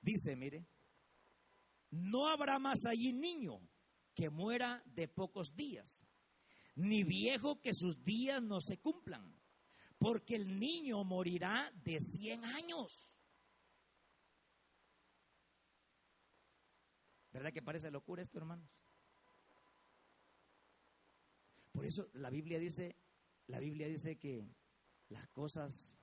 Dice, 0.00 0.36
mire, 0.36 0.64
no 1.90 2.28
habrá 2.28 2.58
más 2.58 2.86
allí 2.86 3.12
niño 3.12 3.60
que 4.18 4.30
muera 4.30 4.82
de 4.84 5.06
pocos 5.06 5.54
días, 5.54 6.04
ni 6.74 7.04
viejo 7.04 7.60
que 7.60 7.72
sus 7.72 8.02
días 8.02 8.42
no 8.42 8.60
se 8.60 8.78
cumplan, 8.78 9.32
porque 9.96 10.34
el 10.34 10.58
niño 10.58 11.04
morirá 11.04 11.70
de 11.84 12.00
100 12.00 12.44
años. 12.44 13.12
¿Verdad 17.30 17.52
que 17.52 17.62
parece 17.62 17.92
locura 17.92 18.20
esto, 18.20 18.38
hermanos? 18.38 18.68
Por 21.70 21.86
eso 21.86 22.08
la 22.14 22.30
Biblia 22.30 22.58
dice, 22.58 22.96
la 23.46 23.60
Biblia 23.60 23.86
dice 23.86 24.18
que 24.18 24.50
las 25.10 25.28
cosas 25.28 25.96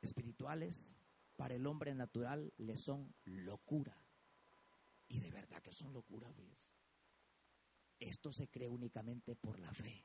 espirituales 0.00 0.92
para 1.36 1.54
el 1.54 1.68
hombre 1.68 1.94
natural 1.94 2.52
le 2.56 2.76
son 2.76 3.14
locura. 3.26 4.03
Y 5.08 5.20
de 5.20 5.30
verdad 5.30 5.62
que 5.62 5.72
son 5.72 5.92
locura, 5.92 6.30
¿ves? 6.32 6.58
Esto 7.98 8.32
se 8.32 8.48
cree 8.48 8.68
únicamente 8.68 9.34
por 9.36 9.58
la 9.58 9.72
fe. 9.72 10.04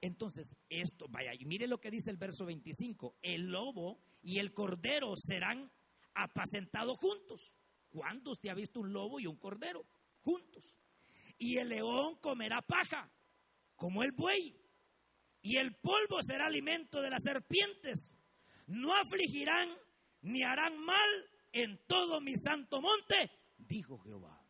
Entonces, 0.00 0.56
esto, 0.68 1.06
vaya, 1.08 1.32
y 1.34 1.44
mire 1.46 1.66
lo 1.66 1.78
que 1.78 1.90
dice 1.90 2.10
el 2.10 2.16
verso 2.16 2.44
25, 2.44 3.16
el 3.22 3.50
lobo 3.50 3.98
y 4.22 4.38
el 4.38 4.52
cordero 4.52 5.14
serán 5.16 5.70
apacentados 6.14 6.98
juntos. 6.98 7.52
¿Cuándo 7.88 8.32
usted 8.32 8.50
ha 8.50 8.54
visto 8.54 8.80
un 8.80 8.92
lobo 8.92 9.20
y 9.20 9.26
un 9.26 9.36
cordero 9.36 9.84
juntos? 10.20 10.76
Y 11.38 11.58
el 11.58 11.70
león 11.70 12.16
comerá 12.20 12.60
paja, 12.62 13.10
como 13.74 14.02
el 14.02 14.12
buey, 14.12 14.54
y 15.42 15.56
el 15.56 15.74
polvo 15.76 16.22
será 16.22 16.46
alimento 16.46 17.00
de 17.00 17.10
las 17.10 17.22
serpientes. 17.22 18.12
No 18.66 18.94
afligirán 18.94 19.70
ni 20.22 20.42
harán 20.42 20.76
mal 20.78 21.10
en 21.56 21.80
todo 21.86 22.20
mi 22.20 22.36
santo 22.36 22.82
monte, 22.82 23.30
dijo 23.56 23.98
Jehová. 23.98 24.42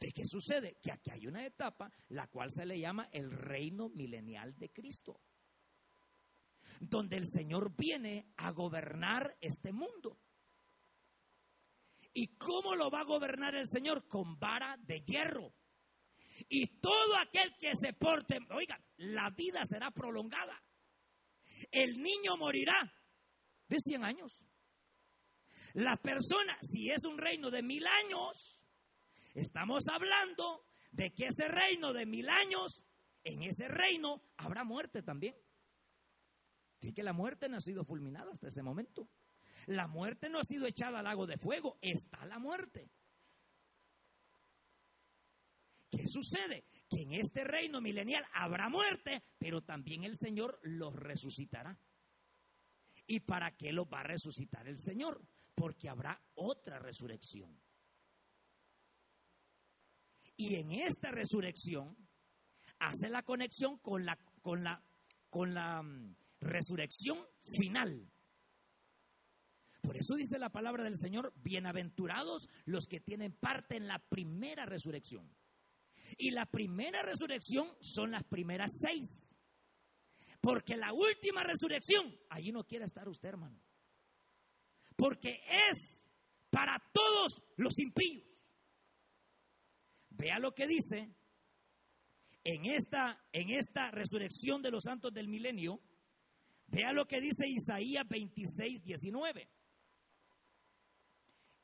¿De 0.00 0.10
qué 0.12 0.24
sucede? 0.24 0.76
Que 0.82 0.90
aquí 0.90 1.10
hay 1.12 1.26
una 1.26 1.46
etapa 1.46 1.90
la 2.08 2.26
cual 2.26 2.50
se 2.50 2.66
le 2.66 2.80
llama 2.80 3.08
el 3.12 3.30
reino 3.30 3.88
milenial 3.88 4.58
de 4.58 4.70
Cristo, 4.70 5.20
donde 6.80 7.16
el 7.16 7.28
Señor 7.28 7.76
viene 7.76 8.32
a 8.36 8.50
gobernar 8.50 9.36
este 9.40 9.72
mundo. 9.72 10.18
¿Y 12.12 12.36
cómo 12.36 12.74
lo 12.74 12.90
va 12.90 13.02
a 13.02 13.04
gobernar 13.04 13.54
el 13.54 13.68
Señor? 13.68 14.08
Con 14.08 14.38
vara 14.40 14.76
de 14.78 15.00
hierro. 15.06 15.54
Y 16.48 16.80
todo 16.80 17.18
aquel 17.20 17.54
que 17.56 17.70
se 17.76 17.92
porte, 17.92 18.38
oiga, 18.50 18.78
la 18.96 19.30
vida 19.30 19.64
será 19.64 19.92
prolongada. 19.92 20.60
El 21.70 22.02
niño 22.02 22.36
morirá 22.36 22.92
de 23.68 23.76
100 23.78 24.04
años. 24.04 24.45
La 25.76 25.98
persona, 25.98 26.56
si 26.62 26.90
es 26.90 27.04
un 27.04 27.18
reino 27.18 27.50
de 27.50 27.62
mil 27.62 27.86
años, 27.86 28.62
estamos 29.34 29.84
hablando 29.92 30.64
de 30.90 31.12
que 31.12 31.26
ese 31.26 31.48
reino 31.48 31.92
de 31.92 32.06
mil 32.06 32.30
años, 32.30 32.86
en 33.22 33.42
ese 33.42 33.68
reino 33.68 34.22
habrá 34.38 34.64
muerte 34.64 35.02
también. 35.02 35.36
Fíjate 36.78 36.94
que 36.94 37.02
la 37.02 37.12
muerte 37.12 37.50
no 37.50 37.58
ha 37.58 37.60
sido 37.60 37.84
fulminada 37.84 38.32
hasta 38.32 38.48
ese 38.48 38.62
momento. 38.62 39.10
La 39.66 39.86
muerte 39.86 40.30
no 40.30 40.38
ha 40.38 40.44
sido 40.44 40.66
echada 40.66 41.00
al 41.00 41.04
lago 41.04 41.26
de 41.26 41.36
fuego, 41.36 41.78
está 41.82 42.24
la 42.24 42.38
muerte. 42.38 42.90
¿Qué 45.90 46.06
sucede? 46.06 46.64
Que 46.88 47.02
en 47.02 47.12
este 47.12 47.44
reino 47.44 47.82
milenial 47.82 48.24
habrá 48.32 48.70
muerte, 48.70 49.24
pero 49.36 49.60
también 49.60 50.04
el 50.04 50.16
Señor 50.16 50.58
los 50.62 50.94
resucitará. 50.94 51.78
¿Y 53.06 53.20
para 53.20 53.54
qué 53.54 53.72
los 53.72 53.86
va 53.86 54.00
a 54.00 54.04
resucitar 54.04 54.66
el 54.68 54.78
Señor? 54.78 55.22
Porque 55.56 55.88
habrá 55.88 56.20
otra 56.34 56.78
resurrección. 56.78 57.58
Y 60.36 60.56
en 60.56 60.70
esta 60.70 61.10
resurrección 61.10 61.96
hace 62.78 63.08
la 63.08 63.22
conexión 63.22 63.78
con 63.78 64.04
la, 64.04 64.18
con 64.42 64.62
la, 64.62 64.84
con 65.30 65.54
la 65.54 65.82
mm, 65.82 66.14
resurrección 66.40 67.18
final. 67.44 68.06
Por 69.80 69.96
eso 69.96 70.14
dice 70.14 70.38
la 70.38 70.50
palabra 70.50 70.84
del 70.84 70.98
Señor, 70.98 71.32
bienaventurados 71.36 72.48
los 72.66 72.86
que 72.86 73.00
tienen 73.00 73.32
parte 73.32 73.76
en 73.76 73.86
la 73.86 73.98
primera 73.98 74.66
resurrección. 74.66 75.34
Y 76.18 76.32
la 76.32 76.44
primera 76.44 77.02
resurrección 77.02 77.68
son 77.80 78.10
las 78.10 78.24
primeras 78.24 78.70
seis. 78.78 79.34
Porque 80.40 80.76
la 80.76 80.92
última 80.92 81.42
resurrección, 81.44 82.14
allí 82.28 82.52
no 82.52 82.64
quiere 82.64 82.84
estar 82.84 83.08
usted, 83.08 83.30
hermano 83.30 83.65
porque 84.96 85.40
es 85.70 86.02
para 86.50 86.82
todos 86.92 87.42
los 87.56 87.78
impíos. 87.78 88.24
Vea 90.10 90.38
lo 90.38 90.54
que 90.54 90.66
dice 90.66 91.14
en 92.42 92.64
esta, 92.64 93.22
en 93.32 93.50
esta 93.50 93.90
resurrección 93.90 94.62
de 94.62 94.70
los 94.70 94.84
santos 94.84 95.12
del 95.12 95.28
milenio. 95.28 95.80
Vea 96.68 96.92
lo 96.92 97.06
que 97.06 97.20
dice 97.20 97.46
Isaías 97.46 98.08
26, 98.08 98.82
19. 98.82 99.48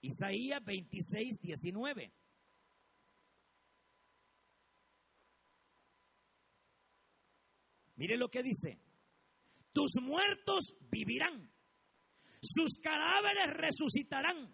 Isaías 0.02 0.62
26, 0.64 1.38
19. 1.40 2.12
Mire 7.96 8.16
lo 8.16 8.28
que 8.28 8.42
dice. 8.42 8.78
Tus 9.72 9.92
muertos 10.02 10.74
vivirán 10.90 11.51
sus 12.42 12.78
cadáveres 12.78 13.54
resucitarán. 13.54 14.52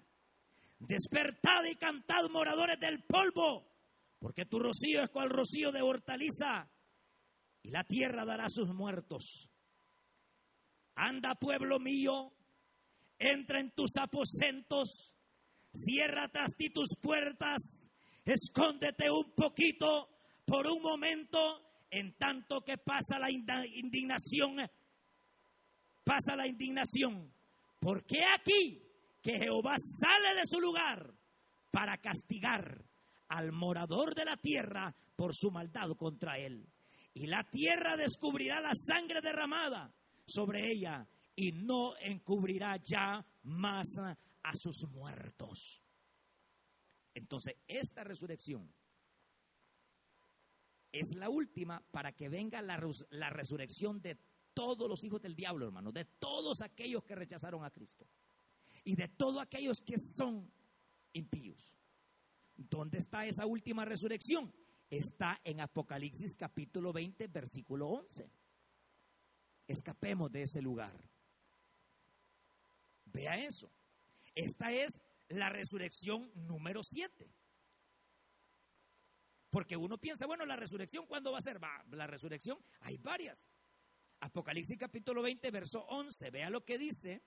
Despertad 0.79 1.65
y 1.69 1.75
cantad, 1.75 2.29
moradores 2.31 2.79
del 2.79 3.03
polvo, 3.03 3.67
porque 4.21 4.45
tu 4.45 4.59
rocío 4.61 5.03
es 5.03 5.11
cual 5.11 5.31
rocío 5.31 5.73
de 5.73 5.83
hortaliza, 5.83 6.71
y 7.63 7.71
la 7.71 7.83
tierra 7.83 8.25
dará 8.25 8.45
sus 8.49 8.69
muertos. 8.69 9.49
Anda, 10.95 11.35
pueblo 11.35 11.81
mío, 11.81 12.33
entra 13.19 13.59
en 13.61 13.73
tus 13.73 13.93
aposentos, 14.01 15.13
cierra 15.73 16.29
tras 16.29 16.55
ti 16.57 16.71
tus 16.71 16.91
puertas, 17.01 17.89
escóndete 18.25 19.11
un 19.11 19.33
poquito 19.35 20.11
por 20.47 20.67
un 20.67 20.83
momento, 20.83 21.65
en 21.91 22.15
tanto 22.19 22.61
que 22.61 22.77
pasa 22.77 23.19
la 23.19 23.31
indignación, 23.31 24.59
pasa 26.05 26.37
la 26.37 26.47
indignación 26.47 27.33
porque 27.79 28.21
aquí 28.39 28.83
que 29.23 29.39
Jehová 29.39 29.75
sale 29.79 30.35
de 30.35 30.47
su 30.47 30.61
lugar 30.61 31.15
para 31.71 31.99
castigar 31.99 32.85
al 33.29 33.53
morador 33.53 34.15
de 34.15 34.25
la 34.25 34.37
tierra 34.37 34.95
por 35.17 35.35
su 35.35 35.51
maldad 35.51 35.91
contra 35.97 36.39
él. 36.39 36.67
Y 37.15 37.27
la 37.27 37.45
tierra 37.45 37.97
descubrirá 37.97 38.61
la 38.61 38.75
sangre 38.75 39.21
derramada 39.21 39.93
sobre 40.27 40.71
ella 40.71 41.07
y 41.35 41.53
no 41.53 41.97
encubrirá 41.99 42.77
ya 42.83 43.25
más 43.45 43.89
a 43.99 44.53
sus 44.55 44.89
muertos. 44.91 45.83
Entonces, 47.15 47.55
esta 47.67 48.05
resurrección 48.05 48.73
es 50.93 51.15
la 51.17 51.29
última 51.29 51.83
para 51.91 52.13
que 52.13 52.29
venga 52.29 52.63
la, 52.63 52.81
la 53.11 53.31
resurrección 53.31 54.01
de 54.01 54.17
todos 54.59 54.89
los 54.89 55.05
hijos 55.05 55.23
del 55.23 55.37
diablo, 55.37 55.67
hermano, 55.67 55.93
de 55.93 56.05
todos 56.05 56.63
aquellos 56.63 57.05
que 57.05 57.15
rechazaron 57.15 57.65
a 57.65 57.71
Cristo 57.71 58.09
y 58.83 58.97
de 58.97 59.07
todos 59.07 59.41
aquellos 59.41 59.81
que 59.81 59.97
son 59.97 60.51
impíos. 61.13 61.73
¿Dónde 62.57 62.99
está 62.99 63.25
esa 63.25 63.47
última 63.47 63.85
resurrección? 63.85 64.53
Está 64.91 65.41
en 65.45 65.61
Apocalipsis 65.61 66.35
capítulo 66.35 66.93
20, 66.93 67.29
versículo 67.29 67.87
11. 67.87 68.29
Escapemos 69.69 70.33
de 70.33 70.43
ese 70.43 70.61
lugar. 70.61 70.93
Vea 73.05 73.37
eso. 73.37 73.71
Esta 74.35 74.73
es 74.73 75.01
la 75.29 75.51
resurrección 75.51 76.33
número 76.35 76.83
7. 76.83 77.31
Porque 79.51 79.77
uno 79.77 79.99
piensa, 79.99 80.27
bueno, 80.27 80.45
la 80.45 80.57
resurrección, 80.57 81.07
¿cuándo 81.07 81.31
va 81.31 81.39
a 81.39 81.43
ser? 81.43 81.61
La 81.93 82.09
resurrección, 82.09 82.59
hay 82.81 82.97
varias. 82.97 83.47
Apocalipsis 84.21 84.79
capítulo 84.79 85.23
20, 85.23 85.51
verso 85.51 85.81
11. 85.89 86.31
Vea 86.31 86.51
lo 86.51 86.65
que 86.65 86.79
dice. 86.79 87.23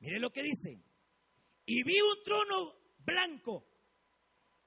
Mire 0.00 0.18
lo 0.18 0.30
que 0.30 0.42
dice. 0.42 0.82
Y 1.66 1.82
vi 1.84 2.00
un 2.00 2.22
trono 2.24 2.74
blanco 2.98 3.70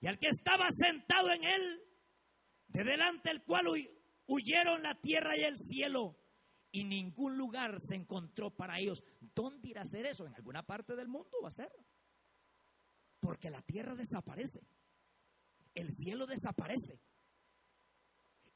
y 0.03 0.07
al 0.07 0.19
que 0.19 0.27
estaba 0.27 0.69
sentado 0.69 1.31
en 1.31 1.45
él, 1.45 1.81
de 2.67 2.84
delante 2.84 3.29
del 3.29 3.41
cual 3.41 3.67
huyeron 4.27 4.84
la 4.84 4.99
tierra 4.99 5.38
y 5.38 5.43
el 5.43 5.55
cielo, 5.55 6.19
y 6.73 6.84
ningún 6.84 7.38
lugar 7.38 7.79
se 7.79 7.95
encontró 7.95 8.53
para 8.53 8.79
ellos. 8.79 9.01
¿Dónde 9.21 9.69
irá 9.69 9.84
a 9.84 9.86
ser 9.86 10.05
eso? 10.05 10.27
En 10.27 10.36
alguna 10.36 10.61
parte 10.63 10.97
del 10.97 11.07
mundo 11.07 11.38
va 11.41 11.47
a 11.47 11.51
ser. 11.51 11.71
Porque 13.21 13.49
la 13.49 13.61
tierra 13.61 13.95
desaparece. 13.95 14.59
El 15.73 15.89
cielo 15.93 16.25
desaparece. 16.25 16.99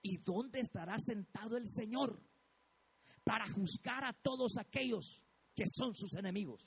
¿Y 0.09 0.19
dónde 0.23 0.61
estará 0.61 0.97
sentado 0.97 1.57
el 1.57 1.67
Señor 1.67 2.17
para 3.25 3.45
juzgar 3.51 4.05
a 4.05 4.13
todos 4.13 4.53
aquellos 4.57 5.21
que 5.53 5.65
son 5.67 5.93
sus 5.95 6.13
enemigos? 6.15 6.65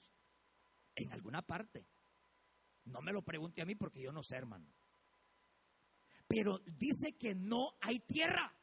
En 0.95 1.11
alguna 1.11 1.41
parte. 1.41 1.86
No 2.84 3.01
me 3.01 3.12
lo 3.12 3.22
pregunte 3.22 3.62
a 3.62 3.64
mí 3.64 3.76
porque 3.76 4.03
yo 4.03 4.12
no 4.12 4.22
sé, 4.22 4.36
hermano. 4.36 4.70
Pero 6.28 6.59
dice 6.76 7.16
que 7.16 7.34
no 7.34 7.78
hay 7.80 8.01
tierra. 8.01 8.55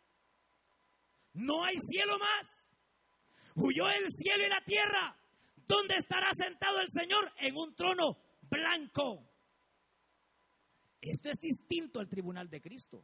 No 1.33 1.63
hay 1.63 1.77
cielo 1.79 2.19
más. 2.19 2.45
Huyó 3.55 3.89
el 3.89 4.11
cielo 4.11 4.45
y 4.45 4.49
la 4.49 4.63
tierra. 4.63 5.17
¿Dónde 5.67 5.95
estará 5.95 6.27
sentado 6.37 6.81
el 6.81 6.91
Señor? 6.91 7.33
En 7.39 7.57
un 7.57 7.73
trono 7.73 8.15
blanco. 8.43 9.27
Esto 11.01 11.31
es 11.31 11.39
distinto 11.39 11.99
al 11.99 12.07
tribunal 12.07 12.47
de 12.47 12.61
Cristo. 12.61 13.03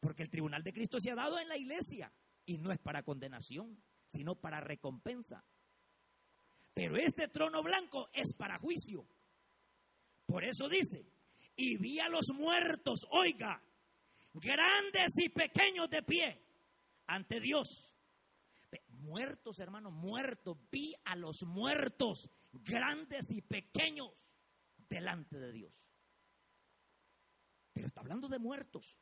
Porque 0.00 0.22
el 0.22 0.30
tribunal 0.30 0.62
de 0.62 0.72
Cristo 0.72 0.98
se 1.00 1.10
ha 1.10 1.14
dado 1.14 1.38
en 1.38 1.48
la 1.48 1.56
iglesia 1.56 2.12
y 2.44 2.58
no 2.58 2.72
es 2.72 2.78
para 2.78 3.02
condenación, 3.02 3.82
sino 4.08 4.36
para 4.36 4.60
recompensa. 4.60 5.44
Pero 6.74 6.96
este 6.96 7.28
trono 7.28 7.62
blanco 7.62 8.08
es 8.12 8.34
para 8.34 8.58
juicio. 8.58 9.06
Por 10.26 10.44
eso 10.44 10.68
dice, 10.68 11.06
y 11.56 11.78
vi 11.78 11.98
a 12.00 12.08
los 12.08 12.26
muertos, 12.34 13.00
oiga, 13.10 13.62
grandes 14.34 15.12
y 15.16 15.30
pequeños 15.30 15.88
de 15.88 16.02
pie 16.02 16.42
ante 17.06 17.40
Dios. 17.40 17.94
Muertos, 18.88 19.58
hermano, 19.60 19.90
muertos. 19.90 20.58
Vi 20.70 20.94
a 21.04 21.16
los 21.16 21.44
muertos, 21.46 22.28
grandes 22.52 23.30
y 23.30 23.40
pequeños, 23.40 24.10
delante 24.88 25.38
de 25.38 25.52
Dios. 25.52 25.72
Pero 27.72 27.86
está 27.86 28.00
hablando 28.00 28.28
de 28.28 28.38
muertos 28.38 28.98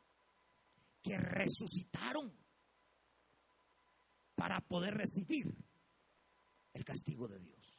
que 1.05 1.18
resucitaron 1.18 2.34
para 4.34 4.61
poder 4.62 4.94
recibir 4.94 5.46
el 6.72 6.84
castigo 6.84 7.28
de 7.28 7.38
Dios. 7.38 7.78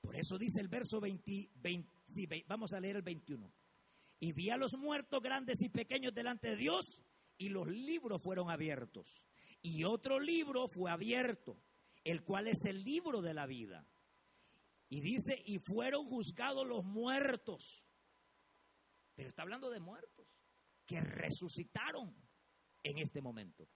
Por 0.00 0.16
eso 0.16 0.38
dice 0.38 0.60
el 0.60 0.68
verso 0.68 0.98
20, 0.98 1.50
vamos 2.48 2.72
a 2.72 2.80
leer 2.80 2.96
el 2.96 3.02
21. 3.02 3.52
Y 4.18 4.32
vi 4.32 4.48
a 4.50 4.56
los 4.56 4.72
muertos 4.78 5.20
grandes 5.20 5.60
y 5.60 5.68
pequeños 5.68 6.14
delante 6.14 6.50
de 6.50 6.56
Dios 6.56 7.00
y 7.36 7.50
los 7.50 7.68
libros 7.68 8.22
fueron 8.22 8.50
abiertos. 8.50 9.26
Y 9.60 9.84
otro 9.84 10.18
libro 10.18 10.68
fue 10.68 10.90
abierto, 10.90 11.62
el 12.02 12.24
cual 12.24 12.48
es 12.48 12.64
el 12.64 12.82
libro 12.82 13.20
de 13.20 13.34
la 13.34 13.46
vida. 13.46 13.86
Y 14.88 15.00
dice, 15.00 15.40
y 15.44 15.58
fueron 15.58 16.06
juzgados 16.06 16.66
los 16.66 16.82
muertos. 16.82 17.84
Pero 19.14 19.28
está 19.28 19.42
hablando 19.42 19.70
de 19.70 19.80
muertos 19.80 20.21
que 20.86 21.00
resucitaron 21.00 22.14
en 22.82 22.98
este 22.98 23.20
momento. 23.20 23.68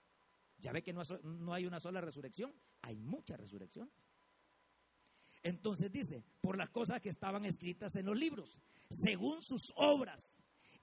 Ya 0.58 0.72
ve 0.72 0.82
que 0.82 0.92
no, 0.92 1.02
hay 1.52 1.66
una 1.66 1.80
sola 1.80 2.00
resurrección, 2.00 2.54
hay 2.82 2.96
muchas 2.96 3.38
resurrecciones. 3.38 3.94
Entonces 5.42 5.92
dice, 5.92 6.24
por 6.40 6.56
las 6.56 6.70
cosas 6.70 7.00
que 7.00 7.10
estaban 7.10 7.44
escritas 7.44 7.94
en 7.96 8.06
los 8.06 8.16
libros, 8.16 8.60
según 8.90 9.42
sus 9.42 9.72
obras. 9.76 10.34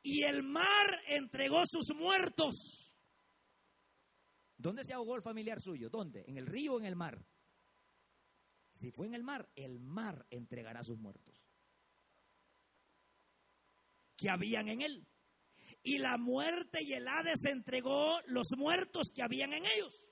Y 0.02 0.24
el 0.24 0.44
mar 0.44 1.02
entregó 1.08 1.62
sus 1.66 1.96
muertos. 1.96 2.94
¿Dónde 4.58 4.84
se 4.86 4.94
ahogó 4.94 5.16
el 5.16 5.22
familiar 5.22 5.60
suyo? 5.60 5.90
¿Dónde? 5.90 6.24
¿En 6.28 6.38
el 6.38 6.46
río 6.46 6.76
o 6.76 6.80
en 6.80 6.86
el 6.86 6.96
mar? 6.96 7.26
Si 8.72 8.92
fue 8.92 9.08
en 9.08 9.14
el 9.14 9.24
mar, 9.24 9.50
el 9.56 9.80
mar 9.80 10.26
entregará 10.30 10.84
sus 10.84 10.98
muertos. 10.98 11.44
Que 14.16 14.30
habían 14.30 14.68
en 14.68 14.82
él. 14.82 15.08
Y 15.84 15.98
la 15.98 16.18
muerte 16.18 16.82
y 16.82 16.94
el 16.94 17.08
Hades 17.08 17.46
entregó 17.46 18.20
los 18.28 18.48
muertos 18.58 19.12
que 19.14 19.22
habían 19.22 19.54
en 19.54 19.66
ellos 19.66 20.06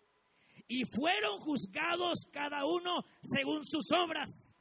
y 0.67 0.85
fueron 0.85 1.39
juzgados 1.39 2.25
cada 2.31 2.65
uno 2.65 3.05
según 3.21 3.63
sus 3.63 3.91
obras. 3.91 4.55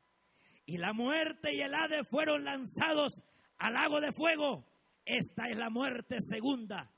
Y 0.65 0.79
la 0.79 0.93
muerte 0.93 1.55
y 1.55 1.61
el 1.61 1.75
Hades 1.75 2.07
fueron 2.09 2.45
lanzados 2.45 3.23
al 3.59 3.75
lago 3.75 4.01
de 4.01 4.13
fuego. 4.13 4.67
Esta 5.05 5.49
es 5.49 5.59
la 5.59 5.71
muerte 5.71 6.21
segunda. 6.21 6.93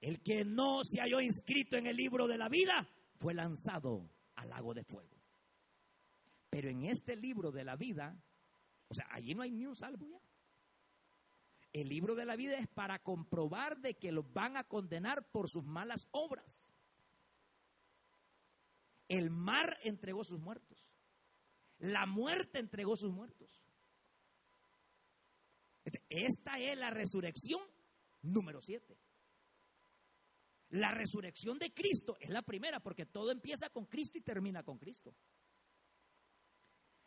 El 0.00 0.22
que 0.22 0.44
no 0.44 0.84
se 0.84 1.00
halló 1.00 1.20
inscrito 1.20 1.76
en 1.76 1.86
el 1.86 1.96
libro 1.96 2.26
de 2.26 2.38
la 2.38 2.48
vida 2.48 2.88
fue 3.18 3.34
lanzado 3.34 4.08
al 4.36 4.48
lago 4.48 4.74
de 4.74 4.84
fuego. 4.84 5.16
Pero 6.50 6.70
en 6.70 6.84
este 6.84 7.16
libro 7.16 7.50
de 7.50 7.64
la 7.64 7.76
vida, 7.76 8.16
o 8.88 8.94
sea, 8.94 9.06
allí 9.10 9.34
no 9.34 9.42
hay 9.42 9.50
ni 9.50 9.66
un 9.66 9.76
salvo 9.76 10.06
ya. 10.06 10.20
El 11.72 11.88
libro 11.88 12.14
de 12.14 12.24
la 12.24 12.36
vida 12.36 12.58
es 12.58 12.68
para 12.68 12.98
comprobar 12.98 13.78
de 13.78 13.94
que 13.94 14.12
los 14.12 14.32
van 14.32 14.56
a 14.56 14.64
condenar 14.64 15.28
por 15.30 15.48
sus 15.48 15.64
malas 15.64 16.08
obras. 16.10 16.58
El 19.08 19.30
mar 19.30 19.78
entregó 19.82 20.24
sus 20.24 20.40
muertos. 20.40 20.86
La 21.78 22.06
muerte 22.06 22.58
entregó 22.58 22.96
sus 22.96 23.12
muertos. 23.12 23.62
Esta 26.08 26.58
es 26.58 26.76
la 26.76 26.90
resurrección 26.90 27.62
número 28.22 28.60
siete. 28.60 28.98
La 30.70 30.90
resurrección 30.90 31.58
de 31.58 31.72
Cristo 31.72 32.16
es 32.20 32.28
la 32.28 32.42
primera 32.42 32.80
porque 32.80 33.06
todo 33.06 33.30
empieza 33.30 33.70
con 33.70 33.86
Cristo 33.86 34.18
y 34.18 34.22
termina 34.22 34.62
con 34.62 34.78
Cristo. 34.78 35.14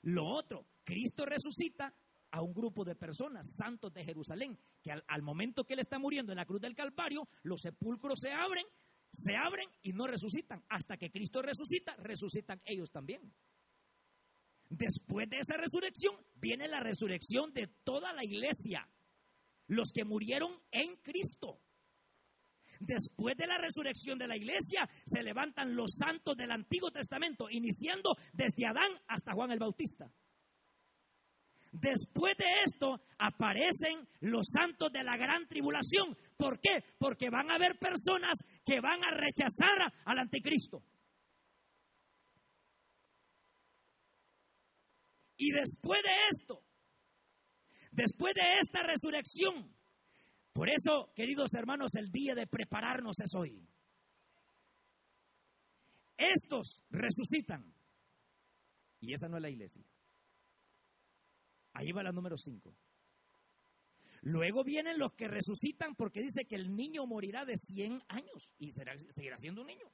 Lo 0.03 0.25
otro, 0.25 0.65
Cristo 0.83 1.25
resucita 1.25 1.93
a 2.31 2.41
un 2.41 2.53
grupo 2.53 2.83
de 2.83 2.95
personas, 2.95 3.55
santos 3.55 3.93
de 3.93 4.03
Jerusalén, 4.03 4.57
que 4.81 4.91
al, 4.91 5.21
momento 5.21 5.63
que 5.63 5.73
él 5.73 5.79
está 5.79 5.99
muriendo 5.99 6.31
en 6.31 6.37
la 6.37 6.45
cruz 6.45 6.61
del 6.61 6.75
Calvario, 6.75 7.27
los 7.43 7.61
sepulcros 7.61 8.19
se 8.19 8.31
abren 8.31 8.65
se 9.13 9.35
abren 9.35 9.67
y 9.83 9.91
no 9.91 10.07
resucitan. 10.07 10.63
Hasta 10.69 10.97
que 10.97 11.11
Cristo 11.11 11.41
resucita, 11.41 11.95
resucitan 11.97 12.61
ellos 12.65 12.89
también. 12.91 13.21
Después 14.69 15.29
de 15.29 15.39
esa 15.39 15.57
resurrección 15.57 16.15
viene 16.35 16.67
la 16.67 16.79
resurrección 16.79 17.53
de 17.53 17.67
toda 17.83 18.13
la 18.13 18.23
iglesia, 18.23 18.87
los 19.67 19.91
que 19.93 20.05
murieron 20.05 20.53
en 20.71 20.95
Cristo. 20.97 21.59
Después 22.79 23.35
de 23.37 23.47
la 23.47 23.57
resurrección 23.57 24.17
de 24.17 24.27
la 24.27 24.37
iglesia 24.37 24.89
se 25.05 25.21
levantan 25.21 25.75
los 25.75 25.91
santos 25.91 26.35
del 26.37 26.51
Antiguo 26.51 26.89
Testamento, 26.89 27.49
iniciando 27.49 28.15
desde 28.33 28.65
Adán 28.65 28.91
hasta 29.07 29.33
Juan 29.33 29.51
el 29.51 29.59
Bautista. 29.59 30.09
Después 31.71 32.35
de 32.37 32.45
esto 32.65 33.01
aparecen 33.17 34.05
los 34.19 34.47
santos 34.51 34.91
de 34.91 35.03
la 35.03 35.15
gran 35.15 35.47
tribulación. 35.47 36.17
¿Por 36.37 36.59
qué? 36.59 36.83
Porque 36.97 37.29
van 37.29 37.49
a 37.49 37.55
haber 37.55 37.77
personas 37.79 38.39
que 38.65 38.81
van 38.81 38.99
a 39.05 39.11
rechazar 39.11 39.93
al 40.03 40.19
anticristo. 40.19 40.83
Y 45.37 45.51
después 45.51 46.01
de 46.03 46.09
esto, 46.29 46.63
después 47.91 48.33
de 48.35 48.59
esta 48.59 48.83
resurrección, 48.83 49.73
por 50.53 50.69
eso, 50.69 51.11
queridos 51.15 51.53
hermanos, 51.53 51.95
el 51.95 52.11
día 52.11 52.35
de 52.35 52.47
prepararnos 52.47 53.19
es 53.21 53.33
hoy. 53.33 53.65
Estos 56.17 56.81
resucitan. 56.89 57.73
Y 58.99 59.13
esa 59.13 59.27
no 59.29 59.37
es 59.37 59.41
la 59.41 59.49
iglesia. 59.49 59.83
Ahí 61.73 61.91
va 61.91 62.03
la 62.03 62.11
número 62.11 62.37
5. 62.37 62.75
Luego 64.23 64.63
vienen 64.63 64.99
los 64.99 65.13
que 65.13 65.27
resucitan 65.27 65.95
porque 65.95 66.21
dice 66.21 66.45
que 66.45 66.55
el 66.55 66.75
niño 66.75 67.07
morirá 67.07 67.43
de 67.43 67.57
100 67.57 68.03
años 68.07 68.49
y 68.59 68.71
será, 68.71 68.93
seguirá 69.09 69.37
siendo 69.37 69.61
un 69.61 69.67
niño. 69.67 69.91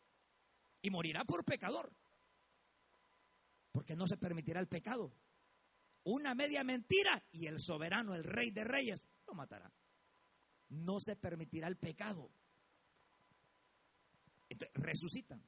Y 0.82 0.90
morirá 0.90 1.24
por 1.24 1.46
pecador. 1.46 1.94
Porque 3.72 3.96
no 3.96 4.06
se 4.06 4.18
permitirá 4.18 4.60
el 4.60 4.68
pecado. 4.68 5.14
Una 6.04 6.36
media 6.36 6.64
mentira 6.64 7.24
y 7.32 7.48
el 7.48 7.60
soberano, 7.60 8.16
el 8.16 8.24
rey 8.24 8.52
de 8.52 8.64
reyes, 8.64 9.08
lo 9.28 9.34
matará. 9.34 9.72
No 10.70 11.00
se 11.00 11.16
permitirá 11.16 11.68
el 11.68 11.78
pecado. 11.78 12.30
Entonces, 14.50 14.74
resucitan. 14.76 15.42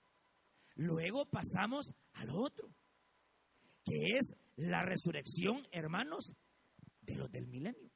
Luego 0.75 1.25
pasamos 1.25 1.93
al 2.13 2.29
otro, 2.29 2.69
que 3.83 4.17
es 4.17 4.35
la 4.59 4.83
resurrección, 4.83 5.65
hermanos, 5.71 6.35
de 7.01 7.15
los 7.15 7.31
del 7.31 7.47
milenio. 7.47 7.89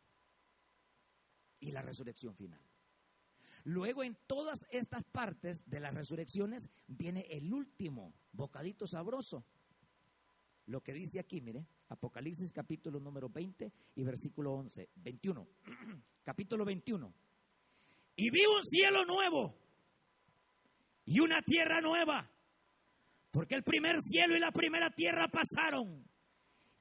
Y 1.59 1.72
la 1.72 1.82
resurrección 1.82 2.36
final. 2.36 2.61
Luego 3.66 4.03
en 4.03 4.18
todas 4.28 4.66
estas 4.70 5.03
partes 5.03 5.64
de 5.66 5.80
las 5.80 5.93
resurrecciones 5.93 6.70
viene 6.88 7.26
el 7.30 7.53
último 7.53 8.14
bocadito 8.32 8.88
sabroso. 8.88 9.45
Lo 10.66 10.82
que 10.82 10.93
dice 10.93 11.20
aquí, 11.20 11.41
mire, 11.41 11.66
Apocalipsis 11.89 12.51
capítulo 12.53 12.99
número 12.99 13.30
20 13.30 13.72
y 13.95 14.03
versículo 14.03 14.53
11, 14.53 14.89
21. 14.95 15.47
capítulo 16.24 16.64
21. 16.64 17.14
Y 18.16 18.30
vi 18.30 18.41
un 18.45 18.64
cielo 18.64 19.05
nuevo 19.05 19.57
y 21.05 21.20
una 21.20 21.41
tierra 21.41 21.82
nueva, 21.82 22.30
porque 23.32 23.55
el 23.55 23.64
primer 23.64 24.01
cielo 24.01 24.36
y 24.36 24.39
la 24.39 24.51
primera 24.51 24.89
tierra 24.91 25.28
pasaron 25.28 26.05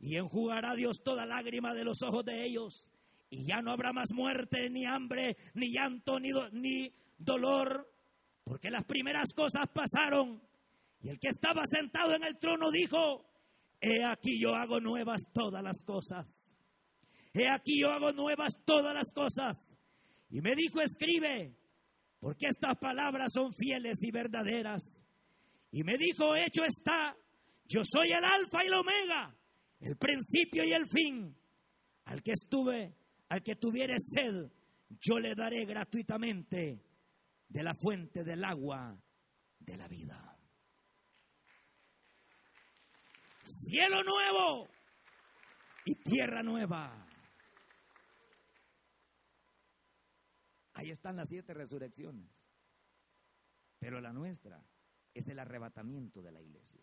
Y 0.00 0.16
enjugará 0.16 0.74
Dios 0.74 1.02
toda 1.04 1.26
lágrima 1.26 1.74
de 1.74 1.84
los 1.84 2.02
ojos 2.02 2.24
de 2.24 2.44
ellos. 2.44 2.90
Y 3.28 3.46
ya 3.46 3.60
no 3.62 3.70
habrá 3.70 3.92
más 3.92 4.08
muerte, 4.12 4.70
ni 4.70 4.86
hambre, 4.86 5.36
ni 5.54 5.72
llanto, 5.72 6.18
ni, 6.18 6.92
dolor, 7.18 7.88
porque 8.42 8.70
las 8.70 8.84
primeras 8.86 9.32
cosas 9.34 9.66
pasaron. 9.72 10.42
Y 11.02 11.10
el 11.10 11.18
que 11.20 11.28
estaba 11.28 11.62
sentado 11.66 12.14
en 12.14 12.24
el 12.24 12.38
trono 12.38 12.70
dijo, 12.70 13.24
he 13.80 14.04
aquí 14.04 14.40
yo 14.40 14.54
hago 14.54 14.80
nuevas 14.80 15.22
todas 15.32 15.62
las 15.62 15.82
cosas. 15.84 16.54
He 17.32 17.48
aquí 17.48 17.80
yo 17.80 17.90
hago 17.90 18.12
nuevas 18.12 18.54
todas 18.64 18.94
las 18.94 19.12
cosas. 19.12 19.76
Y 20.30 20.40
me 20.40 20.54
dijo, 20.56 20.80
escribe, 20.80 21.54
porque 22.20 22.46
estas 22.46 22.76
palabras 22.78 23.30
son 23.32 23.52
fieles 23.52 24.02
y 24.02 24.10
verdaderas. 24.10 25.02
Y 25.70 25.84
me 25.84 25.96
dijo, 25.96 26.34
hecho 26.34 26.64
está, 26.64 27.14
yo 27.66 27.82
soy 27.84 28.08
el 28.08 28.24
alfa 28.24 28.58
y 28.64 28.66
el 28.66 28.74
omega, 28.74 29.36
el 29.80 29.96
principio 29.96 30.64
y 30.64 30.72
el 30.72 30.88
fin. 30.88 31.36
Al 32.04 32.22
que 32.22 32.32
estuve, 32.32 32.96
al 33.28 33.42
que 33.42 33.56
tuviere 33.56 33.94
sed, 33.98 34.50
yo 35.00 35.18
le 35.18 35.34
daré 35.34 35.64
gratuitamente 35.64 36.82
de 37.48 37.62
la 37.62 37.74
fuente 37.74 38.24
del 38.24 38.44
agua 38.44 38.98
de 39.58 39.76
la 39.76 39.88
vida. 39.88 40.38
Cielo 43.44 44.02
nuevo 44.02 44.68
y 45.84 45.94
tierra 45.96 46.42
nueva. 46.42 47.06
Ahí 50.74 50.90
están 50.90 51.16
las 51.16 51.28
siete 51.28 51.52
resurrecciones. 51.52 52.28
Pero 53.78 54.00
la 54.00 54.12
nuestra 54.12 54.64
es 55.14 55.28
el 55.28 55.38
arrebatamiento 55.38 56.22
de 56.22 56.32
la 56.32 56.40
iglesia. 56.40 56.82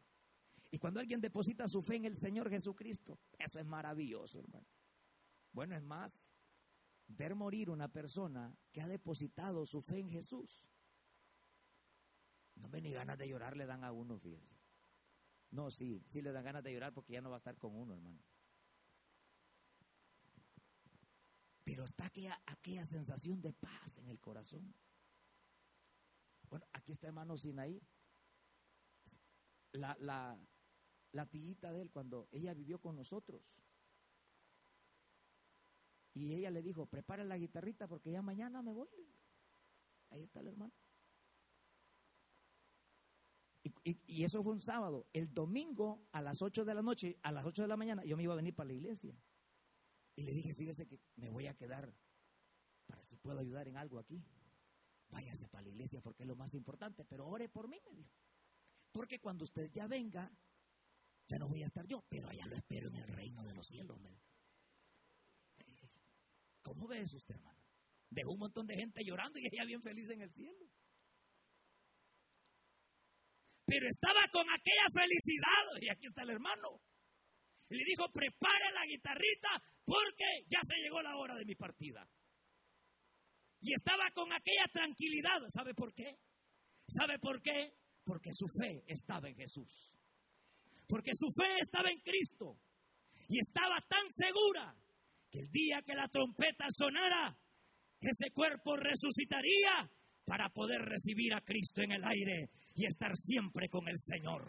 Y 0.69 0.77
cuando 0.79 0.99
alguien 0.99 1.21
deposita 1.21 1.67
su 1.67 1.81
fe 1.81 1.95
en 1.95 2.05
el 2.05 2.17
Señor 2.17 2.49
Jesucristo, 2.49 3.19
eso 3.37 3.59
es 3.59 3.65
maravilloso, 3.65 4.39
hermano. 4.39 4.67
Bueno, 5.53 5.75
es 5.75 5.83
más, 5.83 6.29
ver 7.07 7.35
morir 7.35 7.69
una 7.69 7.87
persona 7.87 8.55
que 8.71 8.81
ha 8.81 8.87
depositado 8.87 9.65
su 9.65 9.81
fe 9.81 9.99
en 9.99 10.09
Jesús. 10.09 10.67
No 12.55 12.67
me 12.67 12.81
ni 12.81 12.91
ganas 12.91 13.17
de 13.17 13.29
llorar 13.29 13.55
le 13.55 13.65
dan 13.65 13.83
a 13.83 13.91
uno, 13.91 14.17
fíjese. 14.19 14.57
No, 15.51 15.71
sí, 15.71 16.03
sí 16.07 16.21
le 16.21 16.31
dan 16.31 16.43
ganas 16.43 16.63
de 16.63 16.73
llorar 16.73 16.93
porque 16.93 17.13
ya 17.13 17.21
no 17.21 17.29
va 17.29 17.37
a 17.37 17.39
estar 17.39 17.57
con 17.57 17.75
uno, 17.75 17.93
hermano. 17.93 18.19
Pero 21.63 21.85
está 21.85 22.05
aquella, 22.05 22.41
aquella 22.45 22.85
sensación 22.85 23.41
de 23.41 23.53
paz 23.53 23.97
en 23.97 24.09
el 24.09 24.19
corazón. 24.19 24.73
Bueno, 26.49 26.65
aquí 26.73 26.91
está 26.91 27.07
hermano 27.07 27.37
Sinaí. 27.37 27.81
La, 29.73 29.95
la, 29.99 30.39
la 31.17 31.25
tillita 31.25 31.73
de 31.73 31.81
él 31.81 31.89
cuando 31.89 32.29
ella 32.31 32.53
vivió 32.53 32.79
con 32.79 32.95
nosotros. 32.95 33.41
Y 36.13 36.33
ella 36.35 36.51
le 36.51 36.61
dijo, 36.61 36.85
prepara 36.85 37.23
la 37.23 37.37
guitarrita 37.37 37.87
porque 37.87 38.11
ya 38.11 38.21
mañana 38.21 38.61
me 38.61 38.71
voy. 38.71 38.87
Ahí 40.11 40.21
está 40.21 40.41
el 40.41 40.49
hermano. 40.49 40.73
Y, 43.83 44.23
eso 44.23 44.43
fue 44.43 44.53
un 44.53 44.61
sábado. 44.61 45.07
El 45.11 45.33
domingo 45.33 46.07
a 46.11 46.21
las 46.21 46.41
8 46.41 46.63
de 46.63 46.75
la 46.75 46.83
noche, 46.83 47.17
a 47.23 47.31
las 47.31 47.45
8 47.45 47.63
de 47.63 47.67
la 47.67 47.77
mañana, 47.77 48.05
yo 48.05 48.15
me 48.15 48.23
iba 48.23 48.33
a 48.33 48.37
venir 48.37 48.53
para 48.53 48.67
la 48.67 48.73
iglesia. 48.73 49.17
Y 50.15 50.21
le 50.23 50.33
dije, 50.33 50.53
fíjese 50.53 50.87
que 50.87 50.99
me 51.15 51.31
voy 51.31 51.47
a 51.47 51.55
quedar 51.55 51.91
para 52.85 53.03
si 53.03 53.17
puedo 53.17 53.39
ayudar 53.39 53.67
en 53.67 53.77
algo 53.77 53.97
aquí. 53.97 54.23
Váyase 55.09 55.47
para 55.49 55.63
la 55.63 55.69
iglesia 55.69 55.99
porque 55.99 56.23
es 56.23 56.27
lo 56.27 56.35
más 56.35 56.53
importante, 56.53 57.05
pero 57.05 57.25
ore 57.25 57.49
por 57.49 57.67
mí, 57.67 57.79
me 57.89 57.95
dijo. 57.95 58.13
Porque 58.91 59.19
cuando 59.19 59.45
usted 59.45 59.71
ya 59.71 59.87
venga, 59.87 60.31
ya 61.27 61.37
no 61.37 61.47
voy 61.47 61.61
a 61.63 61.65
estar 61.65 61.85
yo, 61.85 62.03
pero 62.09 62.29
allá 62.29 62.45
lo 62.47 62.55
espero 62.55 62.87
en 62.87 62.95
el 62.95 63.07
reino 63.07 63.43
de 63.43 63.53
los 63.53 63.67
cielos. 63.67 63.99
Me 63.99 64.17
¿Cómo 66.61 66.87
ve 66.87 67.01
eso 67.01 67.17
usted, 67.17 67.35
hermano? 67.35 67.63
Dejó 68.09 68.31
un 68.31 68.39
montón 68.39 68.67
de 68.67 68.75
gente 68.75 69.03
llorando 69.03 69.39
y 69.39 69.47
ella 69.47 69.65
bien 69.65 69.81
feliz 69.81 70.09
en 70.09 70.21
el 70.21 70.33
cielo. 70.33 70.65
Pero 73.65 73.87
estaba 73.87 74.19
con 74.31 74.45
aquella 74.49 74.87
felicidad, 74.93 75.81
y 75.81 75.89
aquí 75.89 76.07
está 76.07 76.23
el 76.23 76.31
hermano. 76.31 76.81
Y 77.69 77.75
le 77.75 77.83
dijo, 77.83 78.09
prepare 78.13 78.71
la 78.73 78.85
guitarrita 78.85 79.61
porque 79.83 80.45
ya 80.47 80.59
se 80.63 80.75
llegó 80.81 81.01
la 81.01 81.17
hora 81.17 81.35
de 81.35 81.45
mi 81.45 81.55
partida. 81.55 82.09
Y 83.61 83.73
estaba 83.73 84.09
con 84.11 84.31
aquella 84.31 84.67
tranquilidad. 84.71 85.41
¿Sabe 85.49 85.73
por 85.73 85.93
qué? 85.93 86.17
¿Sabe 86.87 87.19
por 87.19 87.41
qué? 87.41 87.73
Porque 88.05 88.31
su 88.31 88.47
fe 88.47 88.83
estaba 88.87 89.27
en 89.27 89.35
Jesús. 89.35 89.96
Porque 90.87 91.11
su 91.13 91.27
fe 91.31 91.59
estaba 91.59 91.89
en 91.89 91.99
Cristo. 91.99 92.59
Y 93.29 93.39
estaba 93.39 93.81
tan 93.87 94.09
segura 94.11 94.75
que 95.29 95.39
el 95.39 95.51
día 95.51 95.81
que 95.81 95.93
la 95.93 96.07
trompeta 96.07 96.65
sonara, 96.69 97.37
ese 97.99 98.31
cuerpo 98.31 98.77
resucitaría 98.77 99.91
para 100.25 100.49
poder 100.49 100.81
recibir 100.81 101.33
a 101.33 101.41
Cristo 101.41 101.81
en 101.81 101.91
el 101.91 102.03
aire 102.03 102.49
y 102.75 102.85
estar 102.85 103.15
siempre 103.15 103.69
con 103.69 103.87
el 103.87 103.97
Señor. 103.97 104.45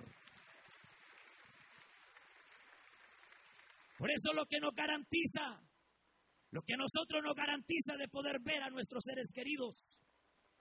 Por 3.98 4.10
eso 4.10 4.32
lo 4.32 4.46
que 4.46 4.60
nos 4.60 4.72
garantiza, 4.74 5.60
lo 6.50 6.62
que 6.62 6.74
a 6.74 6.76
nosotros 6.76 7.20
nos 7.22 7.34
garantiza 7.34 7.96
de 7.96 8.08
poder 8.08 8.40
ver 8.40 8.62
a 8.62 8.70
nuestros 8.70 9.02
seres 9.02 9.32
queridos, 9.34 9.98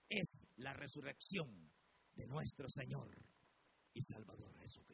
es 0.08 0.44
la 0.56 0.72
resurrección 0.72 1.70
de 2.14 2.26
nuestro 2.26 2.68
Señor 2.68 3.16
y 3.92 4.02
Salvador 4.02 4.52
Jesucristo. 4.58 4.87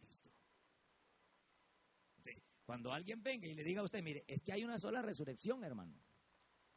Cuando 2.64 2.92
alguien 2.92 3.22
venga 3.22 3.46
y 3.46 3.54
le 3.54 3.62
diga 3.62 3.82
a 3.82 3.84
usted, 3.84 4.02
mire, 4.02 4.24
es 4.26 4.40
que 4.42 4.52
hay 4.52 4.64
una 4.64 4.78
sola 4.78 5.02
resurrección, 5.02 5.62
hermano. 5.64 6.00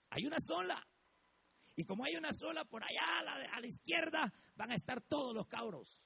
Hay 0.10 0.26
una 0.26 0.38
sola. 0.40 0.86
Y 1.76 1.86
como 1.86 2.04
hay 2.06 2.16
una 2.16 2.34
sola, 2.34 2.66
por 2.66 2.84
allá 2.84 3.20
a 3.20 3.60
la, 3.62 3.68
izquierda 3.68 4.34
van 4.56 4.72
a 4.72 4.76
estar 4.76 5.02
todos 5.02 5.34
los 5.34 5.48
cabros. 5.48 6.02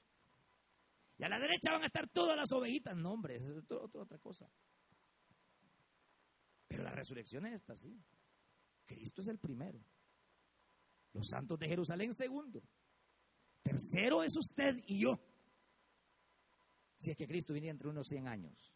Y 1.18 1.24
a 1.24 1.28
la 1.28 1.38
derecha 1.38 1.72
van 1.72 1.82
a 1.82 1.86
estar 1.86 2.08
todas 2.10 2.36
las 2.36 2.52
ovejitas. 2.52 2.96
No, 2.96 3.12
hombre, 3.12 3.36
eso 3.36 3.58
es 3.58 3.64
otra 3.70 4.18
cosa. 4.18 4.48
Pero 6.68 6.84
la 6.84 6.92
resurrección 6.92 7.46
es 7.46 7.54
esta, 7.54 7.76
sí. 7.76 8.00
Cristo 8.84 9.22
es 9.22 9.28
el 9.28 9.38
primero. 9.38 9.80
Los 11.12 11.28
santos 11.28 11.58
de 11.58 11.68
Jerusalén 11.68 12.14
segundo. 12.14 12.62
Tercero 13.62 14.22
es 14.22 14.36
usted 14.36 14.82
y 14.86 15.02
yo. 15.02 15.18
Si 16.98 17.10
es 17.10 17.16
que 17.16 17.26
Cristo 17.26 17.52
viene 17.52 17.68
entre 17.68 17.88
unos 17.88 18.06
100 18.06 18.28
años. 18.28 18.71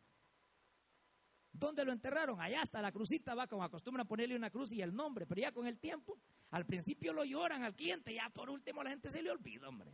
¿Dónde 1.59 1.84
lo 1.84 1.92
enterraron? 1.92 2.40
Allá 2.40 2.62
hasta 2.62 2.82
la 2.82 2.92
crucita 2.92 3.34
va 3.34 3.46
como 3.46 3.64
acostumbran 3.64 4.07
ponerle 4.07 4.36
una 4.36 4.50
cruz 4.50 4.72
y 4.72 4.82
el 4.82 4.94
nombre, 4.94 5.26
pero 5.26 5.40
ya 5.40 5.52
con 5.52 5.66
el 5.66 5.78
tiempo, 5.78 6.18
al 6.50 6.66
principio 6.66 7.12
lo 7.12 7.24
lloran 7.24 7.64
al 7.64 7.74
cliente, 7.74 8.14
ya 8.14 8.28
por 8.30 8.50
último 8.50 8.82
la 8.82 8.90
gente 8.90 9.11
se 9.11 9.22
le 9.22 9.30
olvida, 9.30 9.68
hombre. 9.68 9.92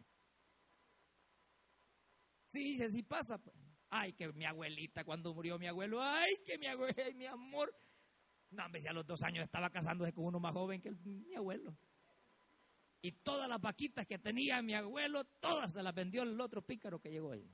Sí, 2.46 2.78
sí 2.90 3.02
pasa. 3.02 3.38
Pues. 3.38 3.56
Ay, 3.88 4.12
que 4.12 4.32
mi 4.32 4.44
abuelita 4.44 5.04
cuando 5.04 5.34
murió 5.34 5.58
mi 5.58 5.66
abuelo, 5.66 6.02
ay, 6.02 6.34
que 6.44 6.58
mi 6.58 6.66
abuelo, 6.66 6.94
mi 7.14 7.26
amor. 7.26 7.74
No, 8.50 8.66
hombre, 8.66 8.82
ya 8.82 8.90
a 8.90 8.94
los 8.94 9.06
dos 9.06 9.22
años 9.22 9.44
estaba 9.44 9.70
casándose 9.70 10.12
con 10.12 10.26
uno 10.26 10.40
más 10.40 10.52
joven 10.52 10.80
que 10.80 10.90
mi 11.04 11.34
abuelo. 11.34 11.76
Y 13.00 13.12
todas 13.12 13.48
las 13.48 13.60
vaquitas 13.60 14.06
que 14.06 14.18
tenía 14.18 14.62
mi 14.62 14.74
abuelo, 14.74 15.24
todas 15.40 15.72
se 15.72 15.82
las 15.82 15.94
vendió 15.94 16.22
el 16.22 16.40
otro 16.40 16.62
pícaro 16.62 17.00
que 17.00 17.10
llegó 17.10 17.32
ahí. 17.32 17.50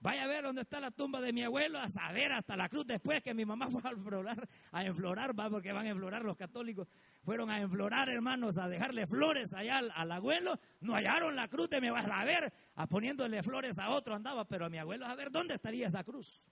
Vaya 0.00 0.24
a 0.24 0.28
ver 0.28 0.44
dónde 0.44 0.62
está 0.62 0.80
la 0.80 0.90
tumba 0.90 1.20
de 1.20 1.30
mi 1.30 1.42
abuelo, 1.42 1.78
a 1.78 1.90
saber 1.90 2.32
hasta 2.32 2.56
la 2.56 2.70
cruz 2.70 2.86
después 2.86 3.22
que 3.22 3.34
mi 3.34 3.44
mamá 3.44 3.66
fue 3.70 3.82
a 3.84 3.90
enflorar, 3.90 4.48
a 4.72 4.84
enflorar, 4.84 5.38
va 5.38 5.50
porque 5.50 5.72
van 5.72 5.86
a 5.86 5.90
enflorar 5.90 6.24
los 6.24 6.38
católicos, 6.38 6.88
fueron 7.22 7.50
a 7.50 7.60
enflorar 7.60 8.08
hermanos, 8.08 8.56
a 8.56 8.66
dejarle 8.66 9.06
flores 9.06 9.52
allá 9.52 9.78
al, 9.78 10.10
abuelo, 10.10 10.58
no 10.80 10.94
hallaron 10.94 11.36
la 11.36 11.48
cruz 11.48 11.68
de 11.68 11.82
mi 11.82 11.88
abuelo, 11.88 12.14
a 12.14 12.24
ver, 12.24 12.50
a 12.76 12.86
poniéndole 12.86 13.42
flores 13.42 13.78
a 13.78 13.90
otro 13.90 14.14
andaba, 14.14 14.48
pero 14.48 14.64
a 14.64 14.70
mi 14.70 14.78
abuelo 14.78 15.04
a 15.04 15.14
ver 15.14 15.30
dónde 15.30 15.54
estaría 15.54 15.86
esa 15.86 16.02
cruz. 16.02 16.42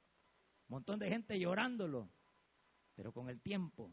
Un 0.69 0.75
montón 0.75 0.99
de 0.99 1.09
gente 1.09 1.41
llorándolo, 1.41 2.11
pero 2.95 3.13
con 3.13 3.31
el 3.31 3.41
tiempo 3.41 3.91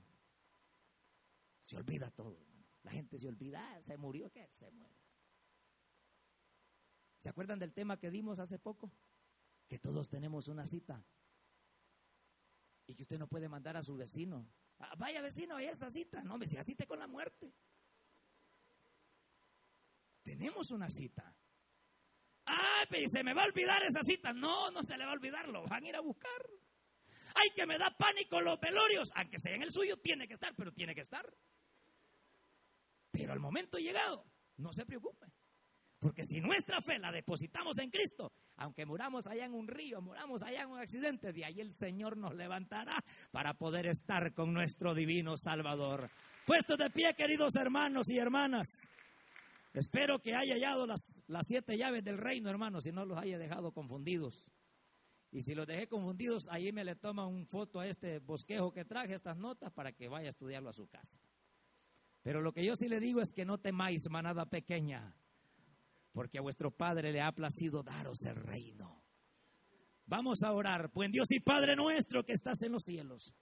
se 1.63 1.77
olvida 1.77 2.11
todo. 2.11 2.37
La 2.83 2.91
gente 2.91 3.17
se 3.17 3.29
olvida, 3.29 3.65
ah, 3.65 3.81
se 3.81 3.97
murió, 3.97 4.29
¿qué? 4.29 4.49
Se 4.51 4.69
muere. 4.69 4.93
¿Se 7.21 7.29
acuerdan 7.29 7.57
del 7.57 7.73
tema 7.73 7.97
que 7.97 8.11
dimos 8.11 8.37
hace 8.39 8.59
poco? 8.59 8.91
Que 9.67 9.79
todos 9.79 10.09
tenemos 10.09 10.47
una 10.47 10.65
cita. 10.65 11.03
Es 12.87 12.95
que 12.95 13.03
usted 13.03 13.17
no 13.17 13.27
puede 13.27 13.49
mandar 13.49 13.77
a 13.77 13.83
su 13.83 13.95
vecino. 13.95 14.47
Ah, 14.79 14.93
vaya 14.97 15.21
vecino, 15.21 15.55
a 15.55 15.63
esa 15.63 15.89
cita. 15.89 16.21
No, 16.23 16.37
me 16.37 16.47
se 16.47 16.61
cite 16.63 16.85
con 16.85 16.99
la 16.99 17.07
muerte. 17.07 17.51
Tenemos 20.23 20.71
una 20.71 20.89
cita. 20.89 21.35
¡Ay, 22.45 23.07
se 23.07 23.23
me 23.23 23.33
va 23.33 23.43
a 23.43 23.45
olvidar 23.45 23.81
esa 23.83 24.01
cita! 24.03 24.31
No, 24.33 24.69
no 24.71 24.83
se 24.83 24.97
le 24.97 25.05
va 25.05 25.11
a 25.11 25.15
olvidar, 25.15 25.47
lo 25.47 25.65
van 25.67 25.83
a 25.83 25.89
ir 25.89 25.95
a 25.95 26.01
buscar. 26.01 26.49
¡Ay, 27.33 27.49
que 27.55 27.65
me 27.65 27.77
da 27.77 27.95
pánico 27.97 28.39
los 28.39 28.59
velorios! 28.59 29.09
Aunque 29.15 29.39
sea 29.39 29.55
en 29.55 29.63
el 29.63 29.71
suyo, 29.71 29.97
tiene 29.97 30.27
que 30.27 30.35
estar, 30.35 30.53
pero 30.55 30.71
tiene 30.71 30.93
que 30.93 31.01
estar. 31.01 31.25
Pero 33.11 33.33
al 33.33 33.39
momento 33.39 33.77
llegado, 33.77 34.25
no 34.57 34.71
se 34.73 34.85
preocupe. 34.85 35.27
Porque 35.99 36.23
si 36.23 36.39
nuestra 36.39 36.81
fe 36.81 36.99
la 36.99 37.11
depositamos 37.11 37.77
en 37.79 37.89
Cristo, 37.89 38.33
aunque 38.57 38.85
muramos 38.85 39.27
allá 39.27 39.45
en 39.45 39.53
un 39.53 39.67
río, 39.67 40.01
muramos 40.01 40.41
allá 40.43 40.61
en 40.63 40.69
un 40.69 40.79
accidente, 40.79 41.33
de 41.33 41.45
ahí 41.45 41.59
el 41.59 41.71
Señor 41.71 42.17
nos 42.17 42.33
levantará 42.35 43.03
para 43.31 43.53
poder 43.53 43.87
estar 43.87 44.33
con 44.33 44.53
nuestro 44.53 44.93
divino 44.93 45.35
Salvador. 45.37 46.09
Puestos 46.45 46.77
de 46.77 46.89
pie, 46.89 47.13
queridos 47.15 47.55
hermanos 47.55 48.09
y 48.09 48.17
hermanas. 48.17 48.67
Espero 49.73 50.19
que 50.19 50.33
haya 50.33 50.53
hallado 50.53 50.87
las, 50.87 51.21
las 51.27 51.45
siete 51.47 51.77
llaves 51.77 52.03
del 52.03 52.17
reino, 52.17 52.49
hermanos, 52.49 52.85
y 52.85 52.93
no 52.93 53.05
los 53.05 53.17
haya 53.17 53.37
dejado 53.37 53.73
confundidos. 53.73 54.45
Y 55.31 55.41
si 55.41 55.53
los 55.53 55.67
dejé 55.67 55.87
confundidos, 55.87 56.47
ahí 56.49 56.71
me 56.71 56.85
le 56.85 56.95
toma 56.95 57.27
un 57.27 57.45
foto 57.45 57.81
a 57.81 57.87
este 57.87 58.19
bosquejo 58.19 58.71
que 58.71 58.85
traje, 58.85 59.15
estas 59.15 59.35
notas, 59.35 59.73
para 59.73 59.91
que 59.91 60.07
vaya 60.07 60.27
a 60.27 60.31
estudiarlo 60.31 60.69
a 60.69 60.73
su 60.73 60.87
casa. 60.87 61.19
Pero 62.21 62.41
lo 62.41 62.53
que 62.53 62.65
yo 62.65 62.75
sí 62.77 62.87
le 62.87 63.01
digo 63.01 63.19
es 63.19 63.33
que 63.33 63.43
no 63.43 63.57
temáis, 63.57 64.09
manada 64.09 64.45
pequeña, 64.45 65.13
porque 66.15 66.39
a 66.39 66.41
vuestro 66.41 66.71
Padre 66.71 67.11
le 67.11 67.21
ha 67.21 67.31
placido 67.31 67.83
daros 67.83 68.23
el 68.23 68.37
reino. 68.37 69.03
Vamos 70.07 70.41
a 70.41 70.51
orar, 70.51 70.89
pues 70.91 71.11
Dios 71.11 71.29
y 71.31 71.41
Padre 71.41 71.75
nuestro 71.75 72.23
que 72.23 72.33
estás 72.33 72.63
en 72.63 72.71
los 72.71 72.83
cielos. 72.85 73.35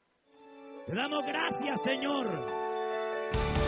Te 0.87 0.95
damos 0.95 1.23
gracias, 1.25 1.81
Señor 1.83 2.73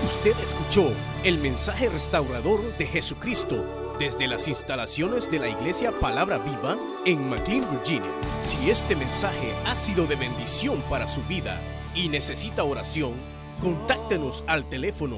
Usted 0.05 0.37
escuchó 0.39 0.91
el 1.23 1.39
mensaje 1.39 1.89
restaurador 1.89 2.77
de 2.77 2.85
Jesucristo 2.85 3.95
desde 3.97 4.27
las 4.27 4.47
instalaciones 4.47 5.31
de 5.31 5.39
la 5.39 5.49
iglesia 5.49 5.91
Palabra 5.99 6.37
Viva 6.37 6.77
en 7.05 7.27
McLean, 7.27 7.67
Virginia. 7.71 8.11
Si 8.43 8.69
este 8.69 8.95
mensaje 8.95 9.53
ha 9.65 9.75
sido 9.75 10.05
de 10.05 10.15
bendición 10.15 10.79
para 10.89 11.07
su 11.07 11.23
vida 11.23 11.59
y 11.95 12.09
necesita 12.09 12.63
oración, 12.63 13.13
contáctenos 13.61 14.43
al 14.47 14.69
teléfono 14.69 15.17